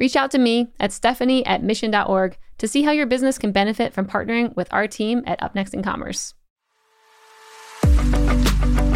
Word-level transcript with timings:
Reach 0.00 0.16
out 0.16 0.30
to 0.30 0.38
me 0.38 0.72
at 0.80 0.92
stephanie 0.92 1.44
at 1.44 1.62
mission.org 1.62 2.38
to 2.56 2.66
see 2.66 2.82
how 2.82 2.90
your 2.90 3.04
business 3.04 3.36
can 3.36 3.52
benefit 3.52 3.92
from 3.92 4.06
partnering 4.06 4.56
with 4.56 4.66
our 4.72 4.88
team 4.88 5.22
at 5.26 5.42
Up 5.42 5.54
Next 5.54 5.74
in 5.74 5.82
Commerce. 5.82 6.32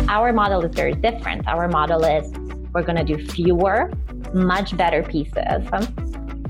Our 0.08 0.32
model 0.32 0.64
is 0.64 0.74
very 0.74 0.94
different. 0.94 1.46
Our 1.46 1.68
model 1.68 2.02
is 2.04 2.32
we're 2.72 2.82
going 2.82 2.96
to 2.96 3.04
do 3.04 3.22
fewer, 3.22 3.92
much 4.32 4.74
better 4.78 5.02
pieces. 5.02 5.68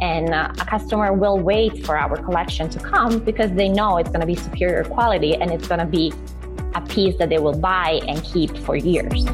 And 0.00 0.28
a 0.32 0.52
customer 0.68 1.12
will 1.12 1.40
wait 1.40 1.84
for 1.84 1.98
our 1.98 2.16
collection 2.16 2.70
to 2.70 2.78
come 2.78 3.18
because 3.18 3.50
they 3.54 3.68
know 3.68 3.96
it's 3.96 4.10
going 4.10 4.20
to 4.20 4.26
be 4.26 4.36
superior 4.36 4.84
quality 4.84 5.34
and 5.34 5.50
it's 5.50 5.66
going 5.66 5.80
to 5.80 5.86
be 5.86 6.12
a 6.76 6.80
piece 6.80 7.16
that 7.18 7.28
they 7.28 7.38
will 7.38 7.58
buy 7.58 8.00
and 8.06 8.22
keep 8.22 8.56
for 8.58 8.76
years. 8.76 9.26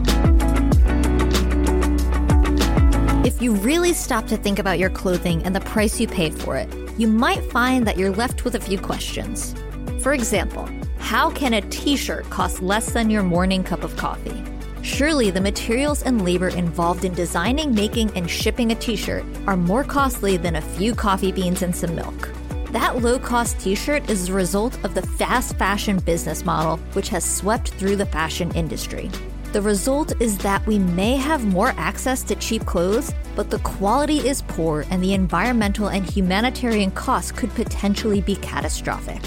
If 3.23 3.43
you 3.43 3.53
really 3.53 3.93
stop 3.93 4.27
to 4.29 4.39
think 4.39 4.59
about 4.59 4.79
your 4.79 4.89
clothing 4.89 5.43
and 5.45 5.55
the 5.55 5.61
price 5.61 6.01
you 6.01 6.09
pay 6.09 6.31
for 6.31 6.57
it, 6.57 6.73
you 6.99 7.07
might 7.07 7.45
find 7.53 7.87
that 7.87 7.99
you're 7.99 8.15
left 8.15 8.47
with 8.47 8.55
a 8.55 8.61
few 8.61 8.79
questions. 8.79 9.55
For 10.03 10.15
example, 10.15 10.67
how 10.99 11.31
can 11.31 11.53
a 11.53 11.61
t 11.61 11.99
shirt 11.99 12.25
cost 12.31 12.63
less 12.63 12.95
than 12.95 13.11
your 13.11 13.23
morning 13.23 13.63
cup 13.63 13.85
of 13.85 13.95
coffee? 13.99 14.43
Surely 14.81 15.31
the 15.31 15.41
materials 15.41 16.03
and 16.03 16.25
labor 16.25 16.49
involved 16.49 17.05
in 17.05 17.13
designing, 17.13 17.75
making, 17.75 18.11
and 18.17 18.31
shipping 18.31 18.73
a 18.73 18.75
t 18.75 18.97
shirt 18.97 19.27
are 19.47 19.57
more 19.57 19.85
costly 19.85 20.39
than 20.39 20.57
a 20.57 20.63
few 20.63 20.95
coffee 20.95 21.31
beans 21.31 21.61
and 21.61 21.77
some 21.77 21.95
milk. 21.95 22.31
That 22.73 23.03
low 23.03 23.19
cost 23.19 23.61
t 23.61 23.75
shirt 23.75 24.09
is 24.09 24.29
the 24.29 24.33
result 24.33 24.83
of 24.83 24.95
the 24.95 25.03
fast 25.03 25.59
fashion 25.59 25.99
business 25.99 26.47
model, 26.47 26.79
which 26.95 27.11
has 27.11 27.23
swept 27.23 27.69
through 27.75 27.97
the 27.97 28.07
fashion 28.07 28.51
industry. 28.53 29.11
The 29.53 29.61
result 29.61 30.13
is 30.21 30.39
that 30.39 30.65
we 30.65 30.79
may 30.79 31.17
have 31.17 31.45
more 31.45 31.75
access 31.77 32.23
to 32.25 32.37
cheap 32.37 32.65
clothes, 32.67 33.13
but 33.35 33.51
the 33.51 33.59
quality 33.61 34.19
is 34.19 34.43
poor 34.43 34.85
and 34.91 35.03
the 35.03 35.13
environmental 35.13 35.89
and 35.89 36.09
humanitarian 36.09 36.93
costs 36.93 37.33
could 37.33 37.53
potentially 37.57 38.21
be 38.21 38.37
catastrophic. 38.37 39.21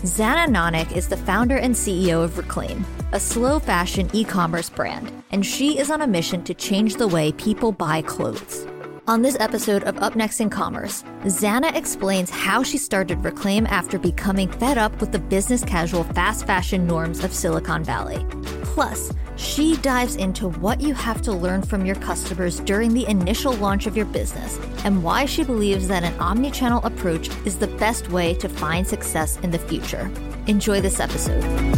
Zana 0.00 0.48
Nanak 0.48 0.96
is 0.96 1.06
the 1.06 1.16
founder 1.16 1.58
and 1.58 1.76
CEO 1.76 2.24
of 2.24 2.36
Reclaim, 2.38 2.84
a 3.12 3.20
slow 3.20 3.60
fashion 3.60 4.10
e 4.12 4.24
commerce 4.24 4.68
brand, 4.68 5.12
and 5.30 5.46
she 5.46 5.78
is 5.78 5.92
on 5.92 6.02
a 6.02 6.08
mission 6.08 6.42
to 6.42 6.54
change 6.54 6.96
the 6.96 7.06
way 7.06 7.30
people 7.30 7.70
buy 7.70 8.02
clothes. 8.02 8.66
On 9.08 9.22
this 9.22 9.38
episode 9.40 9.84
of 9.84 9.96
Up 10.02 10.16
Next 10.16 10.38
in 10.38 10.50
Commerce, 10.50 11.02
Zana 11.22 11.74
explains 11.74 12.28
how 12.28 12.62
she 12.62 12.76
started 12.76 13.24
Reclaim 13.24 13.66
after 13.66 13.98
becoming 13.98 14.52
fed 14.52 14.76
up 14.76 15.00
with 15.00 15.12
the 15.12 15.18
business 15.18 15.64
casual 15.64 16.04
fast 16.04 16.46
fashion 16.46 16.86
norms 16.86 17.24
of 17.24 17.32
Silicon 17.32 17.82
Valley. 17.82 18.26
Plus, 18.64 19.10
she 19.36 19.78
dives 19.78 20.16
into 20.16 20.50
what 20.50 20.82
you 20.82 20.92
have 20.92 21.22
to 21.22 21.32
learn 21.32 21.62
from 21.62 21.86
your 21.86 21.96
customers 21.96 22.60
during 22.60 22.92
the 22.92 23.06
initial 23.08 23.54
launch 23.54 23.86
of 23.86 23.96
your 23.96 24.04
business 24.04 24.58
and 24.84 25.02
why 25.02 25.24
she 25.24 25.42
believes 25.42 25.88
that 25.88 26.04
an 26.04 26.12
omni-channel 26.20 26.84
approach 26.84 27.30
is 27.46 27.56
the 27.56 27.66
best 27.78 28.10
way 28.10 28.34
to 28.34 28.46
find 28.46 28.86
success 28.86 29.38
in 29.38 29.50
the 29.50 29.58
future. 29.58 30.10
Enjoy 30.48 30.82
this 30.82 31.00
episode. 31.00 31.77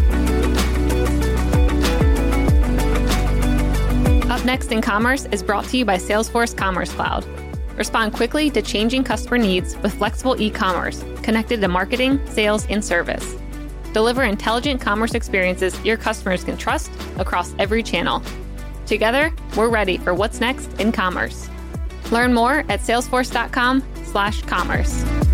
Up 4.40 4.46
Next 4.46 4.72
in 4.72 4.80
Commerce 4.80 5.26
is 5.26 5.42
brought 5.42 5.66
to 5.66 5.76
you 5.76 5.84
by 5.84 5.98
Salesforce 5.98 6.56
Commerce 6.56 6.90
Cloud. 6.94 7.26
Respond 7.76 8.14
quickly 8.14 8.48
to 8.50 8.62
changing 8.62 9.04
customer 9.04 9.36
needs 9.36 9.76
with 9.82 9.92
flexible 9.92 10.40
e 10.40 10.50
commerce 10.50 11.04
connected 11.22 11.60
to 11.60 11.68
marketing, 11.68 12.18
sales, 12.26 12.66
and 12.70 12.82
service. 12.82 13.36
Deliver 13.92 14.22
intelligent 14.22 14.80
commerce 14.80 15.12
experiences 15.12 15.78
your 15.84 15.98
customers 15.98 16.42
can 16.42 16.56
trust 16.56 16.90
across 17.18 17.54
every 17.58 17.82
channel. 17.82 18.22
Together, 18.86 19.30
we're 19.58 19.68
ready 19.68 19.98
for 19.98 20.14
what's 20.14 20.40
next 20.40 20.72
in 20.80 20.90
commerce. 20.90 21.50
Learn 22.10 22.32
more 22.32 22.60
at 22.70 22.80
salesforce.com/commerce. 22.80 25.29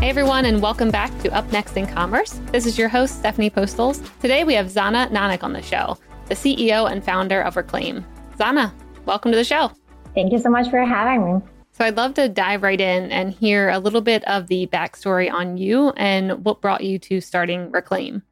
Hey 0.00 0.08
everyone, 0.08 0.46
and 0.46 0.62
welcome 0.62 0.90
back 0.90 1.16
to 1.18 1.28
Up 1.36 1.52
Next 1.52 1.76
in 1.76 1.86
Commerce. 1.86 2.40
This 2.52 2.64
is 2.64 2.78
your 2.78 2.88
host, 2.88 3.18
Stephanie 3.18 3.50
Postles. 3.50 4.00
Today 4.18 4.44
we 4.44 4.54
have 4.54 4.68
Zana 4.68 5.10
Nanak 5.10 5.42
on 5.42 5.52
the 5.52 5.60
show, 5.60 5.98
the 6.24 6.34
CEO 6.34 6.90
and 6.90 7.04
founder 7.04 7.42
of 7.42 7.54
Reclaim. 7.54 8.02
Zana, 8.38 8.72
welcome 9.04 9.30
to 9.30 9.36
the 9.36 9.44
show. 9.44 9.70
Thank 10.14 10.32
you 10.32 10.38
so 10.38 10.48
much 10.48 10.70
for 10.70 10.82
having 10.86 11.34
me. 11.34 11.42
So 11.72 11.84
I'd 11.84 11.98
love 11.98 12.14
to 12.14 12.30
dive 12.30 12.62
right 12.62 12.80
in 12.80 13.12
and 13.12 13.30
hear 13.30 13.68
a 13.68 13.78
little 13.78 14.00
bit 14.00 14.24
of 14.24 14.46
the 14.46 14.66
backstory 14.68 15.30
on 15.30 15.58
you 15.58 15.90
and 15.98 16.46
what 16.46 16.62
brought 16.62 16.82
you 16.82 16.98
to 17.00 17.20
starting 17.20 17.70
Reclaim. 17.70 18.22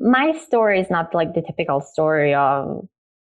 My 0.00 0.32
story 0.32 0.80
is 0.80 0.90
not 0.90 1.14
like 1.14 1.32
the 1.32 1.42
typical 1.42 1.80
story 1.80 2.34
of 2.34 2.88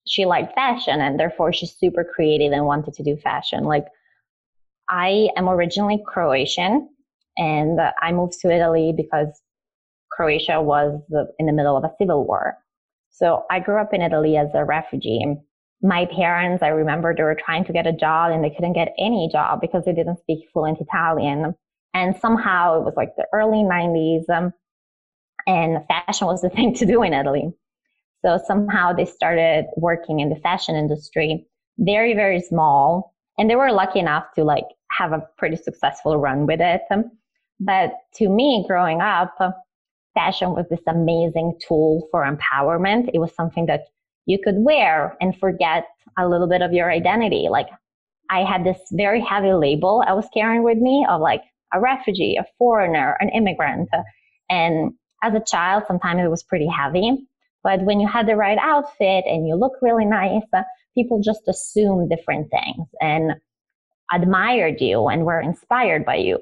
she 0.08 0.24
liked 0.24 0.56
fashion 0.56 1.02
and 1.02 1.20
therefore 1.20 1.52
she's 1.52 1.74
super 1.74 2.06
creative 2.06 2.54
and 2.54 2.66
wanted 2.66 2.94
to 2.94 3.04
do 3.04 3.18
fashion. 3.18 3.66
Like 3.66 3.88
I 4.88 5.28
am 5.36 5.50
originally 5.50 6.02
Croatian 6.08 6.88
and 7.38 7.80
I 8.02 8.12
moved 8.12 8.34
to 8.42 8.52
Italy 8.52 8.94
because 8.96 9.42
Croatia 10.12 10.62
was 10.62 11.02
in 11.40 11.46
the 11.46 11.54
middle 11.54 11.78
of 11.78 11.84
a 11.84 11.92
civil 11.98 12.26
war. 12.26 12.58
So 13.10 13.46
I 13.52 13.60
grew 13.60 13.80
up 13.80 13.94
in 13.94 14.02
Italy 14.02 14.38
as 14.38 14.50
a 14.54 14.66
refugee 14.66 15.38
my 15.84 16.06
parents, 16.06 16.64
I 16.64 16.70
remember 16.70 17.14
they 17.14 17.24
were 17.24 17.36
trying 17.36 17.66
to 17.66 17.74
get 17.74 17.86
a 17.86 17.92
job 17.92 18.32
and 18.32 18.42
they 18.42 18.50
couldn't 18.50 18.74
get 18.74 18.94
any 18.98 19.30
job 19.30 19.60
because 19.60 19.84
they 19.84 19.94
didn't 19.94 20.20
speak 20.20 20.48
fluent 20.54 20.80
Italian. 20.80 21.54
And 21.94 22.16
somehow 22.18 22.80
it 22.80 22.86
was 22.86 22.94
like 22.96 23.16
the 23.18 23.28
early 23.34 23.58
90s 23.58 24.28
um, 24.30 24.54
and 25.46 25.86
fashion 25.88 26.26
was 26.26 26.42
the 26.42 26.50
thing 26.56 26.74
to 26.76 26.86
do 26.86 27.04
in 27.04 27.14
Italy. 27.14 27.52
So 28.26 28.40
somehow 28.48 28.94
they 28.94 29.04
started 29.06 29.66
working 29.76 30.22
in 30.22 30.30
the 30.30 30.38
fashion 30.38 30.78
industry, 30.78 31.46
very, 31.78 32.14
very 32.14 32.40
small. 32.40 33.14
And 33.38 33.50
they 33.50 33.58
were 33.58 33.74
lucky 33.74 34.00
enough 34.00 34.28
to 34.36 34.46
like 34.46 34.64
have 34.92 35.12
a 35.12 35.28
pretty 35.38 35.58
successful 35.58 36.18
run 36.18 36.48
with 36.48 36.62
it. 36.62 36.84
But 37.60 37.94
to 38.16 38.30
me, 38.30 38.66
growing 38.68 39.02
up, 39.02 39.36
fashion 40.14 40.52
was 40.52 40.66
this 40.70 40.82
amazing 40.88 41.58
tool 41.66 42.08
for 42.12 42.26
empowerment. 42.26 43.10
It 43.14 43.20
was 43.20 43.34
something 43.36 43.66
that 43.68 43.86
you 44.26 44.40
could 44.44 44.56
wear 44.58 45.18
and 45.22 45.38
forget 45.38 45.86
a 46.18 46.28
little 46.28 46.48
bit 46.48 46.62
of 46.62 46.74
your 46.74 46.92
identity. 46.92 47.48
Like 47.50 47.68
I 48.30 48.44
had 48.44 48.64
this 48.64 48.80
very 48.92 49.22
heavy 49.22 49.54
label 49.54 50.04
I 50.06 50.14
was 50.14 50.28
carrying 50.34 50.64
with 50.64 50.78
me 50.78 51.06
of 51.10 51.22
like 51.22 51.42
a 51.74 51.80
refugee, 51.80 52.38
a 52.40 52.46
foreigner, 52.58 53.18
an 53.20 53.30
immigrant. 53.30 53.90
And 54.50 54.94
as 55.24 55.34
a 55.34 55.44
child, 55.46 55.84
sometimes 55.88 56.22
it 56.24 56.30
was 56.30 56.44
pretty 56.44 56.68
heavy. 56.68 57.28
But 57.64 57.84
when 57.84 58.00
you 58.00 58.08
had 58.08 58.28
the 58.28 58.36
right 58.36 58.58
outfit 58.62 59.24
and 59.26 59.48
you 59.48 59.56
look 59.56 59.74
really 59.82 60.06
nice, 60.06 60.44
uh, 60.54 60.64
people 60.96 61.22
just 61.24 61.48
assume 61.48 62.10
different 62.10 62.52
things 62.52 62.88
and 63.02 63.34
admired 64.14 64.82
you 64.82 65.08
and 65.08 65.26
were 65.26 65.40
inspired 65.40 66.06
by 66.06 66.16
you. 66.18 66.40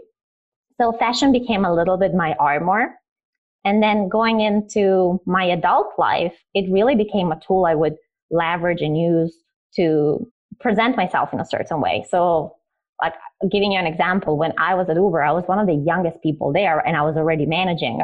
So 0.80 0.92
fashion 0.94 1.32
became 1.32 1.66
a 1.66 1.74
little 1.74 1.98
bit 1.98 2.14
my 2.14 2.34
armor 2.40 2.96
and 3.64 3.82
then 3.82 4.10
going 4.10 4.40
into 4.42 5.22
my 5.26 5.44
adult 5.44 5.94
life, 5.98 6.34
it 6.54 6.72
really 6.72 6.96
became 6.96 7.32
a 7.32 7.40
tool 7.46 7.66
I 7.66 7.76
would 7.76 7.96
leverage 8.32 8.82
and 8.82 8.98
use 8.98 9.36
to 9.76 10.28
present 10.60 10.98
myself 10.98 11.34
in 11.34 11.40
a 11.40 11.46
certain 11.46 11.80
way. 11.80 12.06
So, 12.10 12.56
like 13.02 13.14
giving 13.52 13.72
you 13.72 13.80
an 13.80 13.88
example, 13.88 14.38
when 14.38 14.54
I 14.60 14.76
was 14.76 14.90
at 14.90 14.96
Uber, 14.96 15.24
I 15.24 15.32
was 15.32 15.44
one 15.48 15.60
of 15.60 15.68
the 15.68 15.74
youngest 15.74 16.22
people 16.22 16.54
there 16.54 16.80
and 16.80 16.96
I 16.96 17.02
was 17.02 17.18
already 17.18 17.46
managing. 17.46 18.00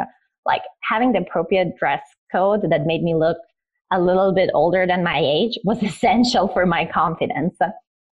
Like 0.45 0.61
having 0.81 1.11
the 1.11 1.19
appropriate 1.19 1.75
dress 1.77 2.01
code 2.31 2.61
that 2.69 2.85
made 2.85 3.03
me 3.03 3.15
look 3.15 3.37
a 3.91 4.01
little 4.01 4.33
bit 4.33 4.49
older 4.53 4.85
than 4.87 5.03
my 5.03 5.19
age 5.19 5.57
was 5.63 5.81
essential 5.81 6.47
for 6.47 6.65
my 6.65 6.85
confidence. 6.85 7.57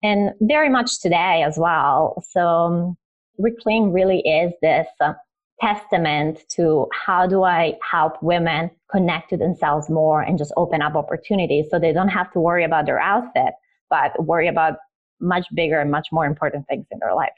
And 0.03 0.31
very 0.41 0.69
much 0.69 0.99
today 0.99 1.43
as 1.43 1.57
well. 1.57 2.23
So, 2.29 2.47
um, 2.47 2.97
Reclaim 3.37 3.91
really 3.91 4.19
is 4.19 4.53
this 4.61 4.87
uh, 5.01 5.13
testament 5.61 6.39
to 6.49 6.87
how 6.91 7.25
do 7.27 7.43
I 7.43 7.73
help 7.89 8.21
women 8.21 8.71
connect 8.91 9.29
to 9.29 9.37
themselves 9.37 9.89
more 9.89 10.21
and 10.21 10.37
just 10.37 10.53
open 10.57 10.81
up 10.81 10.95
opportunities 10.95 11.67
so 11.69 11.79
they 11.79 11.93
don't 11.93 12.09
have 12.09 12.31
to 12.33 12.39
worry 12.39 12.63
about 12.63 12.85
their 12.85 12.99
outfit, 12.99 13.53
but 13.89 14.11
worry 14.23 14.47
about 14.47 14.77
much 15.19 15.45
bigger 15.53 15.79
and 15.79 15.89
much 15.89 16.09
more 16.11 16.25
important 16.25 16.67
things 16.67 16.85
in 16.91 16.99
their 16.99 17.15
life. 17.15 17.31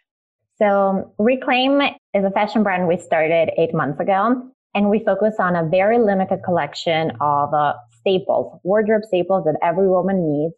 So 0.57 1.13
Reclaim 1.19 1.81
is 2.15 2.25
a 2.25 2.31
fashion 2.31 2.63
brand 2.63 2.87
we 2.87 2.97
started 2.97 3.51
eight 3.57 3.73
months 3.73 3.99
ago, 3.99 4.41
and 4.73 4.89
we 4.89 5.03
focus 5.03 5.35
on 5.39 5.55
a 5.55 5.63
very 5.63 5.99
limited 5.99 6.39
collection 6.43 7.11
of 7.21 7.53
uh, 7.53 7.73
staples, 7.99 8.59
wardrobe 8.63 9.03
staples 9.05 9.45
that 9.45 9.55
every 9.61 9.87
woman 9.87 10.31
needs, 10.31 10.55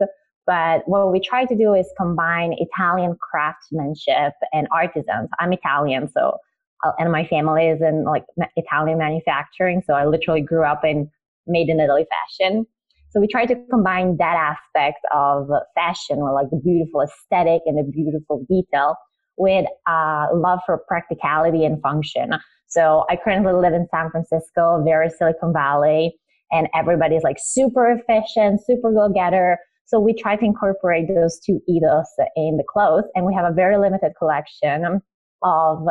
But 0.50 0.81
what 0.88 1.12
we 1.12 1.19
try 1.19 1.46
to 1.46 1.56
do 1.56 1.75
is 1.75 1.86
combine 1.96 2.56
Italian 2.57 3.16
craftsmanship 3.22 4.34
and 4.51 4.68
artisans. 4.74 5.30
I'm 5.40 5.54
Italian, 5.54 6.10
so 6.12 6.40
uh, 6.84 6.92
and 6.98 7.12
my 7.12 7.24
family 7.28 7.68
is 7.68 7.81
in 7.81 8.04
like 8.04 8.24
Italian 8.56 8.98
manufacturing, 8.98 9.84
so 9.86 9.94
I 9.94 10.07
literally 10.07 10.42
grew 10.42 10.66
up 10.66 10.84
in 10.84 11.07
made 11.46 11.69
in 11.69 11.80
Italy 11.80 12.07
fashion. 12.10 12.66
So 13.12 13.19
we 13.19 13.28
try 13.28 13.46
to 13.46 13.56
combine 13.69 14.18
that 14.18 14.56
aspect 14.56 14.98
of 15.13 15.50
fashion 15.75 16.18
with 16.24 16.34
like 16.34 16.50
the 16.50 16.60
beautiful 16.63 17.01
aesthetic 17.01 17.62
and 17.68 17.78
the 17.78 17.84
beautiful 17.84 18.44
detail 18.50 18.96
with 19.38 19.68
uh, 19.88 20.30
love 20.34 20.62
for 20.66 20.80
practicality 20.88 21.63
and 21.63 21.80
function. 21.84 22.31
So 22.66 23.06
I 23.07 23.18
currently 23.24 23.54
live 23.54 23.74
in 23.74 23.86
San 23.94 24.10
Francisco, 24.10 24.84
very 24.84 25.12
Silicon 25.12 25.54
Valley, 25.54 26.16
and 26.51 26.68
everybody's 26.74 27.22
like 27.22 27.38
super 27.40 27.92
efficient, 27.92 28.62
super 28.66 28.92
go 28.92 29.10
getter. 29.13 29.60
So 29.89 30.00
we 30.00 30.13
try 30.13 30.36
to 30.36 30.45
incorporate 30.45 31.07
those 31.07 31.39
two 31.39 31.59
ethos 31.68 32.06
in 32.36 32.57
the 32.57 32.63
clothes, 32.71 33.06
and 33.15 33.25
we 33.25 33.33
have 33.33 33.45
a 33.45 33.53
very 33.53 33.75
limited 33.75 34.13
collection 34.19 35.01
of 35.41 35.88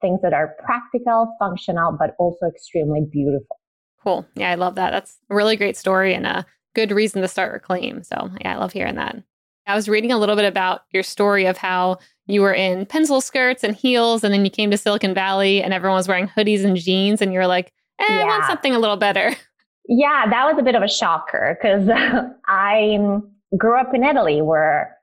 things 0.00 0.20
that 0.22 0.32
are 0.32 0.56
practical, 0.64 1.36
functional, 1.38 1.92
but 1.92 2.14
also 2.18 2.46
extremely 2.46 3.02
beautiful. 3.10 3.60
Cool. 4.02 4.24
Yeah, 4.34 4.50
I 4.50 4.54
love 4.54 4.76
that. 4.76 4.92
That's 4.92 5.18
a 5.28 5.34
really 5.34 5.56
great 5.56 5.76
story 5.76 6.14
and 6.14 6.26
a 6.26 6.46
good 6.74 6.90
reason 6.90 7.20
to 7.20 7.28
start 7.28 7.52
Reclaim. 7.52 8.02
So, 8.02 8.30
yeah, 8.40 8.54
I 8.54 8.58
love 8.58 8.72
hearing 8.72 8.94
that. 8.94 9.16
I 9.66 9.74
was 9.74 9.90
reading 9.90 10.12
a 10.12 10.18
little 10.18 10.36
bit 10.36 10.46
about 10.46 10.82
your 10.90 11.02
story 11.02 11.44
of 11.44 11.58
how 11.58 11.98
you 12.26 12.40
were 12.40 12.54
in 12.54 12.86
pencil 12.86 13.20
skirts 13.20 13.62
and 13.62 13.76
heels, 13.76 14.24
and 14.24 14.32
then 14.32 14.46
you 14.46 14.50
came 14.50 14.70
to 14.70 14.78
Silicon 14.78 15.12
Valley 15.12 15.62
and 15.62 15.74
everyone 15.74 15.98
was 15.98 16.08
wearing 16.08 16.28
hoodies 16.28 16.64
and 16.64 16.78
jeans, 16.78 17.20
and 17.20 17.32
you're 17.34 17.46
like, 17.46 17.72
eh, 17.98 18.06
yeah. 18.08 18.22
I 18.22 18.24
want 18.24 18.44
something 18.46 18.74
a 18.74 18.78
little 18.78 18.96
better. 18.96 19.34
Yeah, 19.86 20.24
that 20.30 20.46
was 20.46 20.56
a 20.58 20.62
bit 20.62 20.74
of 20.74 20.82
a 20.82 20.88
shocker 20.88 21.58
because 21.60 21.90
I 22.48 22.98
grew 23.56 23.78
up 23.78 23.94
in 23.94 24.04
Italy 24.04 24.42
where 24.42 24.96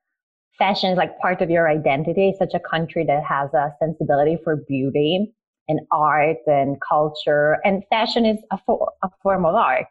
fashion 0.58 0.92
is 0.92 0.98
like 0.98 1.18
part 1.20 1.42
of 1.42 1.50
your 1.50 1.68
identity. 1.70 2.34
such 2.38 2.54
a 2.54 2.60
country 2.60 3.06
that 3.06 3.24
has 3.24 3.54
a 3.54 3.74
sensibility 3.80 4.38
for 4.44 4.58
beauty 4.68 5.34
and 5.68 5.80
art 5.92 6.38
and 6.48 6.78
culture, 6.88 7.58
and 7.64 7.84
fashion 7.90 8.26
is 8.26 8.38
a, 8.52 8.58
for, 8.66 8.92
a 9.04 9.10
form 9.24 9.46
of 9.46 9.56
art. 9.56 9.86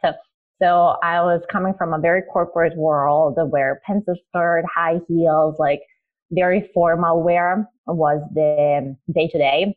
So 0.60 0.96
I 1.02 1.22
was 1.22 1.40
coming 1.50 1.72
from 1.78 1.94
a 1.94 1.98
very 1.98 2.22
corporate 2.30 2.76
world 2.76 3.38
where 3.50 3.80
pencil 3.86 4.14
skirt, 4.28 4.64
high 4.72 5.00
heels, 5.08 5.56
like 5.58 5.80
very 6.32 6.70
formal 6.74 7.22
wear 7.22 7.66
was 7.86 8.20
the 8.34 8.94
day 9.12 9.28
to 9.28 9.38
day. 9.38 9.74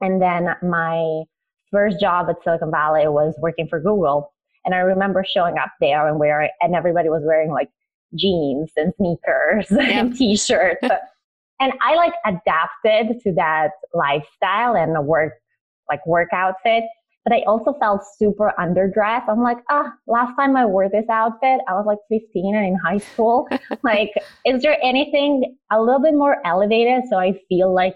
And 0.00 0.22
then 0.22 0.54
my 0.62 1.24
first 1.72 1.98
job 2.00 2.28
at 2.30 2.36
Silicon 2.44 2.70
Valley 2.70 3.08
was 3.08 3.34
working 3.40 3.66
for 3.68 3.80
Google. 3.80 4.32
And 4.64 4.74
I 4.74 4.78
remember 4.78 5.24
showing 5.28 5.58
up 5.58 5.72
there 5.80 6.08
and 6.08 6.18
wearing, 6.18 6.50
and 6.60 6.74
everybody 6.74 7.08
was 7.08 7.22
wearing 7.24 7.50
like 7.50 7.68
jeans 8.14 8.72
and 8.76 8.92
sneakers 8.96 9.70
and 9.70 10.16
t-shirts. 10.16 10.82
and 11.60 11.72
I 11.82 11.94
like 11.96 12.14
adapted 12.26 13.20
to 13.22 13.32
that 13.34 13.70
lifestyle 13.92 14.76
and 14.76 14.94
the 14.94 15.00
work, 15.00 15.34
like 15.88 16.04
work 16.06 16.28
outfit 16.32 16.84
but 17.24 17.32
I 17.32 17.42
also 17.46 17.74
felt 17.80 18.02
super 18.18 18.52
underdressed. 18.58 19.28
I'm 19.28 19.42
like, 19.42 19.56
ah, 19.70 19.90
last 20.06 20.36
time 20.36 20.56
I 20.56 20.66
wore 20.66 20.90
this 20.90 21.06
outfit, 21.10 21.60
I 21.66 21.72
was 21.72 21.86
like 21.86 21.98
15 22.10 22.54
and 22.54 22.66
in 22.66 22.76
high 22.76 22.98
school. 22.98 23.48
like, 23.82 24.12
is 24.44 24.62
there 24.62 24.76
anything 24.82 25.56
a 25.72 25.80
little 25.80 26.02
bit 26.02 26.12
more 26.12 26.36
elevated 26.44 27.04
so 27.08 27.16
I 27.16 27.40
feel 27.48 27.74
like 27.74 27.94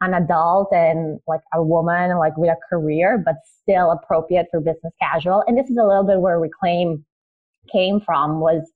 an 0.00 0.14
adult 0.14 0.72
and 0.72 1.18
like 1.26 1.40
a 1.52 1.62
woman, 1.62 2.16
like 2.18 2.36
with 2.36 2.50
a 2.50 2.56
career, 2.70 3.20
but 3.24 3.34
still 3.60 3.90
appropriate 3.90 4.46
for 4.52 4.60
business 4.60 4.92
casual? 5.02 5.42
And 5.48 5.58
this 5.58 5.68
is 5.68 5.76
a 5.76 5.84
little 5.84 6.04
bit 6.04 6.20
where 6.20 6.38
Reclaim 6.38 7.04
came 7.72 8.00
from 8.00 8.38
was 8.38 8.70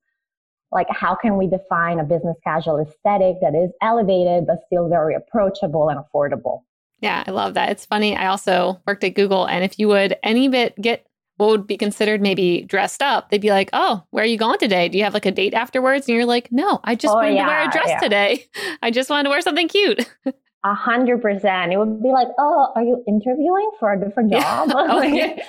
like, 0.73 0.89
how 0.91 1.15
can 1.15 1.37
we 1.37 1.47
define 1.47 2.01
a 2.01 2.05
business 2.05 2.37
casual 2.43 2.81
aesthetic 2.81 3.37
that 3.43 3.55
is 3.55 3.71
elevated, 3.83 4.47
but 4.47 4.59
still 4.67 4.89
very 4.89 5.15
approachable 5.15 5.89
and 5.89 6.01
affordable? 6.01 6.63
Yeah, 7.01 7.25
I 7.27 7.31
love 7.31 7.55
that. 7.55 7.71
It's 7.71 7.85
funny. 7.85 8.17
I 8.17 8.29
also 8.29 8.81
worked 8.87 9.05
at 9.05 9.15
Google, 9.15 9.45
and 9.45 9.65
if 9.65 9.79
you 9.79 9.89
would 9.89 10.17
any 10.23 10.49
bit 10.49 10.81
get 10.81 11.07
what 11.37 11.51
would 11.51 11.67
be 11.67 11.77
considered 11.77 12.21
maybe 12.21 12.63
dressed 12.63 13.03
up, 13.03 13.31
they'd 13.31 13.41
be 13.41 13.51
like, 13.51 13.71
"Oh, 13.73 14.05
where 14.11 14.23
are 14.23 14.27
you 14.27 14.39
going 14.39 14.59
today? 14.59 14.89
Do 14.89 14.99
you 14.99 15.05
have 15.05 15.15
like 15.15 15.27
a 15.27 15.33
date 15.33 15.55
afterwards?" 15.55 16.07
And 16.07 16.17
you're 16.17 16.27
like, 16.27 16.51
"No, 16.53 16.81
I 16.85 16.95
just 16.95 17.13
oh, 17.13 17.17
wanted 17.17 17.35
yeah, 17.35 17.45
to 17.45 17.49
wear 17.49 17.69
a 17.69 17.71
dress 17.73 17.89
yeah. 17.89 17.99
today. 17.99 18.47
I 18.83 18.91
just 18.91 19.11
wanted 19.11 19.25
to 19.25 19.31
wear 19.31 19.41
something 19.41 19.69
cute." 19.69 20.09
A 20.65 20.75
hundred 20.75 21.21
percent. 21.21 21.73
It 21.73 21.77
would 21.77 22.01
be 22.01 22.11
like, 22.11 22.29
"Oh, 22.39 22.71
are 22.77 22.83
you 22.83 23.03
interviewing 23.09 23.69
for 23.81 23.93
a 23.93 23.99
different 23.99 24.31
job?" 24.31 24.71
Oh, 24.75 25.03
yeah. 25.03 25.35
oh, 25.37 25.43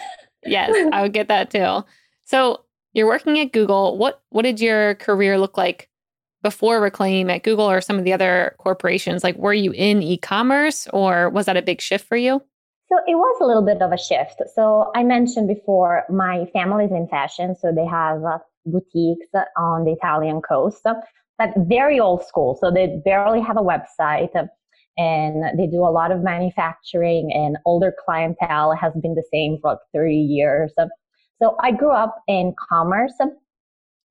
yes, 0.44 0.90
I 0.92 1.04
would 1.04 1.14
get 1.14 1.28
that 1.28 1.52
too. 1.52 1.86
So 2.26 2.62
you're 2.94 3.08
working 3.08 3.40
at 3.40 3.52
Google. 3.52 3.98
What 3.98 4.22
what 4.30 4.44
did 4.44 4.60
your 4.60 4.96
career 4.96 5.38
look 5.38 5.58
like 5.58 5.90
before 6.42 6.82
Reclaim 6.82 7.30
at 7.30 7.44
Google 7.44 7.70
or 7.70 7.82
some 7.82 7.98
of 7.98 8.06
the 8.06 8.14
other 8.14 8.56
corporations? 8.60 9.24
Like, 9.24 9.36
were 9.38 9.54
you 9.54 9.72
in 9.72 10.02
e 10.02 10.18
commerce 10.18 10.88
or 10.94 11.30
was 11.30 11.46
that 11.46 11.58
a 11.58 11.62
big 11.62 11.82
shift 11.82 12.08
for 12.08 12.18
you? 12.18 12.42
So 12.90 13.00
it 13.08 13.16
was 13.16 13.38
a 13.42 13.46
little 13.46 13.66
bit 13.66 13.82
of 13.82 13.92
a 13.92 13.98
shift. 13.98 14.42
So 14.54 14.92
I 14.96 15.04
mentioned 15.04 15.48
before, 15.48 16.04
my 16.10 16.46
family's 16.54 16.92
in 16.92 17.08
fashion. 17.08 17.56
So 17.56 17.72
they 17.74 17.88
have 17.88 18.24
uh, 18.24 18.38
boutiques 18.66 19.26
on 19.58 19.86
the 19.86 19.94
Italian 19.94 20.42
coast, 20.42 20.82
but 20.84 21.54
very 21.58 22.00
old 22.00 22.24
school. 22.26 22.58
So 22.62 22.70
they 22.70 23.02
barely 23.04 23.42
have 23.42 23.58
a 23.58 23.62
website 23.62 24.30
and 24.98 25.44
they 25.58 25.66
do 25.66 25.80
a 25.80 25.90
lot 25.90 26.12
of 26.12 26.22
manufacturing 26.22 27.32
and 27.34 27.58
older 27.66 27.96
clientele 28.06 28.76
has 28.76 28.94
been 29.02 29.16
the 29.16 29.24
same 29.34 29.58
for 29.60 29.72
like 29.72 29.80
30 29.94 30.14
years. 30.14 30.72
So 31.42 31.56
I 31.62 31.72
grew 31.72 31.92
up 31.92 32.16
in 32.28 32.54
commerce 32.70 33.14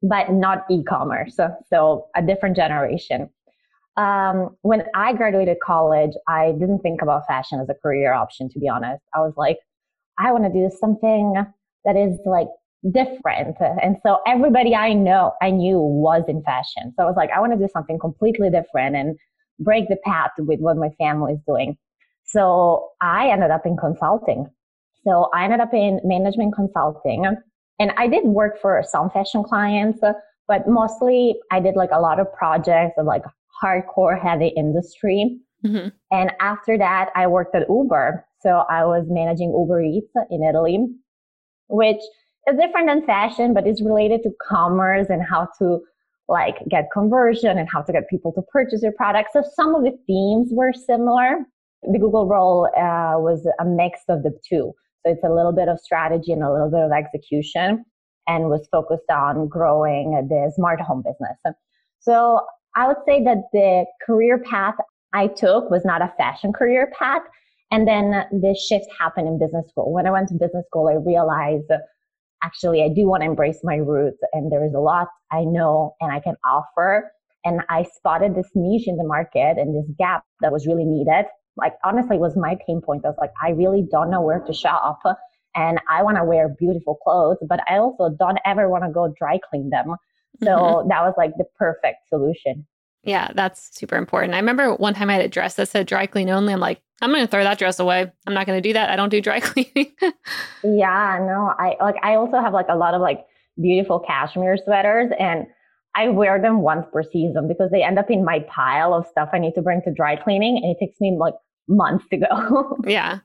but 0.02 0.32
not 0.32 0.64
e-commerce. 0.70 1.36
So, 1.36 1.54
so 1.68 2.06
a 2.16 2.22
different 2.22 2.56
generation. 2.56 3.30
Um, 3.96 4.56
when 4.62 4.84
I 4.94 5.12
graduated 5.12 5.58
college, 5.64 6.12
I 6.28 6.52
didn't 6.52 6.80
think 6.80 7.02
about 7.02 7.26
fashion 7.26 7.60
as 7.60 7.68
a 7.68 7.74
career 7.74 8.12
option, 8.12 8.48
to 8.50 8.58
be 8.58 8.68
honest. 8.68 9.02
I 9.14 9.20
was 9.20 9.34
like, 9.36 9.58
I 10.18 10.32
want 10.32 10.44
to 10.44 10.52
do 10.52 10.70
something 10.80 11.34
that 11.84 11.96
is 11.96 12.18
like 12.24 12.48
different. 12.90 13.56
And 13.60 13.96
so 14.02 14.18
everybody 14.26 14.74
I 14.74 14.92
know, 14.92 15.32
I 15.40 15.50
knew 15.50 15.78
was 15.78 16.24
in 16.26 16.42
fashion. 16.42 16.92
So 16.96 17.04
I 17.04 17.06
was 17.06 17.14
like, 17.16 17.30
I 17.30 17.40
want 17.40 17.52
to 17.52 17.58
do 17.58 17.68
something 17.72 17.98
completely 17.98 18.50
different 18.50 18.96
and 18.96 19.16
break 19.60 19.88
the 19.88 19.98
path 20.04 20.30
with 20.38 20.58
what 20.58 20.76
my 20.76 20.88
family 20.98 21.34
is 21.34 21.40
doing. 21.46 21.76
So 22.24 22.88
I 23.00 23.28
ended 23.28 23.50
up 23.50 23.66
in 23.66 23.76
consulting. 23.76 24.46
So 25.04 25.28
I 25.34 25.44
ended 25.44 25.60
up 25.60 25.74
in 25.74 26.00
management 26.04 26.54
consulting 26.54 27.26
and 27.78 27.92
I 27.96 28.06
did 28.06 28.24
work 28.24 28.60
for 28.60 28.82
some 28.88 29.10
fashion 29.10 29.42
clients, 29.42 29.98
but 30.48 30.68
mostly 30.68 31.36
I 31.50 31.60
did 31.60 31.74
like 31.76 31.90
a 31.92 32.00
lot 32.00 32.20
of 32.20 32.32
projects 32.32 32.94
of 32.98 33.06
like 33.06 33.22
hardcore 33.62 34.20
heavy 34.20 34.48
industry. 34.48 35.40
Mm-hmm. 35.64 35.88
And 36.10 36.32
after 36.40 36.76
that, 36.78 37.10
I 37.14 37.26
worked 37.26 37.54
at 37.54 37.68
Uber. 37.68 38.24
So 38.40 38.64
I 38.68 38.84
was 38.84 39.06
managing 39.08 39.50
Uber 39.56 39.82
Eats 39.82 40.12
in 40.30 40.42
Italy, 40.42 40.78
which 41.68 42.00
is 42.48 42.56
different 42.58 42.88
than 42.88 43.06
fashion, 43.06 43.54
but 43.54 43.66
is 43.66 43.82
related 43.82 44.22
to 44.24 44.30
commerce 44.48 45.06
and 45.08 45.22
how 45.22 45.48
to 45.58 45.80
like 46.28 46.56
get 46.68 46.86
conversion 46.92 47.58
and 47.58 47.68
how 47.70 47.82
to 47.82 47.92
get 47.92 48.08
people 48.08 48.32
to 48.32 48.42
purchase 48.52 48.82
your 48.82 48.92
product. 48.92 49.30
So 49.32 49.42
some 49.54 49.74
of 49.74 49.82
the 49.82 49.96
themes 50.06 50.50
were 50.52 50.72
similar. 50.72 51.38
The 51.82 51.98
Google 51.98 52.28
role 52.28 52.66
uh, 52.76 53.18
was 53.18 53.46
a 53.60 53.64
mix 53.64 54.00
of 54.08 54.22
the 54.22 54.32
two. 54.48 54.72
So 55.04 55.12
it's 55.12 55.24
a 55.24 55.30
little 55.30 55.52
bit 55.52 55.68
of 55.68 55.80
strategy 55.80 56.32
and 56.32 56.42
a 56.42 56.52
little 56.52 56.70
bit 56.70 56.80
of 56.80 56.92
execution 56.92 57.84
and 58.28 58.48
was 58.48 58.68
focused 58.70 59.10
on 59.10 59.48
growing 59.48 60.12
the 60.28 60.52
smart 60.54 60.80
home 60.80 61.02
business. 61.02 61.56
So 62.00 62.40
I 62.76 62.86
would 62.86 62.98
say 63.06 63.22
that 63.24 63.38
the 63.52 63.84
career 64.06 64.42
path 64.48 64.74
I 65.12 65.26
took 65.26 65.70
was 65.70 65.84
not 65.84 66.02
a 66.02 66.12
fashion 66.16 66.52
career 66.52 66.90
path. 66.98 67.22
And 67.70 67.88
then 67.88 68.24
this 68.32 68.64
shift 68.64 68.86
happened 68.98 69.28
in 69.28 69.38
business 69.38 69.68
school. 69.70 69.92
When 69.92 70.06
I 70.06 70.10
went 70.10 70.28
to 70.28 70.34
business 70.34 70.66
school, 70.66 70.88
I 70.88 70.94
realized 70.94 71.70
actually 72.42 72.82
I 72.82 72.88
do 72.88 73.06
want 73.06 73.22
to 73.22 73.26
embrace 73.26 73.60
my 73.62 73.76
roots 73.76 74.18
and 74.32 74.50
there 74.52 74.64
is 74.64 74.74
a 74.74 74.80
lot 74.80 75.08
I 75.30 75.44
know 75.44 75.94
and 76.00 76.12
I 76.12 76.20
can 76.20 76.36
offer. 76.44 77.10
And 77.44 77.60
I 77.68 77.84
spotted 77.96 78.34
this 78.36 78.50
niche 78.54 78.86
in 78.86 78.96
the 78.96 79.04
market 79.04 79.58
and 79.58 79.74
this 79.74 79.90
gap 79.98 80.24
that 80.42 80.52
was 80.52 80.66
really 80.66 80.84
needed 80.84 81.24
like 81.56 81.74
honestly 81.84 82.18
was 82.18 82.36
my 82.36 82.56
pain 82.66 82.80
point. 82.80 83.04
I 83.04 83.08
was 83.08 83.18
like, 83.20 83.32
I 83.42 83.50
really 83.50 83.86
don't 83.90 84.10
know 84.10 84.22
where 84.22 84.40
to 84.40 84.52
shop 84.52 85.00
and 85.54 85.80
I 85.88 86.02
want 86.02 86.16
to 86.16 86.24
wear 86.24 86.48
beautiful 86.48 86.96
clothes, 86.96 87.38
but 87.46 87.60
I 87.68 87.78
also 87.78 88.10
don't 88.18 88.38
ever 88.46 88.68
want 88.68 88.84
to 88.84 88.90
go 88.90 89.12
dry 89.18 89.38
clean 89.50 89.70
them. 89.70 89.96
So 90.42 90.48
mm-hmm. 90.48 90.88
that 90.88 91.02
was 91.02 91.14
like 91.16 91.32
the 91.36 91.44
perfect 91.58 92.08
solution. 92.08 92.66
Yeah, 93.04 93.30
that's 93.34 93.76
super 93.76 93.96
important. 93.96 94.34
I 94.34 94.38
remember 94.38 94.74
one 94.74 94.94
time 94.94 95.10
I 95.10 95.14
had 95.14 95.24
a 95.24 95.28
dress 95.28 95.54
that 95.54 95.68
said 95.68 95.86
dry 95.86 96.06
clean 96.06 96.30
only. 96.30 96.52
I'm 96.52 96.60
like, 96.60 96.80
I'm 97.00 97.10
going 97.10 97.22
to 97.22 97.30
throw 97.30 97.42
that 97.42 97.58
dress 97.58 97.80
away. 97.80 98.10
I'm 98.26 98.34
not 98.34 98.46
going 98.46 98.62
to 98.62 98.66
do 98.66 98.72
that. 98.74 98.90
I 98.90 98.96
don't 98.96 99.08
do 99.08 99.20
dry 99.20 99.40
cleaning. 99.40 99.92
yeah, 100.62 101.18
no, 101.20 101.52
I 101.58 101.76
like, 101.80 101.96
I 102.02 102.14
also 102.14 102.40
have 102.40 102.52
like 102.52 102.68
a 102.68 102.76
lot 102.76 102.94
of 102.94 103.00
like 103.00 103.26
beautiful 103.60 103.98
cashmere 103.98 104.56
sweaters 104.56 105.10
and 105.18 105.46
I 105.94 106.08
wear 106.08 106.40
them 106.40 106.62
once 106.62 106.86
per 106.92 107.02
season 107.02 107.48
because 107.48 107.70
they 107.70 107.82
end 107.82 107.98
up 107.98 108.10
in 108.10 108.24
my 108.24 108.40
pile 108.48 108.94
of 108.94 109.06
stuff 109.06 109.28
I 109.32 109.38
need 109.38 109.54
to 109.54 109.62
bring 109.62 109.82
to 109.82 109.92
dry 109.92 110.16
cleaning 110.16 110.56
and 110.62 110.74
it 110.74 110.78
takes 110.80 111.00
me 111.00 111.16
like 111.18 111.34
months 111.68 112.04
to 112.10 112.16
go. 112.16 112.78
yeah. 112.86 113.18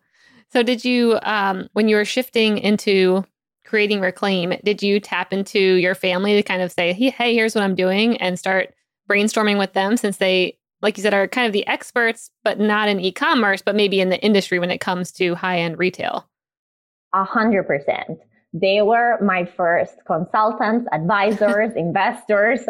So 0.51 0.63
did 0.63 0.83
you 0.83 1.19
um 1.24 1.69
when 1.74 1.88
you 1.88 1.95
were 1.95 2.05
shifting 2.05 2.57
into 2.57 3.25
creating 3.65 4.00
Reclaim, 4.00 4.53
did 4.63 4.81
you 4.81 5.00
tap 5.00 5.33
into 5.33 5.59
your 5.59 5.95
family 5.95 6.36
to 6.36 6.43
kind 6.43 6.62
of 6.62 6.71
say, 6.71 6.93
hey, 6.93 7.09
hey 7.09 7.33
here's 7.33 7.55
what 7.55 7.63
I'm 7.63 7.75
doing 7.75 8.17
and 8.17 8.39
start 8.39 8.74
brainstorming 9.09 9.57
with 9.57 9.74
them 9.74 9.97
since 9.97 10.17
they, 10.17 10.57
like 10.81 10.97
you 10.97 11.03
said, 11.03 11.13
are 11.13 11.27
kind 11.27 11.47
of 11.47 11.53
the 11.53 11.67
experts, 11.67 12.29
but 12.43 12.59
not 12.59 12.88
in 12.89 13.00
e 13.00 13.12
commerce, 13.12 13.62
but 13.62 13.75
maybe 13.75 14.00
in 14.00 14.09
the 14.09 14.21
industry 14.24 14.59
when 14.59 14.71
it 14.71 14.79
comes 14.79 15.12
to 15.13 15.36
high 15.36 15.59
end 15.59 15.79
retail? 15.79 16.29
A 17.13 17.24
hundred 17.24 17.63
percent. 17.63 18.19
They 18.53 18.81
were 18.81 19.19
my 19.21 19.45
first 19.45 19.95
consultants, 20.05 20.87
advisors, 20.91 21.73
investors. 21.75 22.61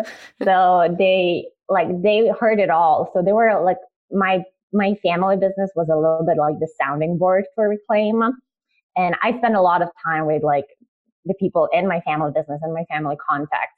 So 0.43 0.96
they 0.98 1.46
like 1.69 1.88
they 2.01 2.31
heard 2.39 2.60
it 2.60 2.69
all. 2.69 3.12
So 3.13 3.22
they 3.22 3.34
were 3.34 3.62
like 3.63 3.77
my 4.12 4.43
my 4.74 4.96
family 5.03 5.38
business 5.38 5.72
was 5.75 5.88
a 5.91 5.96
little 5.96 6.25
bit 6.25 6.38
like 6.38 6.60
the 6.60 6.69
sounding 6.79 7.17
board 7.17 7.46
for 7.55 7.69
Reclaim. 7.69 8.22
And 8.96 9.15
I 9.22 9.38
spent 9.38 9.55
a 9.55 9.62
lot 9.62 9.81
of 9.81 9.89
time 10.03 10.25
with 10.25 10.43
like 10.43 10.65
the 11.25 11.36
people 11.39 11.69
in 11.72 11.88
my 11.88 12.01
family 12.01 12.31
business 12.34 12.60
and 12.62 12.74
my 12.74 12.86
family 12.86 13.15
contacts. 13.29 13.75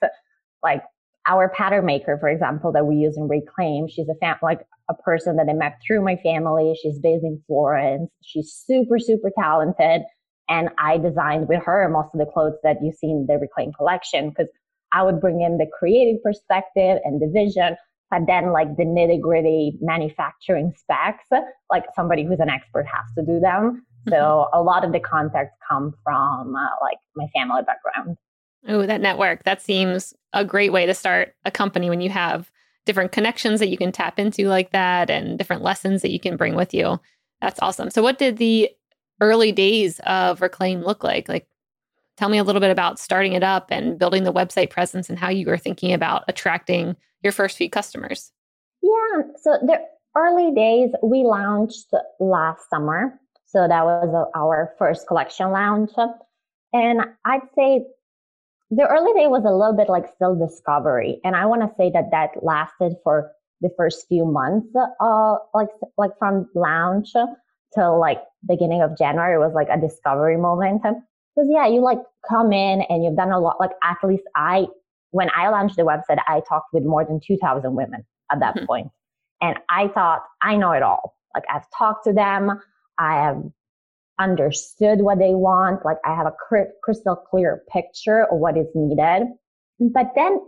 Like 0.63 0.83
our 1.27 1.49
pattern 1.49 1.85
maker, 1.85 2.17
for 2.19 2.29
example, 2.29 2.71
that 2.71 2.85
we 2.85 2.95
use 2.95 3.17
in 3.17 3.27
Reclaim, 3.27 3.87
she's 3.87 4.07
a 4.09 4.15
fam- 4.15 4.37
like 4.41 4.61
a 4.89 4.93
person 4.93 5.35
that 5.35 5.47
I 5.49 5.53
met 5.53 5.79
through 5.85 6.03
my 6.03 6.15
family. 6.17 6.75
She's 6.81 6.99
based 6.99 7.23
in 7.23 7.41
Florence. 7.47 8.09
She's 8.23 8.51
super, 8.51 8.99
super 8.99 9.31
talented. 9.37 10.01
And 10.49 10.69
I 10.77 10.97
designed 10.97 11.47
with 11.47 11.63
her 11.63 11.87
most 11.89 12.09
of 12.13 12.19
the 12.19 12.25
clothes 12.25 12.57
that 12.63 12.77
you 12.81 12.91
see 12.91 13.07
in 13.07 13.27
the 13.27 13.37
Reclaim 13.37 13.71
collection 13.73 14.29
because 14.29 14.47
I 14.91 15.03
would 15.03 15.21
bring 15.21 15.41
in 15.41 15.57
the 15.57 15.67
creative 15.77 16.21
perspective 16.23 16.99
and 17.03 17.21
the 17.21 17.31
vision, 17.31 17.77
but 18.09 18.25
then 18.25 18.51
like 18.51 18.75
the 18.75 18.83
nitty 18.83 19.21
gritty 19.21 19.77
manufacturing 19.81 20.73
specs, 20.75 21.25
like 21.71 21.85
somebody 21.95 22.25
who's 22.25 22.39
an 22.39 22.49
expert 22.49 22.87
has 22.87 23.05
to 23.15 23.23
do 23.23 23.39
them. 23.39 23.85
So 24.07 24.15
mm-hmm. 24.15 24.57
a 24.57 24.61
lot 24.61 24.83
of 24.83 24.91
the 24.91 24.99
contacts 24.99 25.55
come 25.69 25.93
from 26.03 26.55
uh, 26.55 26.67
like 26.81 26.97
my 27.15 27.27
family 27.35 27.61
background. 27.61 28.17
Oh, 28.67 28.85
that 28.85 29.01
network. 29.01 29.43
That 29.43 29.61
seems 29.61 30.13
a 30.33 30.43
great 30.43 30.71
way 30.71 30.85
to 30.85 30.93
start 30.93 31.35
a 31.45 31.51
company 31.51 31.89
when 31.89 32.01
you 32.01 32.09
have 32.09 32.51
different 32.85 33.11
connections 33.11 33.59
that 33.59 33.69
you 33.69 33.77
can 33.77 33.91
tap 33.91 34.17
into 34.17 34.47
like 34.47 34.71
that 34.71 35.09
and 35.09 35.37
different 35.37 35.61
lessons 35.61 36.01
that 36.01 36.11
you 36.11 36.19
can 36.19 36.37
bring 36.37 36.55
with 36.55 36.73
you. 36.73 36.99
That's 37.41 37.59
awesome. 37.61 37.89
So 37.89 38.01
what 38.01 38.17
did 38.17 38.37
the 38.37 38.69
early 39.21 39.51
days 39.51 39.99
of 40.05 40.41
Reclaim 40.41 40.81
look 40.81 41.03
like? 41.03 41.29
Like 41.29 41.47
tell 42.17 42.29
me 42.29 42.37
a 42.37 42.43
little 42.43 42.61
bit 42.61 42.71
about 42.71 42.99
starting 42.99 43.33
it 43.33 43.43
up 43.43 43.67
and 43.71 43.97
building 43.97 44.23
the 44.23 44.33
website 44.33 44.69
presence 44.69 45.09
and 45.09 45.17
how 45.17 45.29
you 45.29 45.45
were 45.45 45.57
thinking 45.57 45.93
about 45.93 46.23
attracting 46.27 46.95
your 47.21 47.31
first 47.31 47.57
few 47.57 47.69
customers. 47.69 48.31
Yeah, 48.81 49.21
so 49.41 49.57
the 49.61 49.79
early 50.15 50.53
days 50.53 50.89
we 51.03 51.23
launched 51.23 51.93
last 52.19 52.69
summer 52.69 53.19
so 53.51 53.67
that 53.67 53.83
was 53.83 54.29
our 54.35 54.75
first 54.77 55.07
collection 55.07 55.51
launch. 55.51 55.91
And 56.71 57.01
I'd 57.25 57.41
say 57.55 57.83
the 58.69 58.85
early 58.85 59.11
day 59.13 59.25
was 59.25 59.43
a 59.43 59.51
little 59.51 59.75
bit 59.75 59.89
like 59.89 60.05
still 60.13 60.35
discovery. 60.35 61.19
And 61.23 61.35
I 61.35 61.47
want 61.47 61.63
to 61.63 61.75
say 61.75 61.89
that 61.91 62.11
that 62.11 62.43
lasted 62.43 62.93
for 63.03 63.31
the 63.61 63.71
first 63.75 64.07
few 64.07 64.23
months, 64.23 64.67
uh, 64.75 65.35
like, 65.55 65.69
like 65.97 66.11
from 66.19 66.47
launch 66.53 67.13
till 67.73 67.99
like 67.99 68.21
beginning 68.47 68.81
of 68.81 68.97
January 68.97 69.37
was 69.37 69.53
like 69.53 69.67
a 69.69 69.79
discovery 69.79 70.37
moment. 70.37 70.81
Cause 70.83 71.47
yeah, 71.49 71.67
you 71.67 71.81
like 71.81 71.99
come 72.27 72.51
in 72.51 72.81
and 72.89 73.03
you've 73.03 73.15
done 73.15 73.31
a 73.31 73.39
lot. 73.39 73.59
Like 73.59 73.71
at 73.83 73.97
least 74.03 74.23
I, 74.35 74.67
when 75.11 75.29
I 75.35 75.49
launched 75.49 75.75
the 75.75 75.83
website, 75.83 76.21
I 76.27 76.41
talked 76.47 76.73
with 76.73 76.83
more 76.83 77.05
than 77.05 77.19
2000 77.25 77.73
women 77.75 78.05
at 78.31 78.39
that 78.39 78.55
mm-hmm. 78.55 78.87
And 79.41 79.57
I 79.69 79.87
thought 79.89 80.23
I 80.41 80.57
know 80.57 80.71
it 80.71 80.83
all. 80.83 81.15
Like 81.33 81.45
I've 81.53 81.65
talked 81.77 82.05
to 82.05 82.13
them. 82.13 82.59
I 82.97 83.13
have 83.13 83.41
understood 84.19 85.01
what 85.01 85.19
they 85.19 85.33
want. 85.33 85.85
Like 85.85 85.97
I 86.05 86.13
have 86.13 86.27
a 86.27 86.33
crystal 86.83 87.15
clear 87.15 87.63
picture 87.71 88.25
of 88.25 88.37
what 88.39 88.57
is 88.57 88.67
needed. 88.75 89.27
But 89.79 90.11
then 90.15 90.41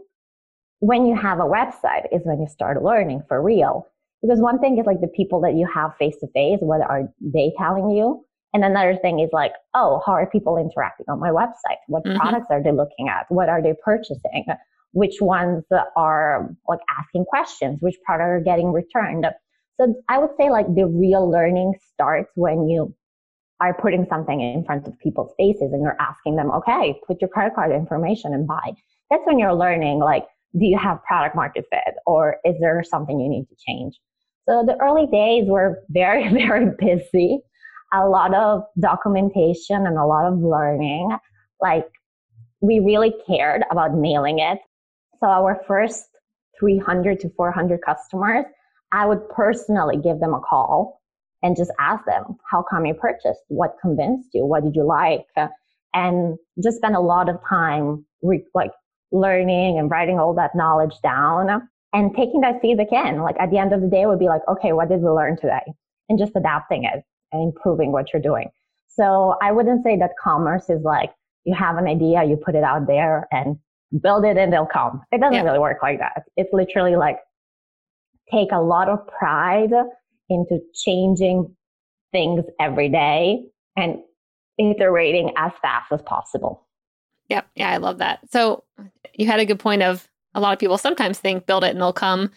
when 0.80 1.06
you 1.06 1.16
have 1.16 1.40
a 1.40 1.44
website 1.44 2.08
is 2.12 2.22
when 2.26 2.42
you 2.42 2.48
start 2.48 2.84
learning 2.84 3.24
for 3.28 3.42
real. 3.42 3.88
Because 4.22 4.40
one 4.40 4.60
thing 4.60 4.78
is 4.78 4.86
like 4.86 5.02
the 5.02 5.08
people 5.08 5.42
that 5.42 5.56
you 5.56 5.68
have 5.74 5.96
face 5.98 6.16
to 6.20 6.28
face, 6.28 6.60
what 6.62 6.82
are 6.82 7.04
they 7.20 7.52
telling 7.58 7.90
you? 7.90 8.24
And 8.54 8.64
another 8.64 8.98
thing 9.02 9.20
is 9.20 9.30
like, 9.32 9.54
oh, 9.74 10.02
how 10.06 10.12
are 10.14 10.30
people 10.30 10.58
interacting 10.58 11.06
on 11.10 11.20
my 11.20 11.30
website? 11.30 11.80
What 11.88 12.04
mm-hmm. 12.04 12.20
products 12.20 12.48
are 12.50 12.62
they 12.62 12.72
looking 12.72 13.08
at? 13.10 13.26
What 13.30 13.50
are 13.50 13.62
they 13.62 13.74
purchasing? 13.84 14.46
Which 14.94 15.22
ones 15.22 15.64
are 15.96 16.50
like 16.68 16.80
asking 17.00 17.26
questions? 17.26 17.78
Which 17.82 17.96
products 18.06 18.28
are 18.28 18.40
getting 18.42 18.74
returned? 18.74 19.26
So 19.80 19.96
I 20.10 20.20
would 20.20 20.32
say 20.38 20.50
like 20.50 20.68
the 20.76 20.86
real 20.86 21.30
learning 21.30 21.76
starts 21.94 22.30
when 22.36 22.68
you 22.68 22.94
are 23.62 23.74
putting 23.74 24.06
something 24.10 24.42
in 24.42 24.66
front 24.66 24.88
of 24.88 25.00
people's 25.00 25.34
faces 25.38 25.72
and 25.72 25.82
you're 25.82 26.00
asking 26.00 26.36
them, 26.36 26.52
okay, 26.52 27.00
put 27.08 27.22
your 27.22 27.30
credit 27.30 27.56
card 27.56 27.72
information 27.72 28.34
and 28.34 28.48
buy. 28.48 28.74
That's 29.10 29.24
when 29.26 29.40
you're 29.40 29.54
learning, 29.54 30.00
like, 30.00 30.26
do 30.60 30.66
you 30.66 30.78
have 30.78 31.02
product 31.04 31.36
market 31.36 31.66
fit 31.72 31.96
or 32.06 32.38
is 32.44 32.56
there 32.60 32.84
something 32.84 33.20
you 33.20 33.30
need 33.30 33.46
to 33.46 33.56
change? 33.66 34.00
So 34.48 34.64
the 34.66 34.78
early 34.82 35.08
days 35.08 35.46
were 35.48 35.84
very, 35.90 36.28
very 36.34 36.72
busy. 36.78 37.40
A 37.94 38.08
lot 38.08 38.34
of 38.34 38.64
documentation 38.80 39.86
and 39.86 39.98
a 39.98 40.06
lot 40.06 40.26
of 40.26 40.40
learning. 40.40 41.10
Like 41.60 41.88
we 42.62 42.80
really 42.80 43.14
cared 43.28 43.64
about 43.72 43.94
nailing 43.94 44.40
it. 44.40 44.60
So 45.20 45.28
our 45.28 45.62
first 45.68 46.06
300 46.60 47.20
to 47.20 47.30
400 47.36 47.80
customers, 47.86 48.46
I 48.92 49.06
would 49.06 49.28
personally 49.30 49.98
give 49.98 50.20
them 50.20 50.34
a 50.34 50.40
call 50.40 51.02
and 51.44 51.58
just 51.58 51.72
ask 51.80 52.06
them, 52.06 52.38
how 52.50 52.64
come 52.70 52.86
you 52.86 52.94
purchased? 52.94 53.42
What 53.48 53.76
convinced 53.82 54.30
you? 54.34 54.46
What 54.46 54.64
did 54.64 54.76
you 54.76 54.86
like? 54.86 55.26
And 55.94 56.38
just 56.64 56.78
spend 56.78 56.96
a 56.96 57.00
lot 57.00 57.30
of 57.30 57.38
time 57.48 58.06
re- 58.22 58.46
like 58.54 58.72
learning 59.12 59.78
and 59.80 59.90
writing 59.90 60.20
all 60.20 60.34
that 60.36 60.56
knowledge 60.56 60.96
down 61.04 61.68
and 61.94 62.16
taking 62.16 62.42
that 62.42 62.62
feedback 62.62 62.92
in. 62.92 63.22
Like 63.22 63.36
at 63.40 63.52
the 63.52 63.58
end 63.58 63.74
of 63.74 63.82
the 63.82 63.88
day, 63.88 64.06
would 64.06 64.20
be 64.20 64.28
like, 64.28 64.42
okay, 64.48 64.74
what 64.74 64.90
did 64.90 65.02
we 65.02 65.10
learn 65.10 65.38
today? 65.38 65.62
And 66.10 66.18
just 66.20 66.34
adapting 66.36 66.84
it 66.84 67.04
and 67.32 67.44
improving 67.44 67.92
what 67.92 68.14
you're 68.14 68.22
doing. 68.22 68.50
So 68.88 69.36
I 69.42 69.52
wouldn't 69.52 69.84
say 69.84 69.98
that 69.98 70.12
commerce 70.22 70.70
is 70.70 70.82
like 70.84 71.12
you 71.46 71.56
have 71.56 71.78
an 71.78 71.88
idea, 71.88 72.24
you 72.24 72.38
put 72.38 72.56
it 72.56 72.64
out 72.64 72.88
there 72.88 73.28
and 73.32 73.58
build 74.02 74.26
it 74.26 74.38
and 74.38 74.52
they'll 74.52 74.66
come. 74.66 75.02
It 75.12 75.20
doesn't 75.20 75.34
yeah. 75.34 75.44
really 75.44 75.60
work 75.60 75.78
like 75.82 76.00
that. 76.00 76.24
It's 76.38 76.52
literally 76.54 76.96
like 76.96 77.18
take 78.32 78.52
a 78.52 78.62
lot 78.62 78.90
of 78.90 79.00
pride 79.08 79.72
into 80.30 80.60
changing 80.74 81.56
things 82.12 82.44
every 82.60 82.90
day 82.90 83.44
and 83.76 83.98
iterating 84.58 85.32
as 85.38 85.52
fast 85.62 85.92
as 85.92 86.02
possible. 86.04 86.68
Yep. 87.30 87.48
Yeah, 87.56 87.70
I 87.70 87.78
love 87.78 88.00
that. 88.00 88.20
So 88.32 88.64
you 89.14 89.26
had 89.26 89.40
a 89.40 89.46
good 89.46 89.60
point 89.60 89.84
of 89.84 90.08
a 90.34 90.40
lot 90.40 90.54
of 90.54 90.60
people 90.60 90.78
sometimes 90.78 91.20
think 91.20 91.46
build 91.46 91.64
it 91.64 91.72
and 91.72 91.82
they'll 91.82 91.94
come, 91.94 92.32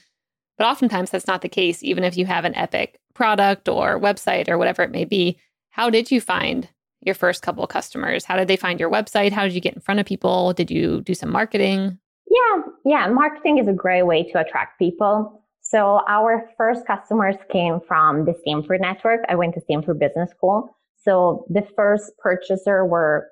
but 0.58 0.66
oftentimes 0.66 1.10
that's 1.10 1.26
not 1.26 1.42
the 1.42 1.48
case, 1.48 1.82
even 1.82 2.04
if 2.04 2.16
you 2.16 2.26
have 2.26 2.44
an 2.44 2.54
epic 2.54 3.00
product 3.14 3.68
or 3.68 4.00
website 4.00 4.48
or 4.48 4.58
whatever 4.58 4.82
it 4.82 4.90
may 4.90 5.04
be. 5.04 5.38
How 5.70 5.90
did 5.90 6.10
you 6.10 6.20
find 6.20 6.68
your 7.00 7.14
first 7.14 7.42
couple 7.42 7.62
of 7.62 7.70
customers? 7.70 8.24
How 8.24 8.36
did 8.36 8.48
they 8.48 8.56
find 8.56 8.80
your 8.80 8.90
website? 8.90 9.32
How 9.32 9.44
did 9.44 9.52
you 9.52 9.60
get 9.60 9.74
in 9.74 9.80
front 9.80 10.00
of 10.00 10.06
people? 10.06 10.52
Did 10.52 10.70
you 10.70 11.02
do 11.02 11.14
some 11.14 11.30
marketing? 11.30 11.98
Yeah, 12.28 12.62
yeah. 12.84 13.08
Marketing 13.08 13.58
is 13.58 13.68
a 13.68 13.72
great 13.72 14.04
way 14.04 14.24
to 14.32 14.40
attract 14.40 14.78
people. 14.78 15.42
So 15.60 16.00
our 16.08 16.48
first 16.56 16.86
customers 16.86 17.36
came 17.50 17.80
from 17.86 18.24
the 18.24 18.34
Stanford 18.40 18.80
network. 18.80 19.20
I 19.28 19.34
went 19.34 19.54
to 19.54 19.60
Stanford 19.60 19.98
Business 19.98 20.30
School. 20.30 20.76
So 21.02 21.46
the 21.48 21.66
first 21.76 22.12
purchaser 22.18 22.84
were 22.84 23.28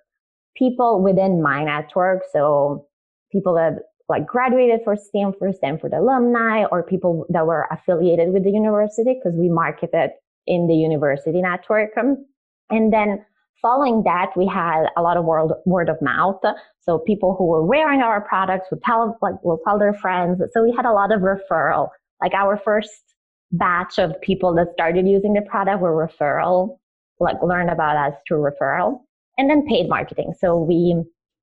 people 0.57 1.03
within 1.03 1.43
my 1.43 1.65
network. 1.65 2.23
So 2.33 2.87
people 3.31 3.55
that 3.55 3.81
like 4.13 4.27
graduated 4.27 4.81
for 4.85 4.95
Stanford, 4.97 5.57
Stanford 5.57 5.93
alumni, 5.93 6.65
or 6.71 6.83
people 6.83 7.27
that 7.31 7.47
were 7.47 7.67
affiliated 7.71 8.33
with 8.33 8.45
the 8.45 8.51
university 8.51 9.15
because 9.15 9.37
we 9.37 9.49
marketed 9.49 10.11
in 10.47 10.69
the 10.69 10.75
university 10.75 11.43
network. 11.43 11.91
Um, 11.99 12.25
and 12.71 12.93
then 12.93 13.25
following 13.61 14.03
that, 14.05 14.31
we 14.37 14.47
had 14.47 14.87
a 14.97 15.03
lot 15.03 15.17
of 15.17 15.25
word, 15.25 15.53
word 15.67 15.89
of 15.89 16.01
mouth. 16.01 16.41
So 16.81 16.99
people 16.99 17.35
who 17.37 17.47
were 17.47 17.65
wearing 17.65 18.01
our 18.01 18.21
products 18.21 18.69
would 18.71 18.83
tell, 18.83 19.19
like, 19.21 19.43
will 19.43 19.61
tell 19.65 19.79
their 19.79 19.95
friends. 19.95 20.41
So 20.53 20.63
we 20.63 20.73
had 20.77 20.87
a 20.87 20.93
lot 20.93 21.13
of 21.13 21.21
referral 21.21 21.89
like 22.23 22.35
our 22.35 22.57
first 22.57 23.15
batch 23.51 23.99
of 23.99 24.19
people 24.23 24.55
that 24.55 24.69
started 24.73 25.07
using 25.07 25.35
the 25.35 25.43
product 25.43 25.81
were 25.81 26.09
referral, 26.09 26.79
like 27.19 27.37
learned 27.43 27.71
about 27.71 27.97
us 27.97 28.15
through 28.27 28.39
referral 28.39 29.01
and 29.37 29.51
then 29.51 29.67
paid 29.67 29.89
marketing. 29.89 30.33
So 30.39 30.57
we, 30.57 31.03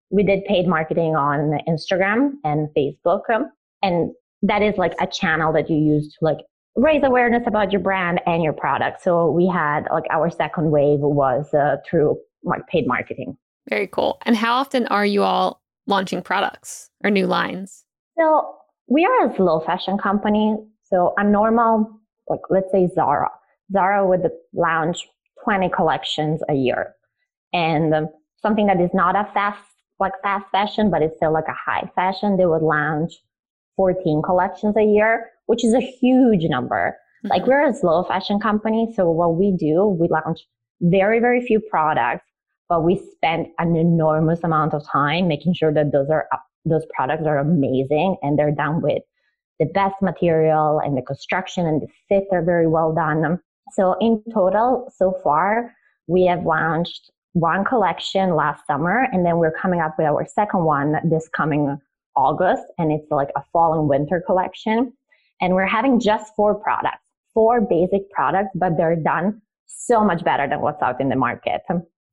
we 0.09 0.23
did 0.23 0.43
paid 0.45 0.67
marketing 0.67 1.15
on 1.15 1.59
Instagram 1.67 2.31
and 2.43 2.67
Facebook. 2.75 3.21
Um, 3.33 3.49
and 3.81 4.11
that 4.41 4.61
is 4.61 4.77
like 4.77 4.93
a 4.99 5.07
channel 5.07 5.53
that 5.53 5.69
you 5.69 5.77
use 5.77 6.13
to 6.13 6.25
like 6.25 6.37
raise 6.75 7.01
awareness 7.03 7.43
about 7.45 7.71
your 7.71 7.81
brand 7.81 8.21
and 8.25 8.43
your 8.43 8.53
product. 8.53 9.01
So 9.01 9.29
we 9.31 9.47
had 9.47 9.85
like 9.91 10.05
our 10.09 10.29
second 10.29 10.71
wave 10.71 10.99
was 10.99 11.53
uh, 11.53 11.77
through 11.89 12.17
like 12.43 12.65
paid 12.67 12.87
marketing. 12.87 13.37
Very 13.69 13.87
cool. 13.87 14.17
And 14.25 14.35
how 14.35 14.55
often 14.55 14.87
are 14.87 15.05
you 15.05 15.23
all 15.23 15.61
launching 15.87 16.21
products 16.21 16.89
or 17.03 17.11
new 17.11 17.27
lines? 17.27 17.83
So 18.17 18.55
we 18.87 19.05
are 19.05 19.29
a 19.29 19.35
slow 19.35 19.59
fashion 19.59 19.97
company. 19.97 20.55
So 20.83 21.13
a 21.17 21.23
normal, 21.23 21.89
like 22.27 22.39
let's 22.49 22.71
say 22.71 22.87
Zara, 22.93 23.29
Zara 23.71 24.07
would 24.07 24.29
launch 24.53 25.07
20 25.43 25.69
collections 25.69 26.41
a 26.49 26.53
year. 26.53 26.95
And 27.53 27.93
um, 27.93 28.07
something 28.41 28.67
that 28.67 28.79
is 28.81 28.89
not 28.93 29.15
a 29.15 29.29
fast, 29.33 29.59
like 29.99 30.13
fast 30.23 30.45
fashion, 30.51 30.89
but 30.89 31.01
it's 31.01 31.15
still 31.17 31.33
like 31.33 31.47
a 31.47 31.53
high 31.53 31.89
fashion, 31.95 32.37
they 32.37 32.45
would 32.45 32.61
launch 32.61 33.13
14 33.75 34.21
collections 34.23 34.75
a 34.77 34.83
year, 34.83 35.29
which 35.47 35.63
is 35.63 35.73
a 35.73 35.79
huge 35.79 36.43
number. 36.43 36.97
Mm-hmm. 37.25 37.27
Like 37.29 37.47
we're 37.47 37.67
a 37.67 37.73
slow 37.73 38.03
fashion 38.03 38.39
company. 38.39 38.93
So 38.95 39.09
what 39.09 39.35
we 39.35 39.55
do, 39.57 39.85
we 39.99 40.07
launch 40.07 40.39
very, 40.81 41.19
very 41.19 41.45
few 41.45 41.59
products, 41.59 42.25
but 42.67 42.83
we 42.83 43.01
spend 43.13 43.47
an 43.57 43.75
enormous 43.75 44.43
amount 44.43 44.73
of 44.73 44.83
time 44.89 45.27
making 45.27 45.53
sure 45.53 45.73
that 45.73 45.91
those 45.91 46.09
are, 46.09 46.27
those 46.65 46.85
products 46.95 47.25
are 47.25 47.37
amazing 47.37 48.17
and 48.21 48.37
they're 48.37 48.55
done 48.55 48.81
with 48.81 49.03
the 49.59 49.65
best 49.65 49.95
material 50.01 50.79
and 50.83 50.97
the 50.97 51.01
construction 51.01 51.65
and 51.65 51.81
the 51.81 51.87
fit 52.07 52.25
are 52.31 52.43
very 52.43 52.67
well 52.67 52.93
done. 52.93 53.39
So 53.73 53.95
in 53.99 54.23
total, 54.33 54.91
so 54.95 55.13
far, 55.23 55.73
we 56.07 56.25
have 56.25 56.45
launched 56.45 57.11
one 57.33 57.63
collection 57.63 58.35
last 58.35 58.65
summer, 58.65 59.07
and 59.11 59.25
then 59.25 59.37
we're 59.37 59.51
coming 59.51 59.81
up 59.81 59.95
with 59.97 60.07
our 60.07 60.25
second 60.25 60.63
one 60.63 60.95
this 61.09 61.29
coming 61.35 61.79
August, 62.15 62.63
and 62.77 62.91
it's 62.91 63.09
like 63.11 63.29
a 63.35 63.43
fall 63.53 63.79
and 63.79 63.87
winter 63.87 64.21
collection. 64.25 64.91
And 65.41 65.53
we're 65.53 65.65
having 65.65 65.99
just 65.99 66.35
four 66.35 66.55
products, 66.55 67.03
four 67.33 67.61
basic 67.61 68.09
products, 68.11 68.49
but 68.55 68.75
they're 68.77 68.95
done 68.95 69.41
so 69.67 70.03
much 70.03 70.23
better 70.23 70.47
than 70.47 70.59
what's 70.61 70.81
out 70.81 70.99
in 70.99 71.09
the 71.09 71.15
market. 71.15 71.61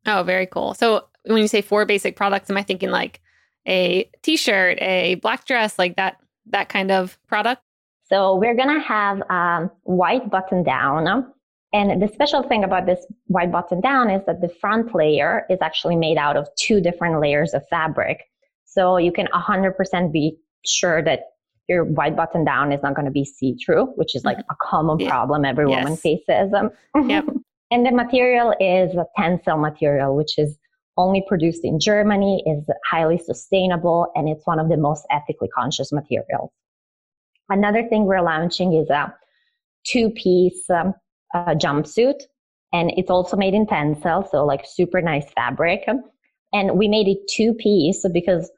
Oh, 0.07 0.23
very 0.23 0.47
cool. 0.47 0.75
So 0.75 1.07
when 1.25 1.39
you 1.39 1.49
say 1.49 1.63
four 1.63 1.85
basic 1.85 2.15
products, 2.15 2.51
am 2.51 2.57
I 2.57 2.63
thinking 2.63 2.91
like 2.91 3.21
a 3.67 4.09
t-shirt, 4.23 4.79
a 4.81 5.17
black 5.17 5.47
dress, 5.47 5.79
like 5.79 5.97
that 5.97 6.19
that 6.51 6.69
kind 6.69 6.93
of 6.93 7.19
product? 7.27 7.63
So 8.05 8.37
we're 8.37 8.55
gonna 8.55 8.81
have 8.81 9.23
um, 9.31 9.71
white 9.83 10.31
button 10.31 10.63
down 10.63 11.33
and 11.77 12.01
the 12.01 12.09
special 12.09 12.43
thing 12.43 12.65
about 12.65 12.87
this 12.87 13.05
white 13.27 13.53
button 13.53 13.83
down 13.83 14.09
is 14.09 14.25
that 14.27 14.41
the 14.41 14.49
front 14.49 14.95
layer 14.95 15.45
is 15.51 15.59
actually 15.61 15.97
made 15.97 16.17
out 16.17 16.37
of 16.37 16.49
two 16.57 16.81
different 16.81 17.21
layers 17.21 17.53
of 17.53 17.69
fabric. 17.69 18.25
So 18.65 18.97
you 18.97 19.13
can 19.13 19.27
100% 19.35 20.11
be 20.11 20.39
sure 20.65 21.03
that 21.03 21.21
your 21.69 21.85
white 21.85 22.17
button 22.17 22.45
down 22.45 22.73
is 22.73 22.83
not 22.83 22.95
going 22.95 23.05
to 23.05 23.11
be 23.11 23.27
see 23.27 23.57
through, 23.63 23.87
which 23.97 24.15
is 24.15 24.25
like 24.25 24.39
mm-hmm. 24.39 24.53
a 24.53 24.57
common 24.63 25.01
yeah. 25.01 25.11
problem 25.11 25.45
every 25.45 25.69
yes. 25.69 25.85
woman 25.85 25.99
faces. 25.99 26.51
yep. 27.09 27.27
And 27.71 27.85
the 27.85 27.93
material 27.93 28.55
is 28.59 28.97
a 28.97 29.05
tencel 29.19 29.61
material, 29.61 30.17
which 30.17 30.39
is 30.39 30.57
only 30.97 31.23
produced 31.29 31.63
in 31.63 31.79
Germany, 31.79 32.43
is 32.47 32.65
highly 32.91 33.19
sustainable, 33.19 34.07
and 34.15 34.31
it's 34.31 34.47
one 34.47 34.59
of 34.59 34.71
the 34.71 34.79
most 34.79 35.05
ethically 35.11 35.49
conscious 35.49 35.93
materials. 35.93 36.51
Another 37.51 37.87
thing 37.87 38.07
we're 38.07 38.23
launching 38.23 38.73
is 38.73 38.89
a 38.89 39.15
two 39.85 40.09
piece 40.11 40.71
um, 40.71 40.95
uh, 41.35 41.55
jumpsuit 41.55 42.21
and 42.73 42.93
it's 42.97 43.11
also 43.11 43.37
made 43.37 43.55
in 43.55 43.67
tencel, 43.67 44.29
so 44.31 44.45
like 44.45 44.65
super 44.69 45.01
nice 45.01 45.27
fabric. 45.35 45.85
And 46.53 46.79
we 46.79 46.89
made 46.89 47.09
it 47.09 47.19
two 47.29 47.55
piece 47.55 48.05
because 48.13 48.51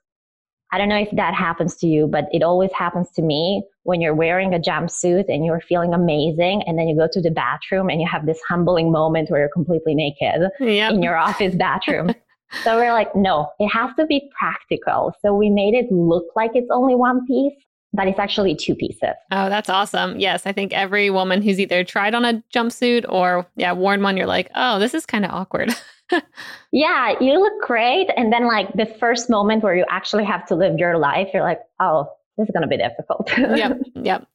I 0.72 0.78
don't 0.78 0.88
know 0.88 0.98
if 0.98 1.10
that 1.12 1.34
happens 1.34 1.76
to 1.76 1.86
you, 1.86 2.06
but 2.06 2.26
it 2.32 2.42
always 2.42 2.70
happens 2.72 3.10
to 3.12 3.22
me 3.22 3.62
when 3.84 4.00
you're 4.00 4.14
wearing 4.14 4.52
a 4.54 4.58
jumpsuit 4.58 5.24
and 5.28 5.44
you're 5.44 5.60
feeling 5.60 5.94
amazing, 5.94 6.62
and 6.66 6.78
then 6.78 6.88
you 6.88 6.96
go 6.96 7.08
to 7.10 7.22
the 7.22 7.30
bathroom 7.30 7.88
and 7.88 8.00
you 8.00 8.08
have 8.10 8.26
this 8.26 8.40
humbling 8.48 8.92
moment 8.92 9.30
where 9.30 9.40
you're 9.40 9.50
completely 9.52 9.94
naked 9.94 10.50
yep. 10.60 10.92
in 10.92 11.02
your 11.02 11.16
office 11.16 11.54
bathroom. 11.54 12.14
so 12.64 12.76
we're 12.76 12.92
like, 12.92 13.14
no, 13.14 13.50
it 13.58 13.68
has 13.68 13.90
to 13.98 14.06
be 14.06 14.30
practical. 14.38 15.14
So 15.22 15.34
we 15.34 15.48
made 15.48 15.74
it 15.74 15.90
look 15.90 16.26
like 16.36 16.50
it's 16.54 16.70
only 16.70 16.94
one 16.94 17.24
piece, 17.26 17.54
but 17.92 18.06
it's 18.06 18.18
actually 18.18 18.54
two 18.54 18.74
pieces. 18.74 19.14
Oh, 19.30 19.48
that's 19.48 19.68
awesome. 19.68 20.18
Yes, 20.18 20.46
I 20.46 20.52
think 20.52 20.72
every 20.72 21.10
woman 21.10 21.42
who's 21.42 21.58
either 21.58 21.84
tried 21.84 22.14
on 22.14 22.24
a 22.24 22.42
jumpsuit 22.54 23.04
or 23.08 23.46
yeah, 23.56 23.72
worn 23.72 24.02
one, 24.02 24.16
you're 24.16 24.26
like, 24.26 24.50
oh, 24.54 24.78
this 24.78 24.94
is 24.94 25.06
kind 25.06 25.24
of 25.24 25.30
awkward. 25.30 25.74
yeah, 26.72 27.14
you 27.20 27.40
look 27.40 27.60
great. 27.66 28.08
And 28.16 28.32
then 28.32 28.46
like 28.46 28.72
the 28.74 28.86
first 29.00 29.30
moment 29.30 29.62
where 29.62 29.74
you 29.74 29.84
actually 29.90 30.24
have 30.24 30.46
to 30.46 30.54
live 30.54 30.78
your 30.78 30.98
life, 30.98 31.28
you're 31.32 31.42
like, 31.42 31.60
oh, 31.80 32.06
this 32.36 32.48
is 32.48 32.52
gonna 32.52 32.68
be 32.68 32.76
difficult. 32.76 33.30
yep. 33.36 33.78
Yep. 33.94 34.26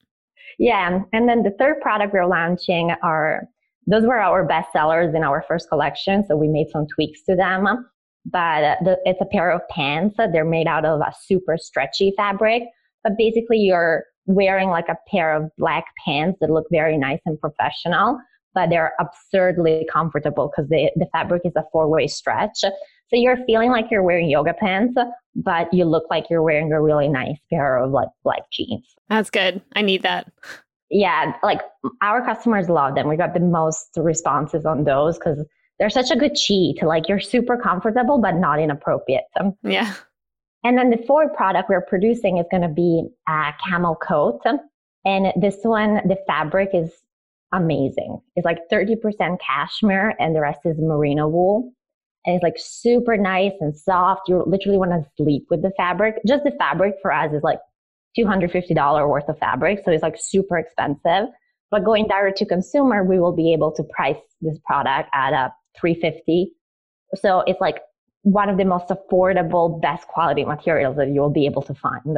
Yeah. 0.59 0.99
And 1.13 1.27
then 1.27 1.43
the 1.43 1.51
third 1.57 1.81
product 1.81 2.13
we're 2.13 2.27
launching 2.27 2.91
are 3.01 3.43
those 3.87 4.03
were 4.03 4.19
our 4.19 4.45
best 4.45 4.71
sellers 4.71 5.15
in 5.15 5.23
our 5.23 5.43
first 5.47 5.67
collection. 5.67 6.23
So 6.27 6.35
we 6.37 6.47
made 6.47 6.67
some 6.69 6.85
tweaks 6.93 7.23
to 7.23 7.35
them. 7.35 7.89
But 8.25 8.77
the, 8.83 8.97
it's 9.03 9.19
a 9.19 9.25
pair 9.25 9.51
of 9.51 9.61
pants. 9.69 10.15
They're 10.17 10.45
made 10.45 10.67
out 10.67 10.85
of 10.85 11.01
a 11.01 11.11
super 11.25 11.57
stretchy 11.57 12.13
fabric 12.15 12.63
but 13.03 13.13
basically 13.17 13.57
you're 13.57 14.05
wearing 14.25 14.69
like 14.69 14.87
a 14.89 14.97
pair 15.09 15.35
of 15.35 15.49
black 15.57 15.85
pants 16.05 16.37
that 16.41 16.49
look 16.49 16.65
very 16.71 16.97
nice 16.97 17.19
and 17.25 17.39
professional, 17.39 18.17
but 18.53 18.69
they're 18.69 18.93
absurdly 18.99 19.87
comfortable 19.91 20.49
because 20.49 20.69
the, 20.69 20.91
the 20.95 21.07
fabric 21.11 21.41
is 21.45 21.53
a 21.55 21.63
four 21.71 21.89
way 21.89 22.07
stretch. 22.07 22.59
So 22.61 22.71
you're 23.19 23.37
feeling 23.45 23.69
like 23.69 23.85
you're 23.91 24.03
wearing 24.03 24.29
yoga 24.29 24.53
pants, 24.53 24.95
but 25.35 25.73
you 25.73 25.85
look 25.85 26.05
like 26.09 26.29
you're 26.29 26.41
wearing 26.41 26.71
a 26.71 26.81
really 26.81 27.09
nice 27.09 27.37
pair 27.51 27.77
of 27.77 27.91
like 27.91 28.09
black 28.23 28.49
jeans. 28.51 28.95
That's 29.09 29.29
good. 29.29 29.61
I 29.75 29.81
need 29.81 30.03
that. 30.03 30.31
Yeah, 30.89 31.33
like 31.43 31.61
our 32.01 32.23
customers 32.23 32.69
love 32.69 32.95
them. 32.95 33.07
We 33.07 33.17
got 33.17 33.33
the 33.33 33.39
most 33.39 33.89
responses 33.97 34.65
on 34.65 34.83
those 34.83 35.17
because 35.17 35.43
they're 35.79 35.89
such 35.89 36.11
a 36.11 36.15
good 36.15 36.35
cheat. 36.35 36.81
Like 36.83 37.09
you're 37.09 37.19
super 37.19 37.57
comfortable, 37.57 38.19
but 38.19 38.35
not 38.35 38.59
inappropriate. 38.59 39.23
Yeah. 39.63 39.93
And 40.63 40.77
then 40.77 40.89
the 40.89 41.03
fourth 41.05 41.33
product 41.33 41.69
we're 41.69 41.81
producing 41.81 42.37
is 42.37 42.45
going 42.49 42.63
to 42.63 42.69
be 42.69 43.03
a 43.27 43.53
camel 43.67 43.95
coat. 43.95 44.41
And 45.05 45.33
this 45.41 45.57
one, 45.63 45.95
the 46.07 46.17
fabric 46.25 46.69
is 46.73 46.91
amazing. 47.51 48.19
It's 48.35 48.45
like 48.45 48.59
30% 48.71 49.37
cashmere 49.39 50.15
and 50.19 50.35
the 50.35 50.41
rest 50.41 50.61
is 50.65 50.77
merino 50.79 51.27
wool. 51.27 51.71
And 52.25 52.35
it's 52.35 52.43
like 52.43 52.55
super 52.57 53.17
nice 53.17 53.51
and 53.59 53.77
soft. 53.77 54.21
You 54.27 54.43
literally 54.47 54.77
want 54.77 54.91
to 54.91 55.09
sleep 55.17 55.47
with 55.49 55.61
the 55.61 55.71
fabric. 55.75 56.15
Just 56.25 56.45
the 56.45 56.55
fabric 56.57 56.95
for 57.01 57.11
us 57.11 57.33
is 57.33 57.43
like 57.43 57.59
$250 58.17 59.09
worth 59.09 59.27
of 59.27 59.37
fabric. 59.39 59.79
So 59.83 59.91
it's 59.91 60.03
like 60.03 60.15
super 60.17 60.57
expensive. 60.57 61.27
But 61.69 61.83
going 61.83 62.07
direct 62.07 62.37
to 62.37 62.45
consumer, 62.45 63.03
we 63.03 63.19
will 63.19 63.35
be 63.35 63.51
able 63.51 63.71
to 63.73 63.83
price 63.83 64.21
this 64.41 64.57
product 64.65 65.09
at 65.13 65.33
uh, 65.33 65.49
a 65.49 65.53
350. 65.79 66.51
So 67.15 67.43
it's 67.47 67.59
like 67.59 67.79
one 68.23 68.49
of 68.49 68.57
the 68.57 68.65
most 68.65 68.87
affordable, 68.87 69.81
best 69.81 70.07
quality 70.07 70.43
materials 70.43 70.97
that 70.97 71.09
you'll 71.09 71.29
be 71.29 71.45
able 71.45 71.61
to 71.61 71.73
find. 71.73 72.17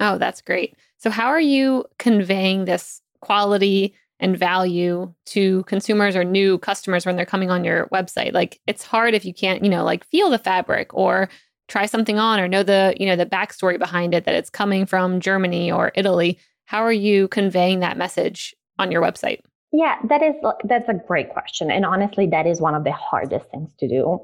Oh, 0.00 0.18
that's 0.18 0.40
great. 0.40 0.76
So, 0.98 1.10
how 1.10 1.28
are 1.28 1.40
you 1.40 1.84
conveying 1.98 2.64
this 2.64 3.00
quality 3.20 3.94
and 4.20 4.36
value 4.36 5.12
to 5.26 5.62
consumers 5.64 6.16
or 6.16 6.24
new 6.24 6.58
customers 6.58 7.06
when 7.06 7.16
they're 7.16 7.26
coming 7.26 7.50
on 7.50 7.64
your 7.64 7.88
website? 7.88 8.32
Like, 8.32 8.60
it's 8.66 8.84
hard 8.84 9.14
if 9.14 9.24
you 9.24 9.32
can't, 9.32 9.62
you 9.62 9.70
know, 9.70 9.84
like 9.84 10.04
feel 10.06 10.30
the 10.30 10.38
fabric 10.38 10.92
or 10.94 11.28
try 11.68 11.86
something 11.86 12.18
on 12.18 12.40
or 12.40 12.48
know 12.48 12.62
the, 12.62 12.94
you 12.98 13.06
know, 13.06 13.16
the 13.16 13.26
backstory 13.26 13.78
behind 13.78 14.14
it 14.14 14.24
that 14.24 14.34
it's 14.34 14.50
coming 14.50 14.86
from 14.86 15.20
Germany 15.20 15.70
or 15.70 15.92
Italy. 15.94 16.38
How 16.66 16.82
are 16.82 16.92
you 16.92 17.28
conveying 17.28 17.80
that 17.80 17.96
message 17.96 18.54
on 18.78 18.90
your 18.90 19.02
website? 19.02 19.40
Yeah, 19.72 19.96
that 20.08 20.22
is 20.22 20.34
that's 20.64 20.88
a 20.88 20.94
great 20.94 21.30
question. 21.30 21.70
And 21.70 21.84
honestly, 21.84 22.28
that 22.28 22.46
is 22.46 22.60
one 22.60 22.74
of 22.74 22.84
the 22.84 22.92
hardest 22.92 23.50
things 23.50 23.72
to 23.80 23.88
do 23.88 24.20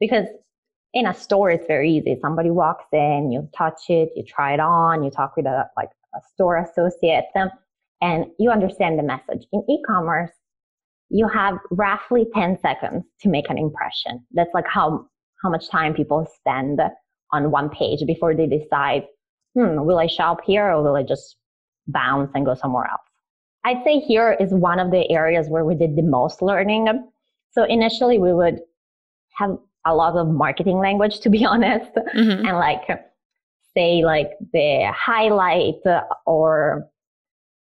because 0.00 0.26
in 0.92 1.06
a 1.06 1.14
store, 1.14 1.50
it's 1.50 1.66
very 1.66 1.90
easy. 1.90 2.18
Somebody 2.20 2.50
walks 2.50 2.86
in, 2.92 3.30
you 3.30 3.48
touch 3.56 3.88
it, 3.88 4.10
you 4.16 4.24
try 4.24 4.54
it 4.54 4.60
on, 4.60 5.04
you 5.04 5.10
talk 5.10 5.36
with 5.36 5.46
a, 5.46 5.68
like 5.76 5.90
a 6.14 6.18
store 6.32 6.56
associate, 6.56 7.26
and 8.00 8.26
you 8.38 8.50
understand 8.50 8.98
the 8.98 9.02
message. 9.02 9.46
In 9.52 9.64
e-commerce, 9.68 10.32
you 11.08 11.28
have 11.28 11.58
roughly 11.70 12.26
10 12.34 12.58
seconds 12.60 13.04
to 13.20 13.28
make 13.28 13.50
an 13.50 13.58
impression. 13.58 14.24
That's 14.32 14.50
like 14.54 14.66
how, 14.66 15.06
how 15.42 15.50
much 15.50 15.68
time 15.68 15.94
people 15.94 16.26
spend 16.36 16.80
on 17.32 17.50
one 17.50 17.68
page 17.70 18.04
before 18.06 18.34
they 18.34 18.46
decide, 18.46 19.04
hmm, 19.54 19.84
will 19.84 19.98
I 19.98 20.06
shop 20.06 20.38
here 20.44 20.66
or 20.66 20.82
will 20.82 20.96
I 20.96 21.02
just 21.02 21.36
bounce 21.86 22.30
and 22.34 22.44
go 22.44 22.54
somewhere 22.54 22.86
else? 22.90 23.00
I'd 23.64 23.84
say 23.84 24.00
here 24.00 24.36
is 24.40 24.52
one 24.52 24.78
of 24.78 24.90
the 24.90 25.08
areas 25.10 25.48
where 25.48 25.64
we 25.64 25.74
did 25.74 25.96
the 25.96 26.02
most 26.02 26.42
learning. 26.42 26.88
So 27.52 27.64
initially 27.64 28.18
we 28.18 28.32
would 28.32 28.60
have 29.36 29.58
a 29.86 29.94
lot 29.94 30.16
of 30.16 30.28
marketing 30.28 30.78
language, 30.78 31.20
to 31.20 31.30
be 31.30 31.44
honest, 31.52 31.92
mm-hmm. 31.94 32.46
and 32.46 32.56
like 32.56 32.82
say 33.76 34.02
like 34.04 34.30
the 34.52 34.92
highlight 34.94 35.80
or 36.26 36.86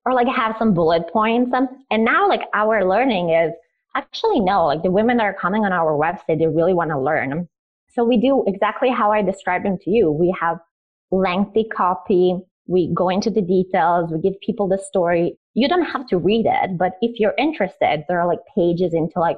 or 0.05 0.13
like 0.13 0.27
have 0.27 0.55
some 0.59 0.73
bullet 0.73 1.03
points. 1.11 1.51
And 1.89 2.03
now 2.03 2.27
like 2.27 2.41
our 2.53 2.87
learning 2.87 3.29
is 3.29 3.53
actually 3.95 4.39
no, 4.39 4.65
like 4.65 4.83
the 4.83 4.91
women 4.91 5.17
that 5.17 5.23
are 5.23 5.33
coming 5.33 5.65
on 5.65 5.71
our 5.71 5.93
website, 5.93 6.39
they 6.39 6.47
really 6.47 6.73
want 6.73 6.91
to 6.91 6.99
learn. 6.99 7.47
So 7.89 8.03
we 8.03 8.17
do 8.17 8.43
exactly 8.47 8.89
how 8.89 9.11
I 9.11 9.21
described 9.21 9.65
them 9.65 9.77
to 9.83 9.89
you. 9.89 10.11
We 10.11 10.35
have 10.39 10.57
lengthy 11.11 11.65
copy. 11.65 12.37
We 12.67 12.91
go 12.93 13.09
into 13.09 13.29
the 13.29 13.41
details. 13.41 14.11
We 14.11 14.19
give 14.19 14.39
people 14.41 14.67
the 14.67 14.79
story. 14.79 15.37
You 15.53 15.67
don't 15.67 15.85
have 15.85 16.07
to 16.07 16.17
read 16.17 16.45
it, 16.47 16.77
but 16.77 16.93
if 17.01 17.19
you're 17.19 17.35
interested, 17.37 18.03
there 18.07 18.19
are 18.19 18.27
like 18.27 18.39
pages 18.55 18.93
into 18.93 19.19
like 19.19 19.37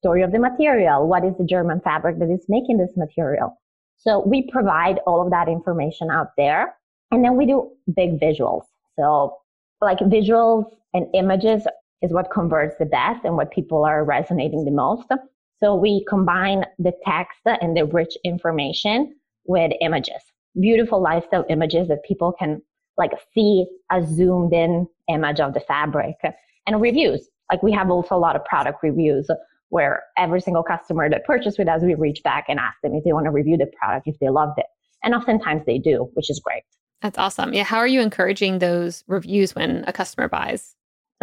story 0.00 0.22
of 0.22 0.32
the 0.32 0.38
material. 0.38 1.06
What 1.06 1.24
is 1.24 1.34
the 1.38 1.44
German 1.44 1.80
fabric 1.80 2.18
that 2.18 2.30
is 2.30 2.44
making 2.48 2.78
this 2.78 2.96
material? 2.96 3.56
So 3.98 4.26
we 4.26 4.48
provide 4.50 4.98
all 5.06 5.22
of 5.22 5.30
that 5.30 5.48
information 5.48 6.10
out 6.10 6.28
there. 6.36 6.74
And 7.10 7.24
then 7.24 7.36
we 7.36 7.44
do 7.44 7.70
big 7.94 8.18
visuals. 8.18 8.62
So 8.98 9.36
like 9.80 9.98
visuals 9.98 10.64
and 10.94 11.06
images 11.14 11.66
is 12.02 12.12
what 12.12 12.30
converts 12.30 12.76
the 12.78 12.86
best 12.86 13.24
and 13.24 13.36
what 13.36 13.50
people 13.50 13.84
are 13.84 14.04
resonating 14.04 14.64
the 14.64 14.70
most. 14.70 15.08
So 15.58 15.74
we 15.74 16.04
combine 16.08 16.64
the 16.78 16.92
text 17.04 17.40
and 17.44 17.76
the 17.76 17.84
rich 17.84 18.16
information 18.24 19.14
with 19.44 19.72
images, 19.82 20.22
beautiful 20.58 21.02
lifestyle 21.02 21.44
images 21.50 21.88
that 21.88 22.02
people 22.04 22.32
can 22.32 22.62
like 22.96 23.12
see 23.34 23.66
a 23.92 24.02
zoomed 24.02 24.54
in 24.54 24.86
image 25.08 25.40
of 25.40 25.52
the 25.52 25.60
fabric 25.60 26.16
and 26.66 26.80
reviews. 26.80 27.28
Like 27.50 27.62
we 27.62 27.72
have 27.72 27.90
also 27.90 28.16
a 28.16 28.18
lot 28.18 28.36
of 28.36 28.44
product 28.44 28.78
reviews 28.82 29.28
where 29.70 30.02
every 30.18 30.40
single 30.40 30.62
customer 30.62 31.08
that 31.08 31.24
purchased 31.24 31.58
with 31.58 31.68
us, 31.68 31.82
we 31.82 31.94
reach 31.94 32.22
back 32.22 32.44
and 32.48 32.58
ask 32.58 32.76
them 32.82 32.94
if 32.94 33.04
they 33.04 33.12
want 33.12 33.24
to 33.26 33.30
review 33.30 33.56
the 33.56 33.70
product, 33.78 34.06
if 34.06 34.18
they 34.20 34.28
loved 34.28 34.58
it. 34.58 34.66
And 35.02 35.14
oftentimes 35.14 35.62
they 35.66 35.78
do, 35.78 36.10
which 36.14 36.28
is 36.28 36.40
great. 36.44 36.62
That's 37.00 37.16
awesome. 37.16 37.54
Yeah. 37.54 37.64
How 37.64 37.78
are 37.78 37.86
you 37.86 38.00
encouraging 38.00 38.58
those 38.58 39.04
reviews 39.06 39.54
when 39.54 39.84
a 39.86 39.92
customer 39.92 40.28
buys? 40.28 40.74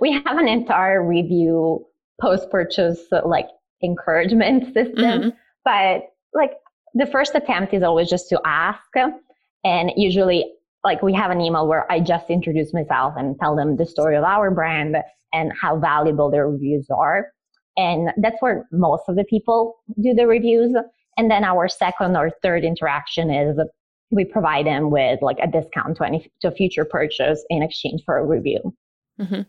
we 0.00 0.12
have 0.12 0.36
an 0.38 0.48
entire 0.48 1.06
review 1.06 1.86
post 2.20 2.50
purchase 2.50 3.00
like 3.24 3.48
encouragement 3.82 4.64
system. 4.74 4.94
Mm-hmm. 4.94 5.28
But 5.64 6.02
like 6.34 6.52
the 6.94 7.06
first 7.06 7.34
attempt 7.34 7.72
is 7.74 7.82
always 7.82 8.08
just 8.10 8.28
to 8.30 8.40
ask. 8.44 8.90
And 9.64 9.92
usually, 9.96 10.52
like 10.84 11.02
we 11.02 11.14
have 11.14 11.30
an 11.30 11.40
email 11.40 11.66
where 11.66 11.90
I 11.90 12.00
just 12.00 12.28
introduce 12.28 12.74
myself 12.74 13.14
and 13.16 13.36
tell 13.38 13.54
them 13.54 13.76
the 13.76 13.86
story 13.86 14.16
of 14.16 14.24
our 14.24 14.50
brand 14.50 14.96
and 15.32 15.52
how 15.58 15.78
valuable 15.78 16.30
their 16.30 16.48
reviews 16.48 16.88
are. 16.90 17.28
And 17.76 18.10
that's 18.18 18.36
where 18.40 18.66
most 18.70 19.04
of 19.08 19.16
the 19.16 19.24
people 19.24 19.76
do 20.00 20.14
the 20.14 20.26
reviews. 20.26 20.74
And 21.16 21.30
then 21.30 21.44
our 21.44 21.68
second 21.68 22.16
or 22.16 22.30
third 22.42 22.64
interaction 22.64 23.30
is 23.30 23.58
we 24.10 24.24
provide 24.24 24.66
them 24.66 24.90
with 24.90 25.20
like 25.22 25.38
a 25.42 25.46
discount 25.46 25.96
to 25.96 26.04
any 26.04 26.30
to 26.42 26.50
future 26.50 26.84
purchase 26.84 27.44
in 27.48 27.62
exchange 27.62 28.02
for 28.04 28.18
a 28.18 28.26
review. 28.26 28.60
Mm-hmm. 29.20 29.42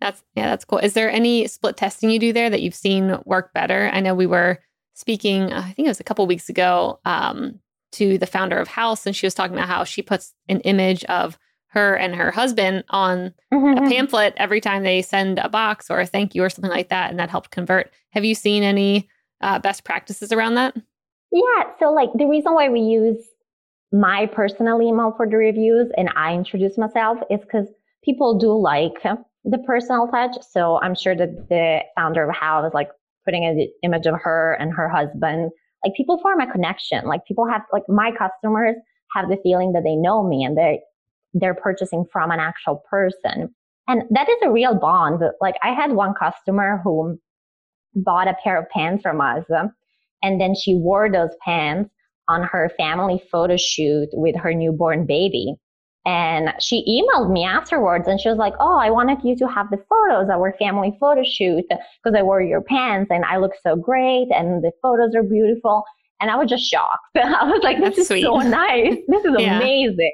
That's 0.00 0.22
yeah, 0.34 0.46
that's 0.46 0.64
cool. 0.64 0.78
Is 0.78 0.94
there 0.94 1.10
any 1.10 1.46
split 1.46 1.76
testing 1.76 2.10
you 2.10 2.18
do 2.18 2.32
there 2.32 2.50
that 2.50 2.62
you've 2.62 2.74
seen 2.74 3.18
work 3.24 3.52
better? 3.54 3.90
I 3.92 4.00
know 4.00 4.14
we 4.14 4.26
were 4.26 4.58
speaking, 4.94 5.52
I 5.52 5.72
think 5.72 5.86
it 5.86 5.90
was 5.90 6.00
a 6.00 6.04
couple 6.04 6.26
weeks 6.26 6.48
ago, 6.48 7.00
um, 7.04 7.60
to 7.92 8.18
the 8.18 8.26
founder 8.26 8.58
of 8.58 8.68
Haus, 8.68 9.06
and 9.06 9.14
she 9.14 9.26
was 9.26 9.34
talking 9.34 9.56
about 9.56 9.68
how 9.68 9.84
she 9.84 10.02
puts 10.02 10.34
an 10.48 10.60
image 10.60 11.04
of 11.04 11.38
her 11.76 11.94
and 11.94 12.14
her 12.14 12.30
husband 12.30 12.84
on 12.90 13.34
mm-hmm. 13.52 13.84
a 13.84 13.88
pamphlet 13.88 14.34
every 14.36 14.60
time 14.60 14.82
they 14.82 15.02
send 15.02 15.38
a 15.38 15.48
box 15.48 15.90
or 15.90 16.00
a 16.00 16.06
thank 16.06 16.34
you 16.34 16.42
or 16.42 16.50
something 16.50 16.70
like 16.70 16.88
that, 16.88 17.10
and 17.10 17.18
that 17.18 17.30
helped 17.30 17.50
convert. 17.50 17.90
Have 18.10 18.24
you 18.24 18.34
seen 18.34 18.62
any 18.62 19.08
uh, 19.40 19.58
best 19.58 19.84
practices 19.84 20.32
around 20.32 20.54
that? 20.54 20.74
Yeah. 21.30 21.62
So, 21.78 21.92
like, 21.92 22.10
the 22.14 22.26
reason 22.26 22.54
why 22.54 22.68
we 22.68 22.80
use 22.80 23.22
my 23.92 24.26
personal 24.26 24.80
email 24.80 25.12
for 25.16 25.28
the 25.28 25.36
reviews 25.36 25.90
and 25.96 26.08
I 26.16 26.34
introduce 26.34 26.76
myself 26.78 27.18
is 27.30 27.40
because 27.40 27.68
people 28.02 28.38
do 28.38 28.52
like 28.52 29.02
the 29.44 29.58
personal 29.66 30.08
touch. 30.08 30.36
So, 30.50 30.80
I'm 30.80 30.94
sure 30.94 31.14
that 31.14 31.48
the 31.48 31.80
founder 31.94 32.28
of 32.28 32.34
How 32.34 32.64
is 32.66 32.74
like, 32.74 32.88
putting 33.26 33.44
an 33.44 33.68
image 33.82 34.06
of 34.06 34.14
her 34.22 34.56
and 34.60 34.72
her 34.72 34.88
husband, 34.88 35.50
like, 35.84 35.94
people 35.96 36.16
form 36.22 36.40
a 36.40 36.50
connection. 36.50 37.04
Like, 37.06 37.24
people 37.26 37.44
have, 37.46 37.62
like, 37.72 37.82
my 37.88 38.12
customers 38.16 38.76
have 39.14 39.28
the 39.28 39.36
feeling 39.42 39.72
that 39.72 39.82
they 39.82 39.96
know 39.96 40.22
me 40.22 40.44
and 40.44 40.56
they 40.56 40.80
they're 41.40 41.54
purchasing 41.54 42.04
from 42.12 42.30
an 42.30 42.40
actual 42.40 42.82
person. 42.90 43.54
And 43.88 44.02
that 44.10 44.28
is 44.28 44.36
a 44.42 44.50
real 44.50 44.74
bond. 44.74 45.22
Like 45.40 45.54
I 45.62 45.72
had 45.72 45.92
one 45.92 46.14
customer 46.14 46.80
who 46.82 47.18
bought 47.94 48.28
a 48.28 48.36
pair 48.42 48.58
of 48.60 48.68
pants 48.70 49.02
from 49.02 49.20
us 49.20 49.44
and 50.22 50.40
then 50.40 50.54
she 50.54 50.74
wore 50.74 51.10
those 51.10 51.30
pants 51.44 51.90
on 52.28 52.42
her 52.42 52.70
family 52.76 53.22
photo 53.30 53.56
shoot 53.56 54.08
with 54.12 54.34
her 54.36 54.52
newborn 54.52 55.06
baby. 55.06 55.54
And 56.04 56.52
she 56.60 56.84
emailed 56.88 57.32
me 57.32 57.44
afterwards 57.44 58.06
and 58.06 58.20
she 58.20 58.28
was 58.28 58.38
like, 58.38 58.54
Oh, 58.60 58.78
I 58.78 58.90
wanted 58.90 59.18
you 59.24 59.36
to 59.36 59.48
have 59.48 59.70
the 59.70 59.78
photos, 59.88 60.24
of 60.24 60.40
our 60.40 60.54
family 60.58 60.96
photo 61.00 61.22
shoot, 61.24 61.64
because 61.68 62.16
I 62.16 62.22
wore 62.22 62.42
your 62.42 62.62
pants 62.62 63.10
and 63.10 63.24
I 63.24 63.38
look 63.38 63.52
so 63.62 63.76
great 63.76 64.28
and 64.30 64.62
the 64.62 64.72
photos 64.82 65.14
are 65.16 65.22
beautiful. 65.24 65.84
And 66.20 66.30
I 66.30 66.36
was 66.36 66.48
just 66.48 66.64
shocked. 66.64 67.02
I 67.16 67.44
was 67.44 67.60
like, 67.62 67.78
This 67.78 67.90
That's 67.90 67.98
is 67.98 68.08
sweet. 68.08 68.22
so 68.22 68.36
nice. 68.38 68.96
This 69.08 69.24
is 69.24 69.34
yeah. 69.38 69.58
amazing. 69.58 70.12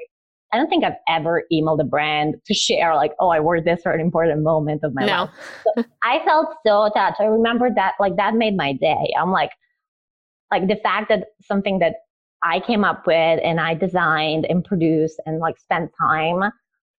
I 0.53 0.57
don't 0.57 0.69
think 0.69 0.83
I've 0.83 0.93
ever 1.09 1.43
emailed 1.51 1.81
a 1.81 1.83
brand 1.83 2.35
to 2.45 2.53
share 2.53 2.95
like, 2.95 3.13
oh, 3.19 3.29
I 3.29 3.39
wore 3.39 3.59
this 3.59 3.81
for 3.81 3.91
an 3.91 3.99
important 3.99 4.43
moment 4.43 4.83
of 4.83 4.93
my 4.93 5.03
no. 5.03 5.21
life. 5.23 5.29
So 5.63 5.83
I 6.03 6.23
felt 6.25 6.55
so 6.65 6.91
touched. 6.95 7.19
I 7.19 7.25
remember 7.25 7.69
that 7.75 7.93
like 7.99 8.15
that 8.17 8.35
made 8.35 8.55
my 8.55 8.73
day. 8.73 9.11
I'm 9.19 9.31
like, 9.31 9.49
like 10.51 10.67
the 10.67 10.75
fact 10.75 11.09
that 11.09 11.29
something 11.41 11.79
that 11.79 11.95
I 12.43 12.59
came 12.59 12.83
up 12.83 13.07
with 13.07 13.39
and 13.43 13.59
I 13.59 13.73
designed 13.73 14.45
and 14.45 14.63
produced 14.63 15.19
and 15.25 15.39
like 15.39 15.57
spent 15.57 15.89
time 15.99 16.51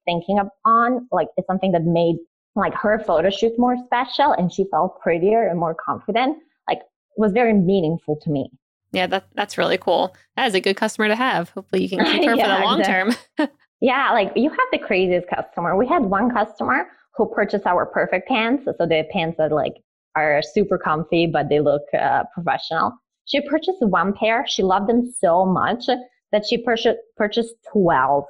thinking 0.05 0.41
on, 0.65 1.07
like 1.13 1.29
it's 1.37 1.47
something 1.47 1.71
that 1.73 1.85
made 1.85 2.17
like 2.57 2.75
her 2.75 2.99
photo 2.99 3.31
shoot 3.31 3.53
more 3.59 3.77
special 3.87 4.33
and 4.33 4.53
she 4.53 4.65
felt 4.71 5.01
prettier 5.01 5.47
and 5.47 5.61
more 5.61 5.75
confident. 5.75 6.39
Like 6.69 6.81
was 7.17 7.31
very 7.31 7.53
meaningful 7.53 8.19
to 8.23 8.31
me. 8.31 8.51
Yeah, 8.95 9.07
that 9.09 9.29
that's 9.35 9.59
really 9.59 9.79
cool. 9.79 10.15
That 10.37 10.47
is 10.47 10.55
a 10.55 10.61
good 10.61 10.77
customer 10.77 11.09
to 11.09 11.17
have. 11.17 11.51
Hopefully, 11.51 11.83
you 11.83 11.89
can 11.89 12.05
keep 12.05 12.25
her 12.25 12.35
yeah, 12.35 12.57
for 12.57 12.61
the 12.61 12.65
long 12.67 12.81
exactly. 12.81 13.15
term. 13.39 13.49
yeah, 13.81 14.13
like 14.13 14.33
you 14.37 14.51
have 14.51 14.59
the 14.73 14.79
craziest 14.79 15.29
customer. 15.29 15.77
We 15.77 15.87
had 15.87 16.03
one 16.03 16.31
customer 16.31 16.87
who 17.17 17.29
purchased 17.33 17.67
our 17.67 17.87
perfect 17.87 18.29
pants, 18.29 18.65
so 18.65 18.87
the 18.87 19.05
pants 19.11 19.37
that 19.39 19.53
like 19.53 19.75
are 20.17 20.43
super 20.43 20.79
comfy 20.79 21.27
but 21.27 21.49
they 21.49 21.61
look 21.61 21.83
uh, 21.99 22.25
professional. 22.33 22.93
She 23.27 23.41
purchased 23.49 23.79
one 23.81 24.13
pair. 24.13 24.45
She 24.47 24.63
loved 24.63 24.89
them 24.89 25.13
so 25.19 25.45
much 25.45 25.85
that 26.33 26.47
she 26.47 26.59
purchased 26.59 26.99
purchased 27.17 27.55
twelve 27.71 28.25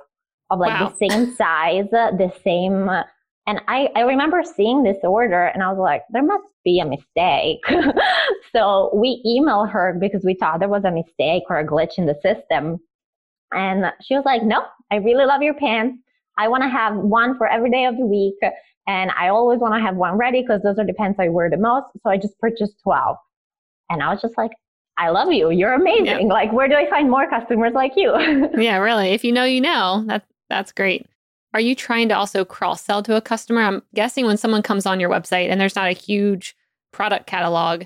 of 0.50 0.58
like 0.58 0.80
wow. 0.80 0.88
the 0.98 1.08
same 1.08 1.34
size, 1.34 1.86
the 1.90 2.32
same 2.42 2.88
and 3.46 3.60
I, 3.68 3.88
I 3.94 4.00
remember 4.02 4.42
seeing 4.42 4.82
this 4.82 4.96
order 5.02 5.46
and 5.46 5.62
I 5.62 5.70
was 5.70 5.78
like, 5.78 6.02
there 6.10 6.22
must 6.22 6.46
be 6.64 6.80
a 6.80 6.86
mistake. 6.86 7.60
So 8.54 8.90
we 8.94 9.22
emailed 9.26 9.70
her 9.70 9.96
because 9.98 10.22
we 10.24 10.34
thought 10.34 10.60
there 10.60 10.68
was 10.68 10.84
a 10.84 10.90
mistake 10.90 11.44
or 11.48 11.58
a 11.58 11.66
glitch 11.66 11.98
in 11.98 12.06
the 12.06 12.14
system. 12.22 12.78
And 13.52 13.86
she 14.02 14.14
was 14.14 14.24
like, 14.24 14.42
no, 14.42 14.64
I 14.90 14.96
really 14.96 15.26
love 15.26 15.42
your 15.42 15.54
pants. 15.54 15.98
I 16.38 16.48
want 16.48 16.62
to 16.62 16.68
have 16.68 16.96
one 16.96 17.36
for 17.36 17.46
every 17.46 17.70
day 17.70 17.84
of 17.84 17.96
the 17.96 18.06
week. 18.06 18.34
And 18.86 19.10
I 19.18 19.28
always 19.28 19.60
want 19.60 19.74
to 19.74 19.80
have 19.80 19.96
one 19.96 20.16
ready 20.16 20.42
because 20.42 20.62
those 20.62 20.78
are 20.78 20.86
the 20.86 20.92
pants 20.92 21.18
I 21.18 21.28
wear 21.28 21.48
the 21.48 21.56
most. 21.56 21.86
So 22.02 22.10
I 22.10 22.16
just 22.16 22.38
purchased 22.38 22.74
12. 22.82 23.16
And 23.90 24.02
I 24.02 24.12
was 24.12 24.20
just 24.20 24.36
like, 24.36 24.50
I 24.96 25.10
love 25.10 25.32
you. 25.32 25.50
You're 25.50 25.72
amazing. 25.72 26.28
Yeah. 26.28 26.32
Like, 26.32 26.52
where 26.52 26.68
do 26.68 26.74
I 26.74 26.88
find 26.88 27.10
more 27.10 27.28
customers 27.28 27.72
like 27.74 27.92
you? 27.96 28.14
yeah, 28.56 28.76
really. 28.76 29.10
If 29.10 29.24
you 29.24 29.32
know, 29.32 29.44
you 29.44 29.60
know. 29.60 30.04
That's 30.06 30.26
that's 30.48 30.72
great. 30.72 31.06
Are 31.52 31.60
you 31.60 31.74
trying 31.74 32.08
to 32.10 32.16
also 32.16 32.44
cross 32.44 32.82
sell 32.82 33.02
to 33.04 33.16
a 33.16 33.20
customer? 33.20 33.62
I'm 33.62 33.82
guessing 33.94 34.26
when 34.26 34.36
someone 34.36 34.62
comes 34.62 34.86
on 34.86 35.00
your 35.00 35.10
website 35.10 35.48
and 35.50 35.60
there's 35.60 35.76
not 35.76 35.88
a 35.88 35.92
huge 35.92 36.54
product 36.92 37.26
catalog, 37.26 37.84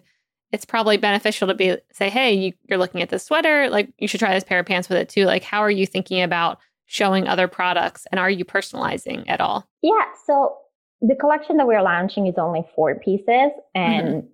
it's 0.53 0.65
probably 0.65 0.97
beneficial 0.97 1.49
to 1.49 1.55
be 1.55 1.77
say, 1.93 2.09
hey, 2.09 2.33
you, 2.33 2.53
you're 2.69 2.79
looking 2.79 3.03
at 3.03 3.11
this 3.11 3.25
sweater, 3.25 3.69
like 3.69 3.93
you 3.99 4.09
should 4.09 4.21
try 4.21 4.33
this 4.35 4.45
pair 4.45 4.61
of 4.61 4.67
pants 4.67 4.89
with 4.89 4.99
it 4.99 5.09
too. 5.09 5.25
Like, 5.25 5.43
how 5.43 5.61
are 5.61 5.71
you 5.71 5.87
thinking 5.87 6.23
about 6.23 6.59
showing 6.87 7.29
other 7.29 7.49
products 7.49 8.07
and 8.11 8.19
are 8.19 8.31
you 8.31 8.45
personalizing 8.45 9.25
at 9.29 9.41
all? 9.41 9.67
Yeah. 9.83 10.05
So 10.27 10.57
the 11.01 11.15
collection 11.15 11.59
that 11.59 11.67
we're 11.67 11.83
launching 11.83 12.27
is 12.27 12.35
only 12.39 12.63
four 12.75 12.95
pieces 12.99 13.51
and 13.75 14.07
mm-hmm. 14.07 14.27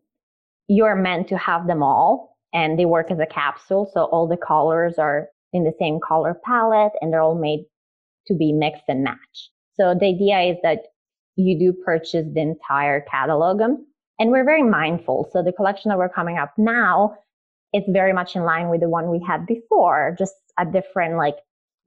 you're 0.68 0.94
meant 0.94 1.28
to 1.28 1.38
have 1.38 1.66
them 1.66 1.82
all 1.82 2.38
and 2.52 2.78
they 2.78 2.84
work 2.84 3.10
as 3.10 3.18
a 3.18 3.26
capsule. 3.26 3.90
So 3.92 4.04
all 4.04 4.28
the 4.28 4.36
colors 4.36 4.94
are 4.98 5.28
in 5.52 5.64
the 5.64 5.72
same 5.78 5.98
color 6.06 6.40
palette 6.44 6.92
and 7.00 7.12
they're 7.12 7.20
all 7.20 7.38
made 7.38 7.66
to 8.28 8.34
be 8.34 8.52
mixed 8.52 8.84
and 8.88 9.02
match. 9.02 9.50
So 9.74 9.94
the 9.98 10.06
idea 10.06 10.52
is 10.52 10.56
that 10.62 10.84
you 11.36 11.58
do 11.58 11.72
purchase 11.84 12.26
the 12.32 12.40
entire 12.40 13.00
catalog 13.00 13.60
and 14.18 14.30
we're 14.30 14.44
very 14.44 14.62
mindful. 14.62 15.28
So 15.32 15.42
the 15.42 15.52
collection 15.52 15.88
that 15.88 15.98
we're 15.98 16.08
coming 16.08 16.38
up 16.38 16.52
now, 16.56 17.16
it's 17.72 17.88
very 17.90 18.12
much 18.12 18.36
in 18.36 18.44
line 18.44 18.68
with 18.70 18.80
the 18.80 18.88
one 18.88 19.10
we 19.10 19.24
had 19.26 19.46
before, 19.46 20.14
just 20.18 20.34
a 20.58 20.64
different, 20.64 21.16
like 21.16 21.36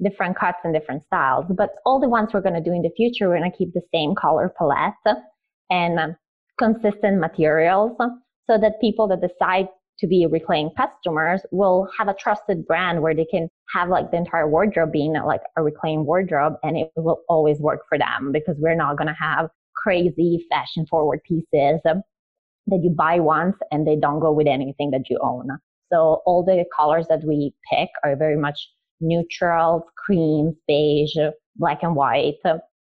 different 0.03 0.37
cuts 0.37 0.59
and 0.63 0.73
different 0.73 1.03
styles. 1.03 1.45
But 1.49 1.69
all 1.85 1.99
the 1.99 2.09
ones 2.09 2.29
we're 2.33 2.41
going 2.41 2.61
to 2.61 2.61
do 2.61 2.73
in 2.73 2.81
the 2.81 2.91
future, 2.95 3.29
we're 3.29 3.39
going 3.39 3.51
to 3.51 3.57
keep 3.57 3.73
the 3.73 3.81
same 3.93 4.13
color 4.15 4.53
palette 4.57 5.17
and 5.69 5.99
um, 5.99 6.15
consistent 6.59 7.19
materials 7.19 7.97
so 8.45 8.57
that 8.57 8.81
people 8.81 9.07
that 9.07 9.21
decide 9.21 9.67
to 9.99 10.07
be 10.07 10.27
reclaimed 10.29 10.71
customers 10.77 11.41
will 11.51 11.87
have 11.97 12.07
a 12.07 12.13
trusted 12.13 12.65
brand 12.67 13.01
where 13.01 13.15
they 13.15 13.25
can 13.25 13.49
have 13.73 13.89
like 13.89 14.11
the 14.11 14.17
entire 14.17 14.47
wardrobe 14.47 14.91
being 14.91 15.13
like 15.13 15.41
a 15.57 15.63
reclaimed 15.63 16.05
wardrobe 16.05 16.53
and 16.63 16.77
it 16.77 16.91
will 16.95 17.21
always 17.29 17.59
work 17.59 17.81
for 17.89 17.97
them 17.97 18.31
because 18.31 18.55
we're 18.59 18.75
not 18.75 18.97
going 18.97 19.07
to 19.07 19.15
have 19.19 19.49
crazy 19.75 20.45
fashion 20.49 20.85
forward 20.85 21.19
pieces 21.27 21.81
that 22.67 22.81
you 22.83 22.89
buy 22.89 23.19
once 23.19 23.55
and 23.71 23.87
they 23.87 23.95
don't 23.95 24.19
go 24.19 24.31
with 24.31 24.47
anything 24.47 24.91
that 24.91 25.09
you 25.09 25.19
own. 25.21 25.47
So 25.91 26.21
all 26.25 26.43
the 26.43 26.65
colors 26.77 27.07
that 27.09 27.23
we 27.23 27.53
pick 27.71 27.89
are 28.03 28.15
very 28.15 28.37
much 28.37 28.69
neutral, 28.99 29.85
cream, 29.97 30.55
beige, 30.67 31.15
black 31.55 31.83
and 31.83 31.95
white. 31.95 32.35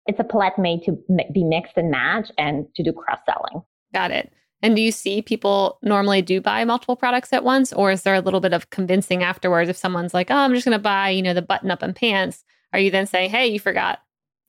It's 0.06 0.20
a 0.20 0.24
palette 0.24 0.58
made 0.58 0.84
to 0.84 0.98
be 1.34 1.44
mixed 1.44 1.78
and 1.78 1.92
match 1.92 2.32
and 2.38 2.66
to 2.76 2.84
do 2.84 2.92
cross 2.92 3.20
selling. 3.26 3.64
Got 3.94 4.12
it. 4.12 4.32
And 4.62 4.76
do 4.76 4.82
you 4.82 4.92
see 4.92 5.22
people 5.22 5.80
normally 5.82 6.22
do 6.22 6.42
buy 6.42 6.66
multiple 6.66 6.98
products 6.98 7.32
at 7.32 7.46
once, 7.46 7.72
or 7.72 7.92
is 7.92 8.04
there 8.04 8.16
a 8.16 8.20
little 8.20 8.42
bit 8.42 8.54
of 8.54 8.70
convincing 8.72 9.24
afterwards 9.24 9.70
if 9.70 9.78
someone's 9.78 10.14
like, 10.14 10.30
"Oh, 10.30 10.36
I'm 10.36 10.54
just 10.54 10.66
going 10.66 10.78
to 10.78 10.84
buy, 10.84 11.10
you 11.10 11.22
know, 11.22 11.34
the 11.34 11.42
button 11.42 11.72
up 11.72 11.82
and 11.82 11.96
pants"? 11.96 12.44
Are 12.74 12.80
you 12.80 12.92
then 12.92 13.08
saying, 13.08 13.30
"Hey, 13.30 13.48
you 13.48 13.60
forgot 13.60 14.00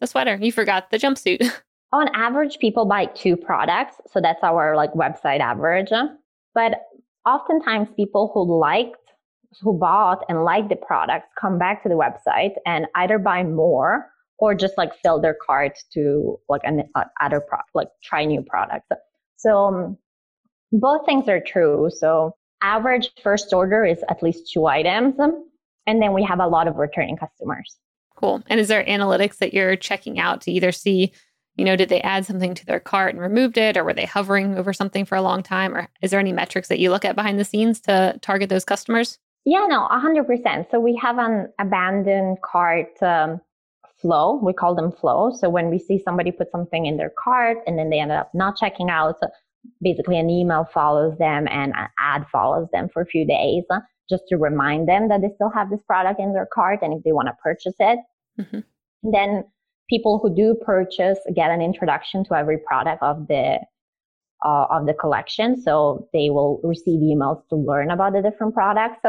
the 0.01 0.09
sweater, 0.09 0.37
you 0.41 0.51
forgot 0.51 0.91
the 0.91 0.99
jumpsuit"? 0.99 1.49
On 1.93 2.09
average, 2.15 2.59
people 2.59 2.85
buy 2.85 3.07
two 3.07 3.37
products, 3.37 3.97
so 4.13 4.21
that's 4.21 4.43
our 4.43 4.77
like 4.77 4.93
website 4.93 5.41
average. 5.41 5.91
But 6.55 6.83
oftentimes 7.27 7.89
people 7.97 8.31
who 8.33 8.59
liked, 8.59 8.97
who 9.61 9.77
bought 9.77 10.25
and 10.29 10.45
liked 10.45 10.69
the 10.69 10.77
products 10.77 11.27
come 11.39 11.59
back 11.59 11.83
to 11.83 11.89
the 11.89 11.97
website 11.97 12.53
and 12.65 12.87
either 12.95 13.19
buy 13.19 13.43
more 13.43 14.11
or 14.39 14.55
just 14.55 14.79
like 14.79 14.91
fill 15.03 15.21
their 15.21 15.37
cart 15.47 15.79
to 15.93 16.39
like 16.49 16.63
an 16.65 16.85
uh, 16.95 17.05
other 17.21 17.41
product, 17.41 17.71
like 17.75 17.89
try 18.03 18.25
new 18.25 18.43
products. 18.43 18.87
So 19.37 19.57
um, 19.57 19.99
both 20.73 21.05
things 21.07 21.29
are 21.29 21.41
true. 21.41 21.91
So 21.95 22.35
average 22.63 23.11
first 23.23 23.53
order 23.53 23.85
is 23.85 24.03
at 24.09 24.23
least 24.23 24.53
two 24.53 24.67
items. 24.67 25.17
And 25.87 26.03
then 26.03 26.13
we 26.13 26.23
have 26.23 26.41
a 26.41 26.47
lot 26.47 26.69
of 26.69 26.77
returning 26.77 27.17
customers. 27.17 27.77
Cool. 28.17 28.43
And 28.49 28.61
is 28.61 28.69
there 28.69 28.85
analytics 28.85 29.39
that 29.39 29.55
you're 29.55 29.77
checking 29.77 30.19
out 30.19 30.43
to 30.43 30.53
either 30.53 30.73
see, 30.73 31.13
you 31.61 31.67
know, 31.67 31.77
did 31.77 31.91
they 31.91 32.01
add 32.01 32.25
something 32.25 32.55
to 32.55 32.65
their 32.65 32.81
cart 32.81 33.13
and 33.13 33.21
removed 33.21 33.59
it, 33.59 33.77
or 33.77 33.85
were 33.85 33.93
they 33.93 34.07
hovering 34.07 34.57
over 34.57 34.73
something 34.73 35.05
for 35.05 35.15
a 35.15 35.21
long 35.21 35.43
time? 35.43 35.77
Or 35.77 35.89
is 36.01 36.11
there 36.11 36.19
any 36.19 36.33
metrics 36.33 36.69
that 36.69 36.79
you 36.79 36.91
look 36.91 37.05
at 37.05 37.15
behind 37.15 37.39
the 37.39 37.45
scenes 37.45 37.81
to 37.81 38.19
target 38.23 38.49
those 38.49 38.65
customers? 38.65 39.19
Yeah, 39.45 39.67
no, 39.69 39.87
100%. 39.93 40.71
So 40.71 40.81
we 40.81 40.97
have 40.97 41.19
an 41.19 41.53
abandoned 41.59 42.39
cart 42.43 43.03
um, 43.03 43.43
flow. 44.01 44.41
We 44.43 44.55
call 44.55 44.75
them 44.75 44.91
flow. 44.91 45.37
So 45.39 45.51
when 45.51 45.69
we 45.69 45.79
see 45.79 46.01
somebody 46.03 46.33
put 46.33 46.51
something 46.51 46.87
in 46.87 46.97
their 46.97 47.13
cart 47.23 47.59
and 47.67 47.79
then 47.79 47.91
they 47.91 48.01
ended 48.01 48.17
up 48.17 48.31
not 48.33 48.57
checking 48.57 48.89
out, 48.89 49.17
so 49.21 49.29
basically 49.83 50.19
an 50.19 50.31
email 50.31 50.65
follows 50.73 51.19
them 51.19 51.47
and 51.47 51.75
an 51.77 51.89
ad 51.99 52.25
follows 52.33 52.69
them 52.73 52.89
for 52.89 53.03
a 53.03 53.07
few 53.07 53.27
days 53.27 53.65
just 54.09 54.23
to 54.29 54.39
remind 54.39 54.89
them 54.89 55.11
that 55.11 55.21
they 55.21 55.29
still 55.35 55.51
have 55.51 55.69
this 55.69 55.83
product 55.83 56.21
in 56.21 56.33
their 56.33 56.49
cart 56.51 56.79
and 56.81 56.95
if 56.95 57.05
they 57.05 57.13
want 57.13 57.29
to 57.29 57.37
purchase 57.43 57.75
it. 57.79 57.99
Mm-hmm. 58.41 59.11
Then 59.11 59.45
people 59.91 60.21
who 60.23 60.35
do 60.35 60.55
purchase 60.65 61.19
get 61.35 61.51
an 61.51 61.61
introduction 61.61 62.25
to 62.25 62.35
every 62.35 62.59
product 62.59 63.03
of 63.03 63.27
the 63.29 63.59
uh, 64.43 64.67
of 64.71 64.87
the 64.87 64.95
collection. 64.95 65.61
So 65.61 66.09
they 66.15 66.31
will 66.31 66.61
receive 66.65 67.01
emails 67.01 67.43
to 67.51 67.57
learn 67.57 67.91
about 67.91 68.15
the 68.15 68.23
different 68.23 68.55
products. 68.55 69.01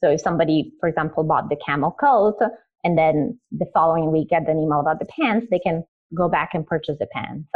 So 0.00 0.10
if 0.10 0.20
somebody, 0.20 0.72
for 0.78 0.88
example, 0.88 1.24
bought 1.24 1.48
the 1.48 1.56
camel 1.66 1.96
coat 1.98 2.36
and 2.84 2.96
then 2.96 3.40
the 3.50 3.66
following 3.74 4.12
week 4.12 4.28
get 4.28 4.48
an 4.48 4.58
email 4.58 4.78
about 4.80 5.00
the 5.00 5.06
pants, 5.06 5.48
they 5.50 5.58
can 5.58 5.82
go 6.14 6.28
back 6.28 6.50
and 6.54 6.64
purchase 6.64 6.96
the 7.00 7.08
pants. 7.12 7.48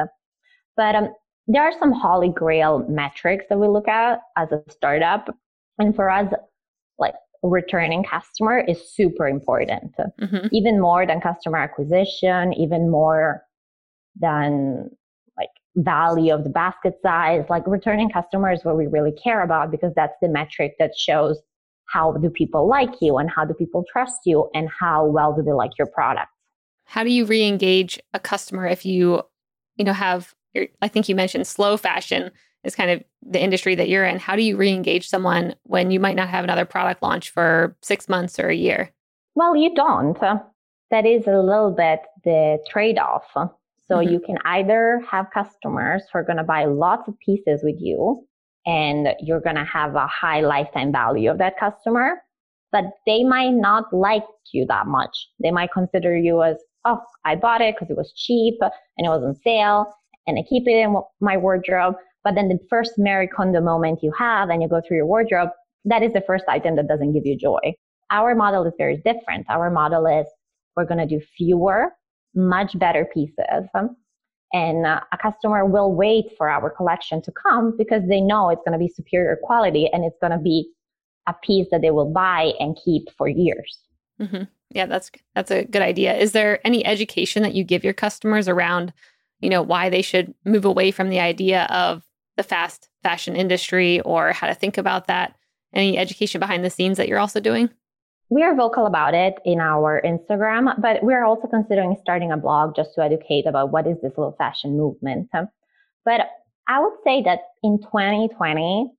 But 0.77 0.95
um, 0.97 1.15
there 1.47 1.63
are 1.63 1.73
some 1.79 1.93
holy 1.93 2.31
grail 2.31 2.85
metrics 2.89 3.45
that 3.49 3.59
we 3.59 3.69
look 3.69 3.89
at 3.89 4.21
as 4.37 4.51
a 4.51 4.63
startup. 4.71 5.33
And 5.79 5.95
for 5.95 6.11
us, 6.11 6.33
like 6.99 7.15
returning 7.43 8.05
customer 8.05 8.65
is 8.67 8.79
super 8.95 9.27
important, 9.27 9.95
mm-hmm. 10.21 10.47
even 10.53 10.81
more 10.81 11.07
than 11.07 11.21
customer 11.21 11.59
acquisition, 11.59 12.53
even 12.55 12.91
more 12.91 13.43
than 14.19 14.91
like 15.37 15.49
value 15.77 16.33
of 16.33 16.45
the 16.45 16.51
basket 16.51 16.95
size. 17.03 17.45
Like 17.51 17.67
returning 17.67 18.11
customers 18.11 18.61
what 18.63 18.77
we 18.77 18.87
really 18.87 19.13
care 19.13 19.43
about 19.43 19.71
because 19.71 19.93
that's 19.97 20.15
the 20.23 20.29
metric 20.29 20.75
that 20.79 20.93
shows 20.97 21.41
how 21.87 22.13
do 22.13 22.31
people 22.31 22.69
like 22.69 22.95
you 23.01 23.19
and 23.19 23.29
how 23.29 23.45
do 23.45 23.55
people 23.55 23.85
trust 23.91 24.21
you 24.25 24.49
and 24.55 24.69
how 24.81 25.05
well 25.05 25.35
do 25.35 25.43
they 25.43 25.53
like 25.53 25.73
your 25.79 25.89
product. 25.89 26.29
How 26.85 27.05
do 27.05 27.11
you 27.11 27.25
re-engage 27.25 27.99
a 28.15 28.21
customer 28.21 28.67
if 28.67 28.87
you, 28.87 29.23
you 29.77 29.85
know, 29.85 29.93
have 29.93 30.35
I 30.83 30.89
think 30.89 31.09
you 31.09 31.15
mentioned 31.15 31.47
slow 31.47 31.77
fashion 31.77 32.31
is 32.64 32.75
kind 32.75 32.90
of 32.90 33.03
the 33.22 33.42
industry 33.42 33.75
that 33.75 33.88
you're 33.88 34.05
in. 34.05 34.18
How 34.18 34.37
do 34.37 34.42
you 34.42 34.57
re-engage 34.57 35.09
someone 35.09 35.55
when 35.64 35.90
you 35.90 36.01
might 36.01 36.16
not 36.16 36.29
have 36.29 36.44
another 36.44 36.64
product 36.64 37.03
launch 37.03 37.31
for 37.31 37.77
six 37.83 38.09
months 38.09 38.38
or 38.38 38.48
a 38.48 38.55
year? 38.55 38.92
Well, 39.35 39.57
you 39.57 39.75
don't. 39.75 40.18
That 40.90 41.07
is 41.07 41.27
a 41.27 41.38
little 41.38 41.75
bit 41.77 42.01
the 42.25 42.59
trade-off. 42.68 43.25
So 43.35 43.96
mm-hmm. 43.96 44.12
you 44.12 44.20
can 44.20 44.38
either 44.44 45.03
have 45.11 45.27
customers 45.33 46.05
who 46.12 46.18
are 46.18 46.25
going 46.25 46.37
to 46.37 46.44
buy 46.44 46.66
lots 46.66 47.09
of 47.09 47.18
pieces 47.18 47.62
with 47.64 47.77
you 47.79 48.27
and 48.64 49.09
you're 49.20 49.40
going 49.40 49.57
to 49.57 49.64
have 49.64 49.94
a 49.96 50.07
high 50.07 50.40
lifetime 50.40 50.92
value 50.92 51.31
of 51.31 51.38
that 51.38 51.59
customer, 51.59 52.22
but 52.70 52.85
they 53.07 53.25
might 53.25 53.55
not 53.55 53.92
like 53.92 54.22
you 54.53 54.66
that 54.68 54.87
much. 54.87 55.29
They 55.42 55.51
might 55.51 55.72
consider 55.72 56.16
you 56.16 56.42
as, 56.42 56.57
oh, 56.85 57.01
I 57.25 57.35
bought 57.35 57.61
it 57.61 57.75
because 57.75 57.90
it 57.90 57.96
was 57.96 58.12
cheap 58.14 58.55
and 58.61 59.07
it 59.07 59.09
was 59.09 59.22
on 59.25 59.35
sale 59.42 59.92
and 60.27 60.38
I 60.38 60.42
keep 60.48 60.68
it 60.68 60.77
in 60.77 60.94
my 61.20 61.37
wardrobe. 61.37 61.94
But 62.25 62.35
then 62.35 62.49
the 62.49 62.59
first 62.71 62.93
Marie 62.99 63.29
Kondo 63.29 63.61
moment 63.61 64.01
you 64.03 64.13
have 64.19 64.49
and 64.49 64.63
you 64.63 64.69
go 64.69 64.81
through 64.87 64.99
your 64.99 65.07
wardrobe, 65.07 65.51
that 65.85 66.03
is 66.03 66.13
the 66.13 66.23
first 66.27 66.45
item 66.49 66.77
that 66.77 66.89
doesn't 66.89 67.13
give 67.13 67.27
you 67.27 67.37
joy. 67.37 67.75
Our 68.11 68.35
model 68.35 68.65
is 68.65 68.75
very 68.79 68.97
different. 68.99 69.47
Our 69.49 69.71
model 69.71 70.07
is 70.07 70.27
we're 70.77 70.87
going 70.87 71.07
to 71.07 71.07
do 71.07 71.25
fewer, 71.37 71.91
much 72.35 72.79
better 72.79 73.07
pieces. 73.13 73.69
And 74.53 74.87
uh, 74.87 75.01
a 75.13 75.19
customer 75.19 75.65
will 75.65 75.95
wait 75.95 76.27
for 76.37 76.49
our 76.49 76.71
collection 76.71 77.23
to 77.23 77.33
come 77.33 77.75
because 77.77 78.03
they 78.09 78.21
know 78.21 78.51
it's 78.51 78.63
going 78.67 78.79
to 78.79 78.79
be 78.79 78.93
superior 78.95 79.39
quality 79.43 79.89
and 79.93 80.05
it's 80.05 80.19
going 80.21 80.33
to 80.33 80.39
be 80.39 80.71
a 81.27 81.35
piece 81.43 81.69
that 81.71 81.81
they 81.81 81.91
will 81.91 82.13
buy 82.13 82.53
and 82.61 82.79
keep 82.85 83.09
for 83.17 83.29
years. 83.29 83.79
Mm-hmm. 84.21 84.45
Yeah, 84.71 84.87
that's 84.87 85.11
that's 85.35 85.51
a 85.51 85.65
good 85.65 85.83
idea. 85.83 86.17
Is 86.17 86.33
there 86.33 86.67
any 86.67 86.85
education 86.85 87.43
that 87.43 87.55
you 87.55 87.65
give 87.65 87.85
your 87.85 87.93
customers 87.93 88.49
around 88.49 88.93
you 89.43 89.51
know, 89.51 89.61
why 89.61 89.91
they 89.91 90.01
should 90.01 90.33
move 90.47 90.65
away 90.65 90.91
from 90.91 91.11
the 91.11 91.21
idea 91.21 91.65
of 91.65 92.03
the 92.37 92.42
fast 92.42 92.88
fashion 93.03 93.37
industry 93.37 94.01
or 94.01 94.33
how 94.33 94.47
to 94.47 94.55
think 94.55 94.79
about 94.79 95.07
that? 95.07 95.37
Any 95.75 95.97
education 95.97 96.38
behind 96.38 96.64
the 96.64 96.71
scenes 96.71 96.99
that 96.99 97.09
you're 97.09 97.18
also 97.18 97.40
doing? 97.40 97.71
We 98.31 98.42
are 98.42 98.55
vocal 98.55 98.87
about 98.87 99.14
it 99.14 99.35
in 99.45 99.61
our 99.61 100.01
Instagram, 100.03 100.81
but 100.81 101.03
we're 101.03 101.25
also 101.25 101.49
considering 101.49 101.97
starting 102.01 102.33
a 102.33 102.37
blog 102.37 102.75
just 102.75 102.95
to 102.95 103.03
educate 103.03 103.47
about 103.47 103.73
what 103.73 103.87
is 103.87 104.01
this 104.03 104.14
slow 104.14 104.35
fashion 104.38 104.77
movement. 104.77 105.29
But 106.05 106.31
I 106.68 106.81
would 106.81 106.95
say 107.05 107.23
that 107.23 107.40
in 107.62 107.79
2020, 107.79 108.90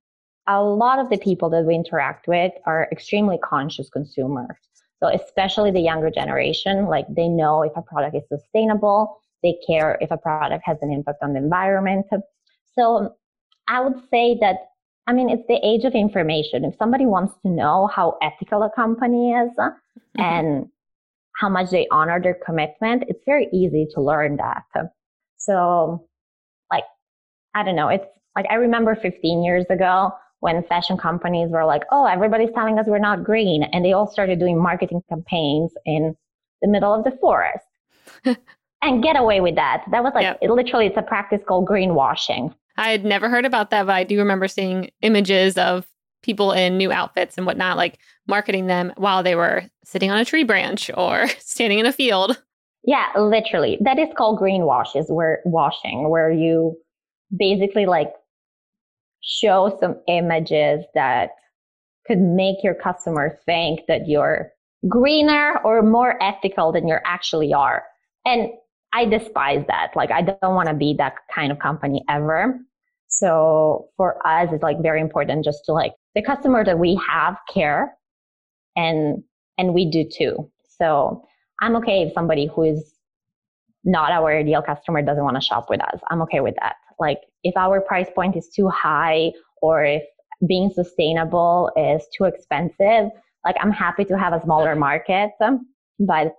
a 0.46 0.62
lot 0.62 0.98
of 0.98 1.10
the 1.10 1.18
people 1.18 1.50
that 1.50 1.64
we 1.64 1.74
interact 1.74 2.28
with 2.28 2.52
are 2.66 2.88
extremely 2.92 3.38
conscious 3.42 3.88
consumers. 3.88 4.56
So 5.02 5.08
especially 5.08 5.70
the 5.70 5.80
younger 5.80 6.10
generation, 6.10 6.86
like 6.86 7.06
they 7.08 7.28
know 7.28 7.62
if 7.62 7.72
a 7.76 7.82
product 7.82 8.16
is 8.16 8.22
sustainable, 8.28 9.18
they 9.42 9.58
care 9.66 9.98
if 10.00 10.10
a 10.10 10.16
product 10.16 10.62
has 10.64 10.78
an 10.80 10.92
impact 10.92 11.22
on 11.22 11.32
the 11.32 11.38
environment. 11.38 12.06
So 12.78 13.14
I 13.68 13.80
would 13.80 14.00
say 14.10 14.38
that, 14.40 14.56
I 15.06 15.12
mean, 15.12 15.28
it's 15.28 15.46
the 15.48 15.58
age 15.64 15.84
of 15.84 15.94
information. 15.94 16.64
If 16.64 16.76
somebody 16.78 17.06
wants 17.06 17.34
to 17.42 17.48
know 17.48 17.88
how 17.94 18.18
ethical 18.22 18.62
a 18.62 18.70
company 18.70 19.32
is 19.32 19.50
mm-hmm. 19.58 20.20
and 20.20 20.66
how 21.36 21.48
much 21.48 21.70
they 21.70 21.86
honor 21.90 22.20
their 22.20 22.38
commitment, 22.44 23.04
it's 23.08 23.22
very 23.26 23.48
easy 23.52 23.86
to 23.94 24.00
learn 24.00 24.36
that. 24.36 24.64
So, 25.36 26.06
like, 26.70 26.84
I 27.54 27.62
don't 27.62 27.76
know. 27.76 27.88
It's 27.88 28.06
like 28.36 28.46
I 28.50 28.54
remember 28.54 28.94
15 28.94 29.42
years 29.42 29.64
ago 29.70 30.12
when 30.40 30.62
fashion 30.64 30.96
companies 30.96 31.48
were 31.50 31.64
like, 31.64 31.82
oh, 31.90 32.06
everybody's 32.06 32.50
telling 32.54 32.78
us 32.78 32.86
we're 32.86 32.98
not 32.98 33.24
green. 33.24 33.62
And 33.62 33.84
they 33.84 33.92
all 33.92 34.10
started 34.10 34.38
doing 34.38 34.60
marketing 34.60 35.02
campaigns 35.08 35.72
in 35.86 36.14
the 36.60 36.68
middle 36.68 36.92
of 36.94 37.04
the 37.04 37.16
forest. 37.20 37.64
and 38.82 39.02
get 39.02 39.16
away 39.16 39.40
with 39.40 39.54
that. 39.54 39.84
That 39.90 40.02
was 40.02 40.12
like 40.14 40.24
yep. 40.24 40.38
it, 40.42 40.50
literally 40.50 40.86
it's 40.86 40.98
a 40.98 41.02
practice 41.02 41.40
called 41.46 41.66
greenwashing. 41.66 42.54
I 42.76 42.90
had 42.90 43.04
never 43.04 43.28
heard 43.28 43.44
about 43.44 43.70
that, 43.70 43.86
but 43.86 43.94
I 43.94 44.04
do 44.04 44.18
remember 44.18 44.48
seeing 44.48 44.90
images 45.02 45.56
of 45.56 45.86
people 46.22 46.52
in 46.52 46.76
new 46.76 46.90
outfits 46.90 47.36
and 47.36 47.46
whatnot, 47.46 47.76
like 47.76 47.98
marketing 48.26 48.66
them 48.66 48.92
while 48.96 49.22
they 49.22 49.34
were 49.34 49.64
sitting 49.84 50.10
on 50.10 50.18
a 50.18 50.24
tree 50.24 50.44
branch 50.44 50.90
or 50.96 51.28
standing 51.38 51.78
in 51.78 51.86
a 51.86 51.92
field. 51.92 52.42
Yeah, 52.84 53.06
literally. 53.16 53.78
That 53.80 53.98
is 53.98 54.08
called 54.16 54.40
greenwash 54.40 54.96
is 54.96 55.06
where 55.08 55.40
washing, 55.44 56.08
where 56.10 56.30
you 56.30 56.76
basically 57.36 57.86
like 57.86 58.12
show 59.22 59.76
some 59.80 59.96
images 60.06 60.84
that 60.94 61.30
could 62.06 62.18
make 62.18 62.56
your 62.62 62.74
customer 62.74 63.38
think 63.46 63.80
that 63.88 64.06
you're 64.06 64.50
greener 64.88 65.58
or 65.64 65.82
more 65.82 66.22
ethical 66.22 66.72
than 66.72 66.86
you 66.86 66.96
actually 67.06 67.54
are. 67.54 67.84
And 68.26 68.50
I 68.94 69.06
despise 69.06 69.64
that. 69.66 69.90
Like, 69.96 70.12
I 70.12 70.22
don't 70.22 70.54
want 70.54 70.68
to 70.68 70.74
be 70.74 70.94
that 70.98 71.14
kind 71.34 71.50
of 71.50 71.58
company 71.58 72.04
ever. 72.08 72.60
So 73.08 73.88
for 73.96 74.24
us, 74.26 74.50
it's 74.52 74.62
like 74.62 74.80
very 74.82 75.00
important 75.00 75.44
just 75.44 75.64
to 75.66 75.72
like 75.72 75.92
the 76.14 76.22
customer 76.22 76.64
that 76.64 76.78
we 76.78 77.00
have 77.08 77.36
care 77.52 77.92
and, 78.76 79.22
and 79.58 79.74
we 79.74 79.90
do 79.90 80.04
too. 80.08 80.50
So 80.78 81.24
I'm 81.60 81.76
okay 81.76 82.02
if 82.02 82.12
somebody 82.12 82.46
who 82.46 82.62
is 82.62 82.94
not 83.84 84.12
our 84.12 84.38
ideal 84.38 84.62
customer 84.62 85.02
doesn't 85.02 85.22
want 85.22 85.36
to 85.36 85.40
shop 85.40 85.66
with 85.68 85.80
us. 85.80 86.00
I'm 86.10 86.22
okay 86.22 86.40
with 86.40 86.54
that. 86.60 86.76
Like 86.98 87.18
if 87.42 87.56
our 87.56 87.80
price 87.80 88.08
point 88.14 88.36
is 88.36 88.48
too 88.54 88.68
high 88.68 89.32
or 89.60 89.84
if 89.84 90.02
being 90.48 90.70
sustainable 90.70 91.70
is 91.76 92.04
too 92.16 92.24
expensive, 92.24 93.10
like 93.44 93.56
I'm 93.60 93.72
happy 93.72 94.04
to 94.06 94.18
have 94.18 94.32
a 94.32 94.40
smaller 94.42 94.74
market, 94.74 95.30
but 95.98 96.32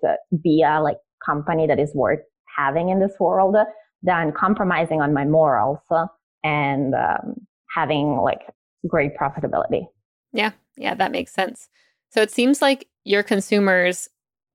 be 0.44 0.64
a 0.66 0.82
like 0.82 0.98
company 1.26 1.68
that 1.68 1.80
is 1.80 1.94
worth 1.94 2.20
having 2.56 2.90
in 2.90 3.00
this 3.00 3.14
world 3.20 3.56
than 4.04 4.32
compromising 4.32 5.02
on 5.02 5.14
my 5.14 5.26
morals 5.26 5.80
and 6.44 6.94
um, 6.94 7.36
having 7.74 8.18
like 8.18 8.42
great 8.88 9.16
profitability. 9.18 9.88
Yeah, 10.32 10.52
yeah, 10.78 10.94
that 10.96 11.12
makes 11.12 11.34
sense. 11.34 11.70
So 12.12 12.22
it 12.22 12.32
seems 12.32 12.62
like 12.62 12.88
your 13.04 13.24
consumers 13.24 14.08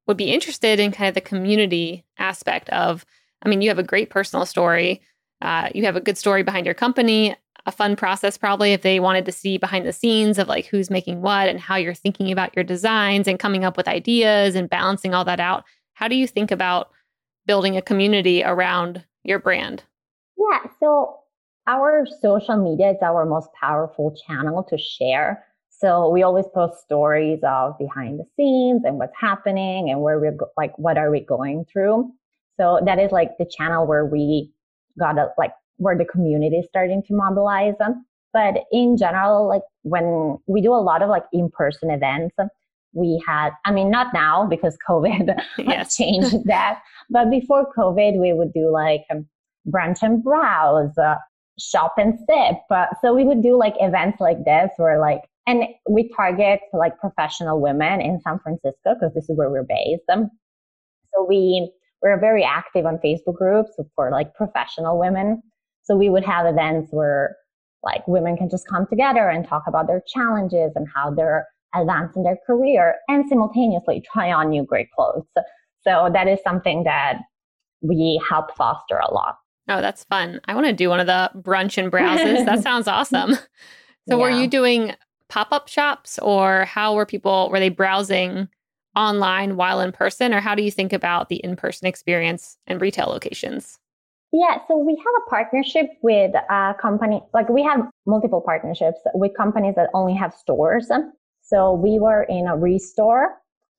would 0.07 0.17
be 0.17 0.33
interested 0.33 0.81
in 0.81 0.93
kind 0.93 1.09
of 1.09 1.15
the 1.15 1.21
community 1.21 2.05
aspect 2.19 2.69
of, 2.71 3.05
I 3.43 3.49
mean, 3.49 3.61
you 3.61 3.69
have 3.69 3.79
a 3.79 3.83
great 3.83 4.11
personal 4.11 4.47
story. 4.47 5.03
Uh, 5.43 5.69
you 5.75 5.85
have 5.85 5.97
a 5.97 6.01
good 6.01 6.19
story 6.19 6.43
behind 6.43 6.67
your 6.67 6.75
company. 6.75 7.37
a 7.67 7.73
fun 7.73 7.97
process 7.97 8.39
probably 8.39 8.73
if 8.73 8.83
they 8.83 9.01
wanted 9.01 9.25
to 9.27 9.33
see 9.33 9.59
behind 9.59 9.87
the 9.87 9.93
scenes 9.93 10.39
of 10.39 10.49
like 10.49 10.67
who's 10.67 10.91
making 10.91 11.23
what 11.23 11.49
and 11.49 11.61
how 11.61 11.77
you're 11.77 11.95
thinking 11.95 12.33
about 12.33 12.55
your 12.57 12.65
designs 12.65 13.29
and 13.29 13.39
coming 13.39 13.65
up 13.65 13.77
with 13.77 13.89
ideas 13.89 14.55
and 14.55 14.71
balancing 14.71 15.15
all 15.15 15.25
that 15.25 15.41
out. 15.41 15.65
How 15.95 16.09
do 16.09 16.17
you 16.17 16.27
think 16.27 16.51
about 16.51 16.91
building 17.47 17.77
a 17.77 17.83
community 17.83 18.43
around 18.43 19.05
your 19.25 19.39
brand? 19.39 19.85
Yeah, 20.37 20.71
so 20.81 21.17
our 21.67 22.07
social 22.21 22.57
media 22.57 22.91
is 22.91 22.97
our 23.03 23.27
most 23.27 23.49
powerful 23.61 24.15
channel 24.27 24.65
to 24.65 24.79
share. 24.79 25.45
So 25.69 26.11
we 26.11 26.23
always 26.23 26.47
post 26.55 26.83
stories 26.83 27.41
of 27.43 27.79
behind 27.79 28.21
the 28.21 28.25
scenes 28.37 28.83
and 28.85 28.99
what's 28.99 29.17
happening 29.19 29.91
and 29.91 30.03
where 30.03 30.19
we're 30.19 30.33
go- 30.33 30.51
like 30.57 30.77
what 30.79 30.99
are 30.99 31.11
we 31.11 31.21
going 31.21 31.65
through. 31.73 32.11
So 32.59 32.81
that 32.85 32.99
is 32.99 33.13
like 33.13 33.39
the 33.39 33.47
channel 33.47 33.87
where 33.87 34.05
we 34.05 34.53
got 34.99 35.17
a, 35.19 35.29
like 35.39 35.53
where 35.77 35.97
the 35.97 36.05
community 36.05 36.57
is 36.57 36.67
starting 36.69 37.03
to 37.05 37.15
mobilize. 37.15 37.75
But 38.33 38.65
in 38.71 38.97
general, 38.99 39.49
like 39.49 39.63
when 39.83 40.39
we 40.47 40.61
do 40.61 40.75
a 40.75 40.77
lot 40.77 41.03
of 41.03 41.09
like 41.09 41.25
in-person 41.33 41.91
events, 41.91 42.37
we 42.93 43.23
had, 43.27 43.51
I 43.65 43.73
mean, 43.73 43.91
not 43.91 44.09
now 44.13 44.47
because 44.47 44.77
COVID 44.89 45.35
yes. 45.59 45.97
changed 45.97 46.37
that, 46.47 46.81
but 47.09 47.31
before 47.31 47.67
COVID, 47.77 48.21
we 48.21 48.33
would 48.33 48.53
do 48.53 48.71
like 48.71 49.03
um, 49.11 49.27
brunch 49.69 50.03
and 50.03 50.23
browse, 50.23 50.97
uh, 50.99 51.17
shop 51.59 51.95
and 51.99 52.19
sip. 52.19 52.59
Uh, 52.71 52.87
so 53.03 53.15
we 53.15 53.25
would 53.25 53.43
do 53.43 53.57
like 53.59 53.75
events 53.81 54.21
like 54.21 54.45
this 54.45 54.71
where 54.77 54.99
like, 54.99 55.23
and 55.47 55.65
we 55.89 56.11
target 56.15 56.61
like 56.73 56.99
professional 56.99 57.61
women 57.61 58.01
in 58.01 58.21
San 58.21 58.39
Francisco 58.39 58.95
because 58.95 59.13
this 59.15 59.29
is 59.29 59.37
where 59.37 59.51
we're 59.51 59.65
based. 59.65 60.05
So 60.09 61.27
we 61.29 61.73
we're 62.03 62.19
very 62.19 62.45
active 62.45 62.87
on 62.87 62.99
Facebook 62.99 63.35
groups 63.35 63.73
for 63.95 64.11
like 64.11 64.35
professional 64.35 64.99
women. 64.99 65.43
So 65.83 65.97
we 65.97 66.09
would 66.09 66.25
have 66.25 66.47
events 66.47 66.89
where 66.93 67.37
like 67.83 68.07
women 68.07 68.37
can 68.37 68.49
just 68.49 68.69
come 68.69 68.87
together 68.89 69.29
and 69.29 69.47
talk 69.47 69.65
about 69.67 69.87
their 69.87 70.03
challenges 70.07 70.73
and 70.77 70.87
how 70.95 71.11
they're 71.11 71.47
advancing 71.75 72.23
their 72.23 72.39
career 72.47 72.97
and 73.09 73.29
simultaneously 73.29 74.03
try 74.13 74.33
on 74.33 74.51
new 74.51 74.65
great 74.65 74.91
clothes. 74.93 75.27
So 75.83 76.11
that 76.13 76.29
is 76.29 76.39
something 76.45 76.85
that 76.85 77.19
we 77.81 78.21
help 78.29 78.55
foster 78.57 78.99
a 78.99 79.13
lot. 79.13 79.37
Oh, 79.69 79.81
that's 79.81 80.05
fun. 80.05 80.41
I 80.47 80.55
want 80.55 80.67
to 80.67 80.73
do 80.73 80.89
one 80.89 81.01
of 81.01 81.07
the 81.07 81.31
brunch 81.37 81.79
and 81.79 81.91
browses. 81.91 82.45
that 82.45 82.63
sounds 82.63 82.89
awesome. 82.89 83.35
So 84.09 84.17
yeah. 84.17 84.17
were 84.17 84.31
you 84.31 84.49
doing 84.49 84.95
pop-up 85.29 85.69
shops 85.69 86.19
or 86.19 86.65
how 86.65 86.95
were 86.95 87.07
people 87.07 87.49
were 87.51 87.61
they 87.61 87.69
browsing 87.69 88.49
online 88.97 89.57
while 89.57 89.81
in 89.81 89.93
person 89.93 90.35
or 90.35 90.41
how 90.41 90.55
do 90.55 90.63
you 90.63 90.71
think 90.71 90.93
about 90.93 91.29
the 91.29 91.37
in-person 91.37 91.87
experience 91.87 92.59
and 92.67 92.81
retail 92.81 93.07
locations? 93.07 93.79
Yeah, 94.33 94.59
so 94.69 94.77
we 94.77 94.95
have 94.95 95.23
a 95.27 95.31
partnership 95.31 95.91
with 96.03 96.35
a 96.35 96.75
company, 96.81 97.23
like 97.35 97.49
we 97.49 97.63
have 97.65 97.81
multiple 98.07 98.41
partnerships 98.41 99.01
with 99.15 99.33
companies 99.37 99.75
that 99.77 99.91
only 99.93 100.15
have 100.15 100.33
stores. 100.35 100.89
So 101.51 101.73
we 101.73 101.99
were 101.99 102.23
in 102.23 102.47
a 102.47 102.57
restore 102.57 103.35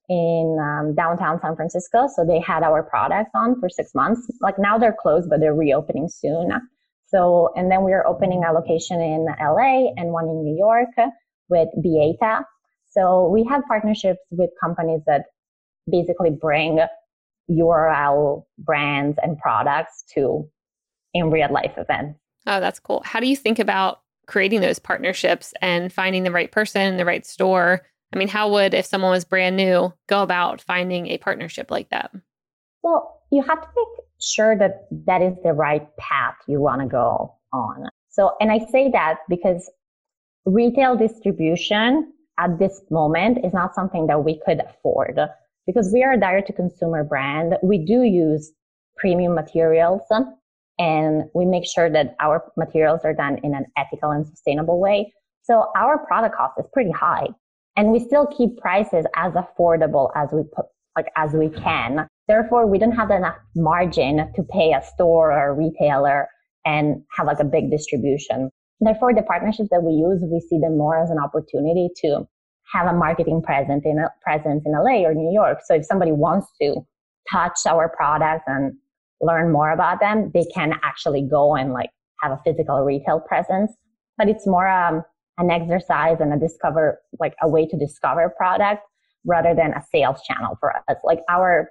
in 0.10 0.58
um, 0.60 0.94
downtown 0.94 1.40
San 1.42 1.56
Francisco. 1.56 2.10
So 2.14 2.26
they 2.26 2.40
had 2.40 2.64
our 2.64 2.84
products 2.84 3.32
on 3.34 3.58
for 3.62 3.70
six 3.70 3.96
months. 3.96 4.30
Like 4.42 4.56
now 4.60 4.78
they're 4.78 4.96
closed, 5.00 5.30
but 5.30 5.40
they're 5.40 5.56
reopening 5.56 6.10
soon. 6.10 6.52
So, 7.08 7.50
and 7.56 7.72
then 7.72 7.84
we 7.86 7.94
are 7.94 8.06
opening 8.06 8.44
a 8.44 8.52
location 8.52 9.00
in 9.00 9.26
LA 9.40 9.94
and 9.96 10.12
one 10.12 10.26
in 10.26 10.44
New 10.44 10.58
York 10.58 10.90
with 11.48 11.70
b8ta. 11.84 12.44
So 12.90 13.30
we 13.30 13.46
have 13.46 13.64
partnerships 13.70 14.20
with 14.32 14.50
companies 14.62 15.02
that 15.08 15.26
basically 15.90 16.30
bring 16.30 16.80
URL 17.50 18.44
brands 18.58 19.18
and 19.24 19.38
products 19.38 20.04
to 20.14 20.50
in 21.14 21.32
real 21.32 21.52
life 21.52 21.74
events. 21.78 22.20
Oh, 22.48 22.60
that's 22.60 22.80
cool. 22.80 23.02
How 23.06 23.22
do 23.22 23.28
you 23.28 23.36
think 23.36 23.60
about 23.60 24.01
creating 24.32 24.62
those 24.62 24.80
partnerships 24.80 25.54
and 25.62 25.92
finding 25.92 26.24
the 26.24 26.32
right 26.32 26.52
person, 26.52 26.96
the 26.96 27.06
right 27.06 27.26
store? 27.26 27.82
I 28.14 28.18
mean, 28.18 28.30
how 28.30 28.50
would, 28.52 28.74
if 28.74 28.86
someone 28.86 29.12
was 29.12 29.26
brand 29.26 29.58
new, 29.58 29.94
go 30.08 30.24
about 30.24 30.62
finding 30.62 31.08
a 31.08 31.18
partnership 31.18 31.70
like 31.70 31.90
that? 31.90 32.12
Well, 32.82 33.22
you 33.32 33.44
have 33.44 33.62
to 33.62 33.68
make 33.76 34.06
sure 34.22 34.58
that 34.58 34.88
that 35.06 35.22
is 35.22 35.36
the 35.44 35.52
right 35.52 35.86
path 35.98 36.36
you 36.48 36.62
want 36.62 36.82
to 36.82 36.88
go 36.88 37.36
on. 37.52 37.90
So, 38.10 38.32
and 38.40 38.52
I 38.52 38.60
say 38.72 38.90
that 38.92 39.20
because 39.30 39.70
retail 40.46 40.96
distribution 40.96 42.14
at 42.40 42.58
this 42.58 42.82
moment 42.90 43.46
is 43.46 43.54
not 43.54 43.76
something 43.76 44.08
that 44.08 44.24
we 44.24 44.40
could 44.46 44.62
afford 44.62 45.20
because 45.68 45.92
we 45.94 46.04
are 46.04 46.14
a 46.14 46.20
direct 46.20 46.48
to 46.48 46.54
consumer 46.54 47.04
brand. 47.04 47.56
We 47.62 47.78
do 47.86 48.04
use 48.04 48.52
premium 48.98 49.36
materials 49.36 50.02
and 50.82 51.26
we 51.36 51.46
make 51.46 51.64
sure 51.64 51.92
that 51.92 52.16
our 52.20 52.44
materials 52.58 53.02
are 53.04 53.14
done 53.14 53.38
in 53.44 53.54
an 53.54 53.66
ethical 53.78 54.10
and 54.10 54.26
sustainable 54.26 54.80
way. 54.80 55.14
So 55.44 55.68
our 55.76 56.04
product 56.08 56.36
cost 56.36 56.54
is 56.60 56.66
pretty 56.74 56.90
high 56.90 57.28
and 57.78 57.92
we 57.92 58.00
still 58.00 58.26
keep 58.26 58.58
prices 58.58 59.06
as 59.16 59.32
affordable 59.34 60.10
as 60.16 60.30
we 60.34 60.42
put, 60.56 60.66
like 60.96 61.06
as 61.16 61.34
we 61.34 61.50
can. 61.50 62.08
Therefore, 62.28 62.66
we 62.66 62.80
don't 62.80 62.94
have 62.94 63.12
enough 63.12 63.36
margin 63.56 64.34
to 64.36 64.44
pay 64.44 64.74
a 64.74 64.82
store 64.82 65.32
or 65.32 65.50
a 65.50 65.54
retailer 65.54 66.28
and 66.66 67.04
have 67.16 67.28
like 67.28 67.40
a 67.40 67.46
big 67.46 67.70
distribution. 67.70 68.50
Therefore, 68.80 69.14
the 69.14 69.22
partnerships 69.22 69.70
that 69.70 69.84
we 69.84 69.94
use, 69.94 70.24
we 70.24 70.40
see 70.40 70.60
them 70.60 70.80
more 70.80 70.98
as 70.98 71.12
an 71.12 71.20
opportunity 71.20 71.90
to 71.98 72.28
have 72.74 72.88
a 72.88 72.94
marketing 72.94 73.44
presence 73.44 73.84
in 73.86 74.00
a 74.00 74.10
presence 74.24 74.64
in 74.66 74.72
LA 74.72 75.06
or 75.06 75.14
New 75.14 75.32
York. 75.32 75.60
So 75.64 75.76
if 75.76 75.86
somebody 75.86 76.12
wants 76.12 76.48
to 76.60 76.78
touch 77.32 77.60
our 77.68 77.88
products 77.88 78.46
and 78.48 78.74
learn 79.22 79.52
more 79.52 79.72
about 79.72 80.00
them, 80.00 80.32
they 80.34 80.46
can 80.54 80.74
actually 80.84 81.22
go 81.22 81.56
and 81.56 81.74
like 81.74 81.90
have 82.22 82.32
a 82.32 82.40
physical 82.44 82.82
retail 82.82 83.20
presence. 83.20 83.72
But 84.18 84.30
it's 84.30 84.46
more 84.46 84.68
um, 84.68 85.04
an 85.38 85.50
exercise 85.50 86.18
and 86.20 86.34
a 86.34 86.38
discover, 86.38 87.00
like 87.20 87.34
a 87.42 87.50
way 87.50 87.66
to 87.68 87.78
discover 87.78 88.34
product 88.36 88.84
rather 89.26 89.54
than 89.54 89.74
a 89.74 89.84
sales 89.92 90.22
channel 90.28 90.58
for 90.60 90.76
us. 90.90 90.98
Like 91.04 91.20
our 91.30 91.70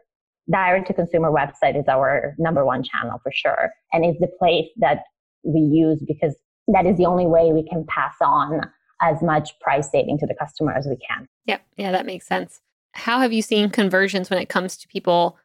direct 0.51 0.87
to 0.89 0.95
consumer 0.95 1.31
website 1.31 1.79
is 1.79 1.87
our 1.89 2.35
number 2.39 2.65
one 2.65 2.83
channel 2.83 3.21
for 3.23 3.33
sure. 3.33 3.71
And 3.93 4.05
it's 4.05 4.19
the 4.21 4.31
place 4.39 4.67
that 4.79 5.03
we 5.45 5.61
use 5.61 6.03
because 6.07 6.37
that 6.69 6.87
is 6.87 6.97
the 6.97 7.07
only 7.07 7.27
way 7.27 7.53
we 7.53 7.67
can 7.69 7.85
pass 7.89 8.15
on 8.21 8.61
as 9.03 9.23
much 9.23 9.59
price 9.61 9.91
saving 9.91 10.19
to 10.19 10.27
the 10.27 10.35
customer 10.35 10.73
as 10.73 10.87
we 10.87 10.97
can. 10.97 11.27
Yep. 11.47 11.63
Yeah, 11.77 11.93
that 11.93 12.07
makes 12.07 12.27
sense. 12.27 12.61
How 12.93 13.21
have 13.21 13.33
you 13.33 13.43
seen 13.43 13.71
conversions 13.71 14.31
when 14.31 14.41
it 14.41 14.49
comes 14.49 14.77
to 14.79 14.89
people 14.89 15.39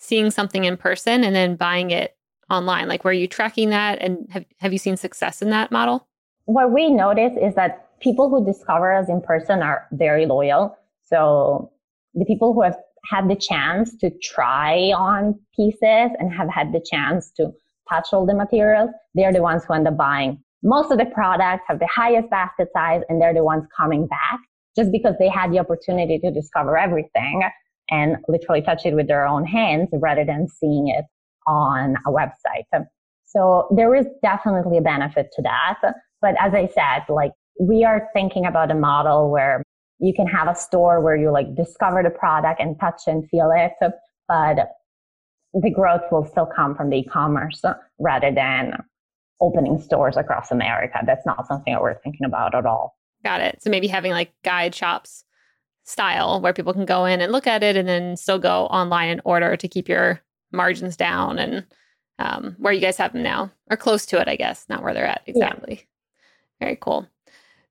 seeing 0.00 0.30
something 0.30 0.64
in 0.64 0.76
person 0.76 1.22
and 1.22 1.34
then 1.34 1.54
buying 1.54 1.90
it 1.90 2.16
online? 2.50 2.88
Like, 2.88 3.04
were 3.04 3.12
you 3.12 3.28
tracking 3.28 3.70
that 3.70 4.00
and 4.00 4.26
have, 4.30 4.44
have 4.58 4.72
you 4.72 4.78
seen 4.78 4.96
success 4.96 5.40
in 5.40 5.50
that 5.50 5.70
model? 5.70 6.08
What 6.46 6.72
we 6.72 6.90
notice 6.90 7.32
is 7.40 7.54
that 7.54 7.98
people 8.00 8.28
who 8.28 8.44
discover 8.44 8.92
us 8.92 9.08
in 9.08 9.20
person 9.20 9.62
are 9.62 9.86
very 9.92 10.26
loyal. 10.26 10.76
So 11.04 11.70
the 12.14 12.24
people 12.24 12.52
who 12.52 12.62
have 12.62 12.76
had 13.08 13.30
the 13.30 13.36
chance 13.36 13.94
to 13.98 14.10
try 14.22 14.92
on 14.92 15.38
pieces 15.54 16.10
and 16.18 16.32
have 16.32 16.48
had 16.50 16.72
the 16.72 16.84
chance 16.90 17.30
to 17.36 17.52
touch 17.88 18.08
all 18.12 18.26
the 18.26 18.34
materials, 18.34 18.90
they're 19.14 19.32
the 19.32 19.42
ones 19.42 19.64
who 19.64 19.74
end 19.74 19.86
up 19.86 19.96
buying 19.96 20.42
most 20.62 20.90
of 20.90 20.98
the 20.98 21.06
products 21.06 21.64
have 21.68 21.78
the 21.78 21.88
highest 21.94 22.28
basket 22.30 22.68
size 22.72 23.02
and 23.08 23.20
they're 23.20 23.34
the 23.34 23.44
ones 23.44 23.64
coming 23.76 24.06
back 24.06 24.40
just 24.76 24.92
because 24.92 25.14
they 25.18 25.28
had 25.28 25.52
the 25.52 25.58
opportunity 25.58 26.18
to 26.18 26.30
discover 26.30 26.76
everything 26.76 27.42
and 27.90 28.16
literally 28.28 28.62
touch 28.62 28.86
it 28.86 28.94
with 28.94 29.08
their 29.08 29.26
own 29.26 29.44
hands 29.44 29.88
rather 29.92 30.24
than 30.24 30.46
seeing 30.48 30.88
it 30.88 31.04
on 31.46 31.96
a 32.06 32.10
website. 32.10 32.64
So 33.24 33.68
there 33.76 33.94
is 33.94 34.06
definitely 34.22 34.78
a 34.78 34.82
benefit 34.82 35.28
to 35.36 35.42
that. 35.42 35.78
But 36.20 36.34
as 36.40 36.54
I 36.54 36.68
said, 36.68 37.12
like 37.12 37.32
we 37.60 37.84
are 37.84 38.08
thinking 38.12 38.46
about 38.46 38.70
a 38.70 38.74
model 38.74 39.30
where 39.30 39.62
you 39.98 40.14
can 40.14 40.26
have 40.26 40.48
a 40.48 40.54
store 40.54 41.00
where 41.00 41.16
you 41.16 41.30
like 41.30 41.54
discover 41.54 42.02
the 42.02 42.10
product 42.10 42.60
and 42.60 42.78
touch 42.80 43.02
and 43.06 43.28
feel 43.28 43.50
it, 43.54 43.72
but 44.28 44.70
the 45.52 45.70
growth 45.70 46.02
will 46.10 46.24
still 46.24 46.46
come 46.46 46.74
from 46.76 46.90
the 46.90 46.98
e-commerce 46.98 47.62
rather 47.98 48.32
than 48.32 48.72
opening 49.40 49.80
stores 49.80 50.16
across 50.16 50.50
America. 50.50 50.98
That's 51.04 51.26
not 51.26 51.46
something 51.46 51.72
that 51.72 51.82
we're 51.82 51.98
thinking 52.02 52.26
about 52.26 52.54
at 52.54 52.66
all. 52.66 52.96
Got 53.24 53.40
it. 53.40 53.62
So 53.62 53.70
maybe 53.70 53.88
having 53.88 54.12
like 54.12 54.32
guide 54.44 54.74
shops 54.74 55.24
style 55.90 56.40
where 56.40 56.52
people 56.52 56.72
can 56.72 56.84
go 56.84 57.04
in 57.04 57.20
and 57.20 57.32
look 57.32 57.46
at 57.46 57.62
it 57.62 57.76
and 57.76 57.88
then 57.88 58.16
still 58.16 58.38
go 58.38 58.66
online 58.66 59.08
and 59.08 59.20
order 59.24 59.56
to 59.56 59.68
keep 59.68 59.88
your 59.88 60.20
margins 60.52 60.96
down 60.96 61.38
and 61.38 61.64
um, 62.18 62.54
where 62.58 62.72
you 62.72 62.80
guys 62.80 62.96
have 62.96 63.12
them 63.12 63.22
now 63.22 63.50
or 63.70 63.76
close 63.76 64.04
to 64.06 64.20
it, 64.20 64.28
I 64.28 64.36
guess, 64.36 64.66
not 64.68 64.82
where 64.82 64.94
they're 64.94 65.06
at 65.06 65.22
exactly. 65.26 65.74
Yeah. 66.60 66.66
Very 66.66 66.76
cool. 66.80 67.06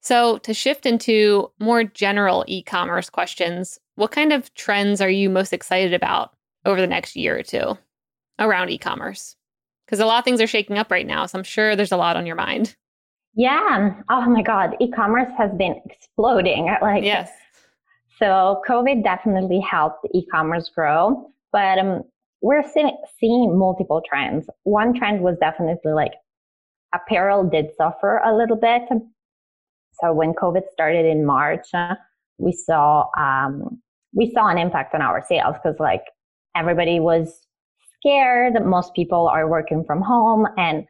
So, 0.01 0.37
to 0.39 0.53
shift 0.53 0.85
into 0.85 1.51
more 1.59 1.83
general 1.83 2.45
e 2.47 2.63
commerce 2.63 3.09
questions, 3.09 3.79
what 3.95 4.11
kind 4.11 4.31
of 4.31 4.53
trends 4.53 5.01
are 5.01 5.09
you 5.09 5.29
most 5.29 5.51
excited 5.51 5.93
about 5.93 6.33
over 6.65 6.79
the 6.79 6.87
next 6.87 7.15
year 7.15 7.37
or 7.37 7.43
two 7.43 7.77
around 8.39 8.69
e 8.69 8.77
commerce? 8.77 9.35
Because 9.85 9.99
a 9.99 10.05
lot 10.05 10.19
of 10.19 10.25
things 10.25 10.41
are 10.41 10.47
shaking 10.47 10.77
up 10.77 10.89
right 10.89 11.05
now. 11.05 11.25
So 11.25 11.37
I'm 11.37 11.43
sure 11.43 11.75
there's 11.75 11.91
a 11.91 11.97
lot 11.97 12.15
on 12.15 12.25
your 12.25 12.35
mind. 12.35 12.75
Yeah. 13.35 13.95
Oh 14.09 14.29
my 14.29 14.41
God. 14.41 14.75
E-commerce 14.79 15.29
has 15.37 15.51
been 15.57 15.81
exploding. 15.85 16.75
Like, 16.81 17.03
yes. 17.03 17.31
So 18.21 18.61
COVID 18.67 19.03
definitely 19.03 19.61
helped 19.61 20.05
e-commerce 20.13 20.69
grow, 20.75 21.31
but 21.53 21.79
um, 21.79 22.03
we're 22.41 22.63
seeing, 22.63 23.57
multiple 23.57 24.01
trends. 24.07 24.47
One 24.63 24.93
trend 24.93 25.21
was 25.21 25.37
definitely 25.39 25.93
like 25.93 26.11
apparel 26.93 27.49
did 27.49 27.67
suffer 27.77 28.17
a 28.25 28.35
little 28.35 28.57
bit. 28.57 28.83
So 30.01 30.13
when 30.13 30.33
COVID 30.33 30.63
started 30.71 31.05
in 31.05 31.25
March, 31.25 31.67
uh, 31.73 31.95
we 32.37 32.51
saw 32.51 33.07
um, 33.17 33.81
we 34.13 34.31
saw 34.31 34.47
an 34.47 34.57
impact 34.57 34.95
on 34.95 35.01
our 35.01 35.23
sales 35.27 35.55
because 35.61 35.79
like 35.79 36.03
everybody 36.55 36.99
was 36.99 37.45
scared. 37.97 38.53
Most 38.65 38.93
people 38.93 39.27
are 39.27 39.47
working 39.47 39.83
from 39.85 40.01
home, 40.01 40.47
and 40.57 40.85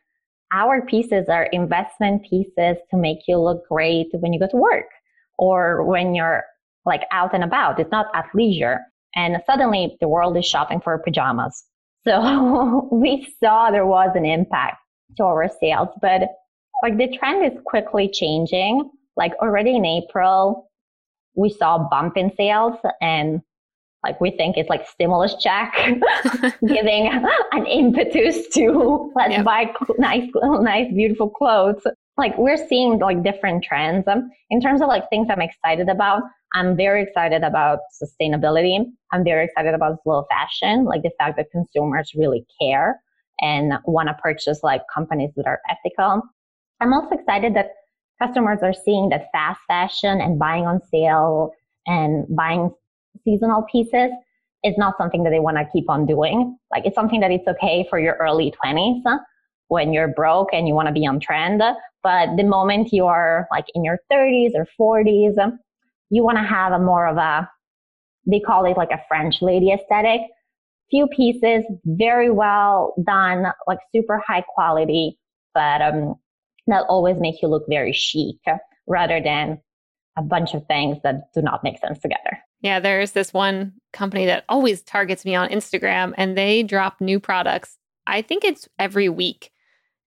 our 0.53 0.81
pieces 0.85 1.27
are 1.29 1.45
investment 1.51 2.23
pieces 2.23 2.77
to 2.91 2.97
make 2.97 3.19
you 3.27 3.37
look 3.37 3.67
great 3.67 4.07
when 4.13 4.33
you 4.33 4.39
go 4.39 4.47
to 4.47 4.57
work 4.57 4.89
or 5.37 5.83
when 5.83 6.13
you're 6.13 6.43
like 6.85 7.03
out 7.11 7.33
and 7.33 7.43
about. 7.43 7.79
It's 7.79 7.91
not 7.91 8.13
athleisure. 8.13 8.79
And 9.15 9.37
suddenly 9.45 9.97
the 9.99 10.07
world 10.07 10.37
is 10.37 10.45
shopping 10.45 10.81
for 10.81 10.97
pajamas. 10.97 11.63
So 12.07 12.87
we 12.93 13.27
saw 13.43 13.71
there 13.71 13.85
was 13.85 14.11
an 14.15 14.25
impact 14.25 14.77
to 15.17 15.23
our 15.23 15.49
sales, 15.59 15.89
but 16.01 16.21
like 16.81 16.97
the 16.97 17.15
trend 17.17 17.45
is 17.45 17.59
quickly 17.65 18.09
changing. 18.09 18.89
Like 19.17 19.33
already 19.41 19.75
in 19.75 19.85
April, 19.85 20.69
we 21.35 21.49
saw 21.49 21.75
a 21.75 21.87
bump 21.89 22.15
in 22.15 22.31
sales 22.37 22.75
and 23.01 23.41
like 24.03 24.19
we 24.21 24.31
think 24.31 24.57
it's 24.57 24.69
like 24.69 24.87
stimulus 24.87 25.35
check 25.39 25.73
giving 26.67 27.11
an 27.51 27.65
impetus 27.65 28.47
to 28.49 29.11
let's 29.15 29.31
yep. 29.31 29.45
buy 29.45 29.65
nice 29.97 30.29
nice 30.61 30.87
beautiful 30.93 31.29
clothes 31.29 31.81
like 32.19 32.37
we're 32.37 32.67
seeing 32.67 32.99
like 32.99 33.23
different 33.23 33.63
trends. 33.63 34.07
Um, 34.07 34.29
in 34.51 34.61
terms 34.61 34.81
of 34.81 34.87
like 34.87 35.09
things 35.09 35.27
i'm 35.31 35.41
excited 35.41 35.89
about 35.89 36.21
i'm 36.53 36.75
very 36.75 37.01
excited 37.03 37.43
about 37.43 37.79
sustainability. 38.01 38.77
I'm 39.11 39.23
very 39.23 39.45
excited 39.45 39.73
about 39.73 39.97
slow 40.03 40.25
fashion 40.29 40.85
like 40.85 41.01
the 41.01 41.11
fact 41.17 41.37
that 41.37 41.47
consumers 41.51 42.11
really 42.15 42.45
care 42.61 42.99
and 43.41 43.73
want 43.85 44.09
to 44.09 44.13
purchase 44.15 44.59
like 44.63 44.81
companies 44.93 45.31
that 45.35 45.47
are 45.47 45.61
ethical. 45.69 46.21
I'm 46.81 46.93
also 46.93 47.15
excited 47.15 47.55
that 47.55 47.71
customers 48.21 48.59
are 48.61 48.73
seeing 48.73 49.09
that 49.09 49.27
fast 49.31 49.61
fashion 49.67 50.21
and 50.21 50.37
buying 50.37 50.65
on 50.65 50.81
sale 50.91 51.51
and 51.87 52.25
buying 52.35 52.71
seasonal 53.23 53.65
pieces 53.71 54.11
is 54.63 54.77
not 54.77 54.95
something 54.97 55.23
that 55.23 55.29
they 55.29 55.39
want 55.39 55.57
to 55.57 55.65
keep 55.71 55.89
on 55.89 56.05
doing. 56.05 56.57
Like 56.71 56.85
it's 56.85 56.95
something 56.95 57.21
that 57.21 57.31
it's 57.31 57.47
okay 57.47 57.87
for 57.89 57.99
your 57.99 58.15
early 58.15 58.53
20s 58.63 59.01
when 59.69 59.93
you're 59.93 60.07
broke 60.07 60.49
and 60.53 60.67
you 60.67 60.75
want 60.75 60.87
to 60.87 60.93
be 60.93 61.07
on 61.07 61.19
trend. 61.19 61.61
But 62.03 62.35
the 62.35 62.43
moment 62.43 62.89
you 62.91 63.05
are 63.05 63.47
like 63.51 63.65
in 63.73 63.83
your 63.83 63.99
30s 64.11 64.51
or 64.55 64.67
40s, 64.79 65.35
you 66.09 66.23
want 66.23 66.37
to 66.37 66.43
have 66.43 66.73
a 66.73 66.79
more 66.79 67.07
of 67.07 67.17
a, 67.17 67.49
they 68.27 68.39
call 68.39 68.65
it 68.65 68.77
like 68.77 68.91
a 68.91 69.01
French 69.07 69.41
lady 69.41 69.71
aesthetic. 69.71 70.21
Few 70.91 71.07
pieces, 71.07 71.63
very 71.85 72.31
well 72.31 72.95
done, 73.05 73.45
like 73.67 73.77
super 73.95 74.21
high 74.25 74.41
quality, 74.41 75.19
but 75.53 75.81
um, 75.81 76.15
that 76.65 76.85
always 76.89 77.17
make 77.19 77.41
you 77.41 77.47
look 77.47 77.63
very 77.69 77.93
chic 77.93 78.37
rather 78.87 79.21
than 79.21 79.61
a 80.17 80.23
bunch 80.23 80.55
of 80.55 80.65
things 80.65 80.97
that 81.03 81.31
do 81.33 81.41
not 81.41 81.63
make 81.63 81.77
sense 81.79 81.99
together. 81.99 82.39
Yeah, 82.61 82.79
there's 82.79 83.11
this 83.11 83.33
one 83.33 83.73
company 83.93 84.25
that 84.25 84.45
always 84.49 84.81
targets 84.81 85.25
me 85.25 85.35
on 85.35 85.49
Instagram 85.49 86.13
and 86.17 86.37
they 86.37 86.63
drop 86.63 86.99
new 86.99 87.19
products. 87.19 87.77
I 88.07 88.21
think 88.21 88.43
it's 88.43 88.67
every 88.79 89.09
week. 89.09 89.51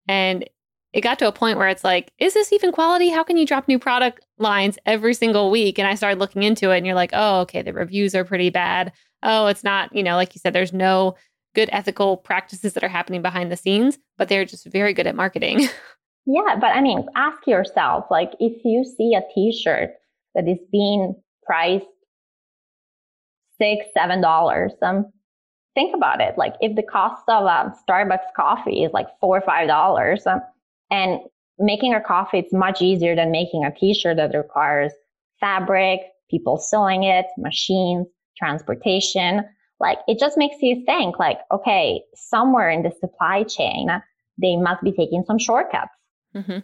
And 0.08 0.48
it 0.92 1.00
got 1.00 1.18
to 1.20 1.28
a 1.28 1.32
point 1.32 1.58
where 1.58 1.68
it's 1.68 1.84
like, 1.84 2.12
is 2.18 2.34
this 2.34 2.52
even 2.52 2.72
quality? 2.72 3.08
How 3.08 3.22
can 3.22 3.36
you 3.36 3.46
drop 3.46 3.66
new 3.66 3.78
product 3.78 4.24
lines 4.38 4.78
every 4.84 5.14
single 5.14 5.50
week? 5.50 5.78
And 5.78 5.88
I 5.88 5.94
started 5.94 6.18
looking 6.18 6.42
into 6.42 6.70
it 6.70 6.78
and 6.78 6.86
you're 6.86 6.94
like, 6.94 7.12
oh, 7.14 7.40
okay, 7.40 7.62
the 7.62 7.72
reviews 7.72 8.14
are 8.14 8.24
pretty 8.24 8.50
bad. 8.50 8.92
Oh, 9.22 9.46
it's 9.46 9.64
not, 9.64 9.94
you 9.94 10.02
know, 10.02 10.16
like 10.16 10.34
you 10.34 10.40
said, 10.40 10.52
there's 10.52 10.72
no 10.72 11.14
good 11.54 11.70
ethical 11.72 12.16
practices 12.16 12.74
that 12.74 12.84
are 12.84 12.88
happening 12.88 13.22
behind 13.22 13.50
the 13.50 13.56
scenes, 13.56 13.98
but 14.18 14.28
they're 14.28 14.44
just 14.44 14.66
very 14.66 14.92
good 14.92 15.06
at 15.06 15.14
marketing. 15.14 15.60
yeah, 16.26 16.56
but 16.60 16.72
I 16.72 16.80
mean, 16.80 17.06
ask 17.14 17.46
yourself 17.46 18.06
like, 18.10 18.32
if 18.40 18.62
you 18.64 18.84
see 18.84 19.14
a 19.14 19.22
t 19.34 19.52
shirt 19.52 19.90
that 20.34 20.48
is 20.48 20.58
being 20.70 21.14
priced 21.44 21.86
six, 23.62 23.86
seven 23.94 24.20
dollars. 24.20 24.72
Um, 24.82 25.06
think 25.74 25.94
about 25.94 26.20
it. 26.20 26.36
Like 26.36 26.54
if 26.60 26.76
the 26.76 26.82
cost 26.82 27.22
of 27.28 27.44
a 27.44 27.74
Starbucks 27.88 28.32
coffee 28.36 28.84
is 28.84 28.92
like 28.92 29.06
four 29.20 29.38
or 29.38 29.40
five 29.40 29.68
dollars, 29.68 30.26
um, 30.26 30.40
and 30.90 31.20
making 31.58 31.94
a 31.94 32.00
coffee 32.00 32.38
it's 32.38 32.52
much 32.52 32.82
easier 32.82 33.14
than 33.14 33.30
making 33.30 33.64
a 33.64 33.74
T-shirt 33.74 34.16
that 34.16 34.34
requires 34.36 34.92
fabric, 35.40 36.00
people 36.30 36.58
sewing 36.58 37.04
it, 37.04 37.26
machines, 37.38 38.06
transportation. 38.36 39.42
Like 39.80 39.98
it 40.06 40.18
just 40.18 40.38
makes 40.38 40.56
you 40.60 40.84
think, 40.84 41.18
like, 41.18 41.38
okay, 41.52 42.02
somewhere 42.14 42.70
in 42.70 42.82
the 42.82 42.92
supply 43.00 43.42
chain, 43.42 43.88
they 44.40 44.56
must 44.56 44.82
be 44.82 44.92
taking 44.92 45.24
some 45.26 45.38
shortcuts. 45.38 45.90
Mm-hmm. 46.34 46.58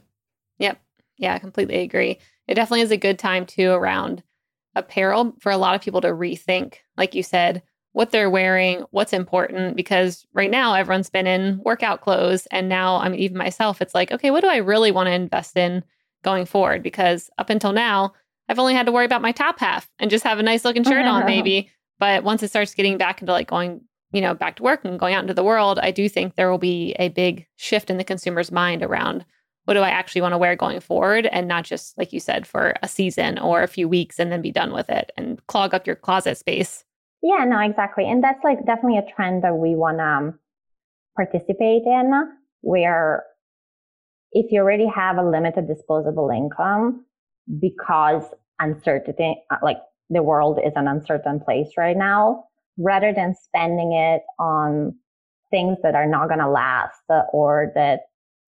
Yep. 0.58 0.80
Yeah, 1.18 1.34
I 1.34 1.38
completely 1.38 1.80
agree. 1.80 2.18
It 2.46 2.54
definitely 2.54 2.82
is 2.82 2.90
a 2.90 2.96
good 2.96 3.18
time 3.18 3.44
too 3.44 3.70
around 3.70 4.22
apparel 4.74 5.34
for 5.40 5.50
a 5.50 5.56
lot 5.56 5.74
of 5.74 5.82
people 5.82 6.00
to 6.00 6.08
rethink, 6.08 6.76
like 6.96 7.14
you 7.14 7.22
said, 7.22 7.62
what 7.92 8.10
they're 8.10 8.30
wearing, 8.30 8.84
what's 8.90 9.12
important, 9.12 9.76
because 9.76 10.26
right 10.32 10.50
now 10.50 10.74
everyone's 10.74 11.10
been 11.10 11.26
in 11.26 11.60
workout 11.64 12.00
clothes. 12.00 12.46
And 12.50 12.68
now 12.68 12.96
I'm 12.96 13.14
even 13.14 13.36
myself, 13.36 13.80
it's 13.80 13.94
like, 13.94 14.12
okay, 14.12 14.30
what 14.30 14.42
do 14.42 14.48
I 14.48 14.56
really 14.58 14.92
want 14.92 15.06
to 15.06 15.12
invest 15.12 15.56
in 15.56 15.82
going 16.22 16.46
forward? 16.46 16.82
Because 16.82 17.30
up 17.38 17.50
until 17.50 17.72
now, 17.72 18.12
I've 18.48 18.58
only 18.58 18.74
had 18.74 18.86
to 18.86 18.92
worry 18.92 19.04
about 19.04 19.22
my 19.22 19.32
top 19.32 19.58
half 19.58 19.90
and 19.98 20.10
just 20.10 20.24
have 20.24 20.38
a 20.38 20.42
nice 20.42 20.64
looking 20.64 20.84
shirt 20.84 21.04
on, 21.06 21.24
maybe. 21.26 21.70
But 22.00 22.22
once 22.22 22.44
it 22.44 22.48
starts 22.50 22.74
getting 22.74 22.96
back 22.96 23.20
into 23.20 23.32
like 23.32 23.48
going, 23.48 23.80
you 24.12 24.20
know, 24.20 24.32
back 24.32 24.54
to 24.56 24.62
work 24.62 24.84
and 24.84 25.00
going 25.00 25.14
out 25.14 25.22
into 25.22 25.34
the 25.34 25.42
world, 25.42 25.80
I 25.80 25.90
do 25.90 26.08
think 26.08 26.36
there 26.36 26.48
will 26.48 26.56
be 26.56 26.94
a 26.96 27.08
big 27.08 27.44
shift 27.56 27.90
in 27.90 27.96
the 27.96 28.04
consumer's 28.04 28.52
mind 28.52 28.84
around 28.84 29.24
what 29.64 29.74
do 29.74 29.80
I 29.80 29.90
actually 29.90 30.22
want 30.22 30.32
to 30.32 30.38
wear 30.38 30.56
going 30.56 30.78
forward 30.80 31.26
and 31.26 31.48
not 31.48 31.64
just, 31.64 31.98
like 31.98 32.12
you 32.12 32.20
said, 32.20 32.46
for 32.46 32.74
a 32.82 32.88
season 32.88 33.36
or 33.38 33.62
a 33.62 33.68
few 33.68 33.88
weeks 33.88 34.20
and 34.20 34.30
then 34.30 34.40
be 34.40 34.52
done 34.52 34.72
with 34.72 34.88
it 34.88 35.10
and 35.16 35.44
clog 35.48 35.74
up 35.74 35.86
your 35.86 35.96
closet 35.96 36.38
space. 36.38 36.84
Yeah, 37.22 37.44
no, 37.44 37.60
exactly. 37.60 38.08
And 38.08 38.22
that's 38.22 38.42
like 38.44 38.64
definitely 38.64 38.98
a 38.98 39.14
trend 39.14 39.42
that 39.44 39.56
we 39.56 39.74
want 39.74 39.98
to 39.98 40.04
um, 40.04 40.38
participate 41.16 41.82
in 41.84 42.12
where 42.60 43.24
if 44.32 44.52
you 44.52 44.60
already 44.60 44.86
have 44.86 45.16
a 45.16 45.28
limited 45.28 45.66
disposable 45.66 46.30
income 46.30 47.04
because 47.60 48.24
uncertainty, 48.60 49.36
uh, 49.50 49.56
like 49.62 49.78
the 50.10 50.22
world 50.22 50.58
is 50.64 50.72
an 50.76 50.86
uncertain 50.86 51.40
place 51.40 51.68
right 51.76 51.96
now, 51.96 52.44
rather 52.78 53.12
than 53.12 53.34
spending 53.34 53.92
it 53.92 54.22
on 54.38 54.94
things 55.50 55.78
that 55.82 55.94
are 55.94 56.06
not 56.06 56.28
going 56.28 56.40
to 56.40 56.48
last 56.48 57.00
or 57.32 57.72
that 57.74 58.00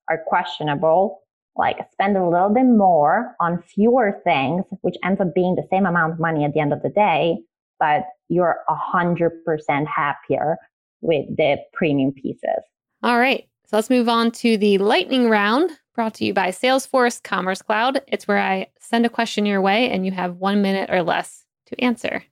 are 0.09 0.23
questionable, 0.27 1.21
like 1.57 1.79
spend 1.93 2.17
a 2.17 2.29
little 2.29 2.51
bit 2.51 2.65
more 2.65 3.35
on 3.41 3.63
fewer 3.63 4.21
things, 4.25 4.65
which 4.83 4.97
ends 5.03 5.21
up 5.21 5.35
being 5.35 5.55
the 5.57 5.67
same 5.71 5.87
amount 5.87 6.13
of 6.13 6.21
money 6.21 6.45
at 6.45 6.53
the 6.53 6.61
end 6.61 6.73
of 6.73 6.83
the 6.83 6.91
day, 6.91 7.39
but 7.81 8.05
you're 8.29 8.59
a 8.69 8.75
hundred 8.75 9.45
percent 9.45 9.89
happier 9.89 10.57
with 11.01 11.27
the 11.37 11.57
premium 11.73 12.13
pieces. 12.13 12.63
All 13.03 13.19
right. 13.19 13.49
So 13.67 13.77
let's 13.77 13.91
move 13.91 14.09
on 14.09 14.31
to 14.33 14.57
the 14.57 14.79
lightning 14.79 15.29
round 15.29 15.71
brought 16.01 16.15
to 16.15 16.25
you 16.25 16.33
by 16.33 16.49
Salesforce 16.49 17.23
Commerce 17.23 17.63
Cloud. 17.63 18.01
It's 18.09 18.27
where 18.27 18.39
I 18.39 18.69
send 18.81 19.05
a 19.05 19.11
question 19.11 19.45
your 19.45 19.61
way 19.61 19.91
and 19.91 20.07
you 20.07 20.13
have 20.13 20.37
one 20.37 20.63
minute 20.63 20.89
or 20.91 21.03
less 21.03 21.45
to 21.67 21.79
answer. 21.79 22.25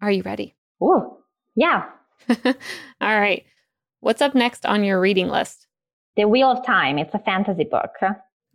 Are 0.00 0.10
you 0.10 0.22
ready? 0.22 0.54
Ooh, 0.82 1.18
yeah. 1.54 1.84
All 2.28 3.20
right. 3.20 3.44
What's 4.00 4.22
up 4.22 4.34
next 4.34 4.64
on 4.64 4.84
your 4.84 5.00
reading 5.00 5.28
list? 5.28 5.66
The 6.16 6.26
Wheel 6.26 6.50
of 6.50 6.64
Time. 6.64 6.98
It's 6.98 7.14
a 7.14 7.18
fantasy 7.18 7.64
book. 7.64 7.90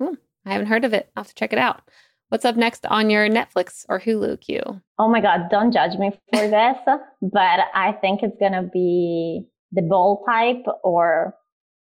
Ooh, 0.02 0.18
I 0.46 0.54
haven't 0.54 0.68
heard 0.68 0.84
of 0.84 0.94
it. 0.94 1.12
I'll 1.16 1.24
have 1.24 1.30
to 1.30 1.36
check 1.36 1.54
it 1.54 1.60
out. 1.60 1.82
What's 2.30 2.44
up 2.46 2.56
next 2.56 2.86
on 2.88 3.10
your 3.10 3.30
Netflix 3.30 3.86
or 3.88 4.00
Hulu 4.00 4.42
queue? 4.42 4.82
Oh 4.98 5.08
my 5.08 5.22
God, 5.22 5.48
don't 5.52 5.72
judge 5.72 5.98
me 5.98 6.12
for 6.34 6.48
this, 6.48 6.78
but 7.22 7.60
I 7.74 7.94
think 8.02 8.24
it's 8.24 8.36
going 8.40 8.54
to 8.54 8.64
be 8.64 9.46
The 9.72 9.84
Bold 9.84 10.24
Type 10.28 10.64
or 10.84 11.36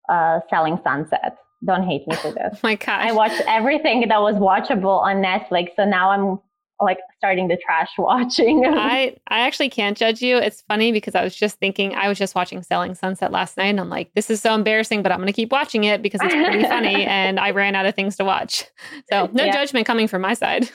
uh, 0.09 0.41
Selling 0.51 0.79
Sunset. 0.85 1.39
Don't 1.67 1.85
hate 1.85 2.07
me 2.07 2.15
for 2.17 2.31
this. 2.31 2.51
oh 2.53 2.59
my 2.63 2.75
gosh. 2.75 3.09
I 3.09 3.13
watched 3.13 3.41
everything 3.47 4.05
that 4.09 4.21
was 4.21 4.35
watchable 4.35 5.01
on 5.01 5.17
Netflix. 5.17 5.69
So 5.77 5.85
now 5.87 6.11
I'm 6.11 6.39
like 6.85 6.99
starting 7.17 7.49
the 7.49 7.57
trash 7.57 7.91
watching. 7.99 8.65
I 8.67 9.17
I 9.29 9.41
actually 9.41 9.71
can't 9.71 9.97
judge 9.97 10.23
you. 10.23 10.37
It's 10.37 10.63
funny 10.63 10.93
because 10.93 11.15
I 11.15 11.25
was 11.25 11.35
just 11.35 11.59
thinking 11.59 11.95
I 11.95 12.09
was 12.09 12.19
just 12.19 12.35
watching 12.35 12.63
Selling 12.63 12.95
Sunset 12.95 13.33
last 13.33 13.57
night 13.57 13.67
and 13.67 13.81
I'm 13.81 13.91
like 13.91 14.13
this 14.15 14.31
is 14.31 14.41
so 14.41 14.55
embarrassing 14.55 15.03
but 15.03 15.13
I'm 15.13 15.19
going 15.19 15.27
to 15.27 15.33
keep 15.33 15.53
watching 15.53 15.85
it 15.85 16.03
because 16.03 16.21
it's 16.23 16.35
pretty 16.35 16.65
funny 16.65 17.05
and 17.07 17.41
I 17.41 17.51
ran 17.51 17.75
out 17.75 17.87
of 17.87 17.95
things 17.95 18.17
to 18.17 18.25
watch. 18.25 18.65
So, 19.11 19.29
no 19.33 19.45
yeah. 19.45 19.53
judgment 19.53 19.87
coming 19.87 20.09
from 20.09 20.23
my 20.23 20.35
side. 20.35 20.71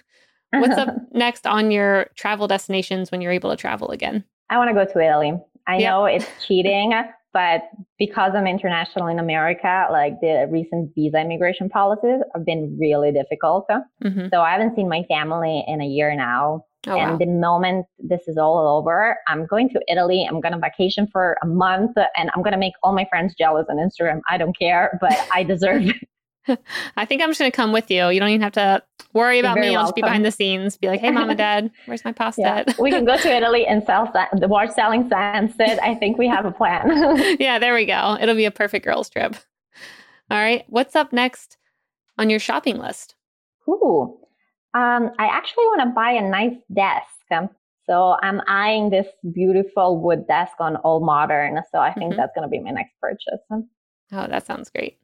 What's 0.52 0.78
up 0.78 0.90
next 1.12 1.46
on 1.46 1.72
your 1.72 2.08
travel 2.16 2.48
destinations 2.48 3.12
when 3.12 3.22
you're 3.22 3.32
able 3.32 3.52
to 3.52 3.56
travel 3.56 3.90
again? 3.90 4.24
I 4.50 4.58
want 4.58 4.70
to 4.70 4.74
go 4.74 4.92
to 4.92 5.00
Italy. 5.00 5.34
I 5.68 5.78
yep. 5.78 5.90
know 5.90 6.06
it's 6.06 6.26
cheating, 6.46 6.94
but 7.34 7.62
because 7.98 8.32
I'm 8.36 8.48
international 8.48 9.08
in 9.08 9.20
America, 9.20 9.88
like 9.92 10.20
the 10.22 10.48
recent 10.50 10.92
visa 10.96 11.20
immigration 11.20 11.70
policies 11.70 12.20
have 12.34 12.46
been 12.46 12.78
really 12.80 13.12
difficult. 13.12 13.68
Mm-hmm. 14.04 14.28
So 14.32 14.42
I 14.42 14.52
haven't 14.52 14.76
seen 14.76 14.90
my 14.90 15.04
family 15.08 15.64
in 15.68 15.82
a 15.82 15.86
year 15.86 16.16
now. 16.16 16.66
Oh, 16.88 16.98
and 16.98 17.12
wow. 17.12 17.18
the 17.18 17.26
moment 17.26 17.86
this 18.00 18.22
is 18.28 18.38
all 18.38 18.78
over, 18.78 19.18
I'm 19.28 19.46
going 19.46 19.70
to 19.70 19.82
Italy. 19.90 20.26
I'm 20.28 20.40
going 20.40 20.54
to 20.54 20.60
vacation 20.60 21.08
for 21.12 21.36
a 21.44 21.46
month 21.46 21.92
and 22.16 22.32
I'm 22.34 22.42
going 22.42 22.54
to 22.54 22.60
make 22.60 22.74
all 22.84 22.94
my 22.94 23.06
friends 23.10 23.36
jealous 23.38 23.66
on 23.70 23.78
Instagram. 23.78 24.22
I 24.30 24.38
don't 24.38 24.58
care, 24.58 24.98
but 25.02 25.14
I 25.34 25.44
deserve 25.44 25.84
it. 25.84 25.96
I 26.98 27.06
think 27.06 27.22
I'm 27.22 27.30
just 27.30 27.40
going 27.40 27.52
to 27.52 27.56
come 27.56 27.72
with 27.72 27.92
you. 27.92 28.10
You 28.10 28.20
don't 28.20 28.30
even 28.30 28.42
have 28.42 28.54
to 28.54 28.84
worry 29.14 29.40
about 29.40 29.58
me. 29.58 29.68
I'll 29.68 29.74
welcome. 29.74 29.86
just 29.88 29.96
be 29.96 30.02
behind 30.02 30.26
the 30.26 30.32
scenes, 30.32 30.78
be 30.78 30.88
like, 30.88 31.02
hey, 31.02 31.12
mom 31.12 31.30
and 31.30 31.38
dad, 31.38 31.72
where's 31.86 32.06
my 32.06 32.12
pasta? 32.12 32.42
Yeah. 32.42 32.74
we 32.80 32.92
can 32.92 33.06
go 33.06 33.18
to 33.18 33.30
Italy 33.36 33.66
and 33.66 33.84
sell 33.86 34.12
the 34.34 34.48
watch 34.48 34.72
selling 34.72 35.10
sunset. 35.10 35.80
I 35.82 35.96
think 35.96 36.18
we 36.18 36.28
have 36.28 36.46
a 36.46 36.52
plan. 36.52 37.38
yeah, 37.40 37.60
there 37.60 37.74
we 37.74 37.86
go. 37.86 38.18
It'll 38.20 38.36
be 38.36 38.46
a 38.46 38.52
perfect 38.52 38.86
girls 38.86 39.10
trip. 39.10 39.36
All 40.32 40.38
right. 40.38 40.64
What's 40.68 40.96
up 40.96 41.12
next 41.12 41.58
on 42.18 42.30
your 42.30 42.40
shopping 42.40 42.78
list? 42.78 43.16
Ooh, 43.68 44.18
um, 44.74 45.12
I 45.18 45.26
actually 45.26 45.66
want 45.66 45.82
to 45.82 45.94
buy 45.94 46.12
a 46.12 46.22
nice 46.22 46.56
desk. 46.74 47.06
So 47.86 48.18
I'm 48.22 48.42
eyeing 48.48 48.92
this 48.92 49.08
beautiful 49.34 50.00
wood 50.00 50.28
desk 50.28 50.54
on 50.60 50.76
AllModern. 50.86 51.60
So 51.72 51.80
I 51.80 51.92
think 51.92 52.12
mm-hmm. 52.12 52.20
that's 52.20 52.32
going 52.36 52.48
to 52.48 52.50
be 52.50 52.60
my 52.60 52.70
next 52.70 52.94
purchase. 53.02 53.40
Oh, 53.52 54.28
that 54.28 54.46
sounds 54.46 54.70
great. 54.70 54.99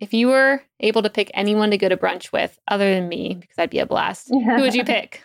If 0.00 0.14
you 0.14 0.28
were 0.28 0.62
able 0.80 1.02
to 1.02 1.10
pick 1.10 1.30
anyone 1.34 1.70
to 1.70 1.78
go 1.78 1.88
to 1.88 1.96
brunch 1.96 2.32
with 2.32 2.58
other 2.68 2.94
than 2.94 3.08
me, 3.08 3.36
because 3.40 3.58
I'd 3.58 3.70
be 3.70 3.80
a 3.80 3.86
blast, 3.86 4.28
who 4.28 4.44
would 4.60 4.74
you 4.74 4.84
pick? 4.84 5.24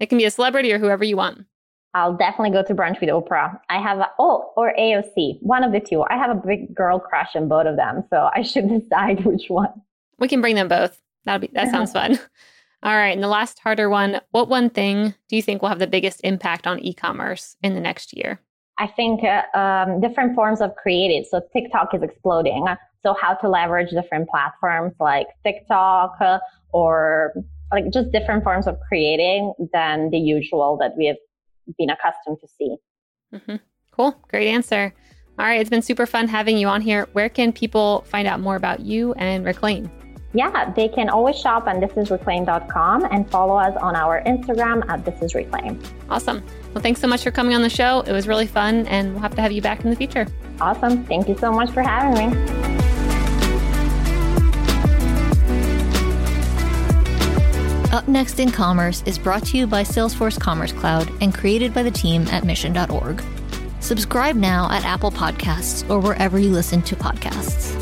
It 0.00 0.06
can 0.06 0.18
be 0.18 0.24
a 0.24 0.30
celebrity 0.30 0.72
or 0.72 0.78
whoever 0.78 1.04
you 1.04 1.16
want. 1.16 1.46
I'll 1.94 2.16
definitely 2.16 2.50
go 2.50 2.62
to 2.64 2.74
brunch 2.74 3.00
with 3.00 3.10
Oprah. 3.10 3.58
I 3.68 3.80
have 3.80 3.98
a, 3.98 4.08
oh, 4.18 4.50
or 4.56 4.72
AOC, 4.78 5.38
one 5.42 5.62
of 5.62 5.72
the 5.72 5.80
two. 5.80 6.02
I 6.08 6.16
have 6.16 6.30
a 6.30 6.34
big 6.46 6.74
girl 6.74 6.98
crush 6.98 7.36
on 7.36 7.48
both 7.48 7.66
of 7.66 7.76
them, 7.76 8.02
so 8.10 8.30
I 8.34 8.42
should 8.42 8.68
decide 8.68 9.24
which 9.24 9.44
one. 9.48 9.70
We 10.18 10.28
can 10.28 10.40
bring 10.40 10.56
them 10.56 10.68
both. 10.68 11.00
That'll 11.24 11.40
be 11.40 11.50
that 11.52 11.70
sounds 11.70 11.92
fun. 11.92 12.18
All 12.82 12.96
right, 12.96 13.12
and 13.12 13.22
the 13.22 13.28
last 13.28 13.60
harder 13.60 13.88
one, 13.88 14.20
what 14.32 14.48
one 14.48 14.68
thing 14.68 15.14
do 15.28 15.36
you 15.36 15.42
think 15.42 15.62
will 15.62 15.68
have 15.68 15.78
the 15.78 15.86
biggest 15.86 16.20
impact 16.24 16.66
on 16.66 16.80
e-commerce 16.80 17.56
in 17.62 17.74
the 17.74 17.80
next 17.80 18.16
year? 18.16 18.40
I 18.78 18.88
think 18.88 19.20
uh, 19.22 19.42
um, 19.56 20.00
different 20.00 20.34
forms 20.34 20.60
of 20.60 20.74
creative. 20.74 21.26
So 21.26 21.42
TikTok 21.52 21.94
is 21.94 22.02
exploding. 22.02 22.66
So 23.02 23.14
how 23.20 23.34
to 23.34 23.48
leverage 23.48 23.90
different 23.90 24.28
platforms 24.28 24.94
like 25.00 25.26
TikTok 25.44 26.16
or 26.72 27.32
like 27.72 27.84
just 27.92 28.12
different 28.12 28.44
forms 28.44 28.66
of 28.66 28.78
creating 28.86 29.54
than 29.72 30.10
the 30.10 30.18
usual 30.18 30.76
that 30.80 30.92
we 30.96 31.06
have 31.06 31.16
been 31.78 31.90
accustomed 31.90 32.38
to 32.40 32.48
see. 32.48 32.76
Mm-hmm. 33.34 33.56
Cool. 33.90 34.14
Great 34.28 34.48
answer. 34.48 34.94
All 35.38 35.46
right. 35.46 35.60
It's 35.60 35.70
been 35.70 35.82
super 35.82 36.06
fun 36.06 36.28
having 36.28 36.58
you 36.58 36.68
on 36.68 36.80
here. 36.80 37.08
Where 37.12 37.28
can 37.28 37.52
people 37.52 38.02
find 38.06 38.28
out 38.28 38.40
more 38.40 38.56
about 38.56 38.80
you 38.80 39.14
and 39.14 39.44
Reclaim? 39.44 39.90
Yeah, 40.34 40.72
they 40.72 40.88
can 40.88 41.10
always 41.10 41.38
shop 41.38 41.66
on 41.66 41.80
thisisreclaim.com 41.80 43.04
and 43.10 43.30
follow 43.30 43.56
us 43.56 43.76
on 43.76 43.94
our 43.94 44.22
Instagram 44.24 44.82
at 44.88 45.04
thisisreclaim. 45.04 45.84
Awesome. 46.08 46.42
Well, 46.72 46.82
thanks 46.82 47.00
so 47.00 47.06
much 47.06 47.22
for 47.22 47.30
coming 47.30 47.54
on 47.54 47.60
the 47.60 47.68
show. 47.68 48.00
It 48.00 48.12
was 48.12 48.26
really 48.26 48.46
fun, 48.46 48.86
and 48.86 49.12
we'll 49.12 49.20
have 49.20 49.34
to 49.34 49.42
have 49.42 49.52
you 49.52 49.60
back 49.60 49.84
in 49.84 49.90
the 49.90 49.96
future. 49.96 50.26
Awesome. 50.58 51.04
Thank 51.04 51.28
you 51.28 51.36
so 51.36 51.52
much 51.52 51.70
for 51.70 51.82
having 51.82 52.30
me. 52.30 52.61
Up 57.92 58.08
Next 58.08 58.40
in 58.40 58.50
Commerce 58.50 59.02
is 59.04 59.18
brought 59.18 59.44
to 59.48 59.58
you 59.58 59.66
by 59.66 59.82
Salesforce 59.82 60.40
Commerce 60.40 60.72
Cloud 60.72 61.12
and 61.20 61.34
created 61.34 61.74
by 61.74 61.82
the 61.82 61.90
team 61.90 62.22
at 62.28 62.42
mission.org. 62.42 63.22
Subscribe 63.80 64.34
now 64.34 64.70
at 64.70 64.86
Apple 64.86 65.10
Podcasts 65.10 65.88
or 65.90 66.00
wherever 66.00 66.38
you 66.38 66.48
listen 66.48 66.80
to 66.82 66.96
podcasts. 66.96 67.81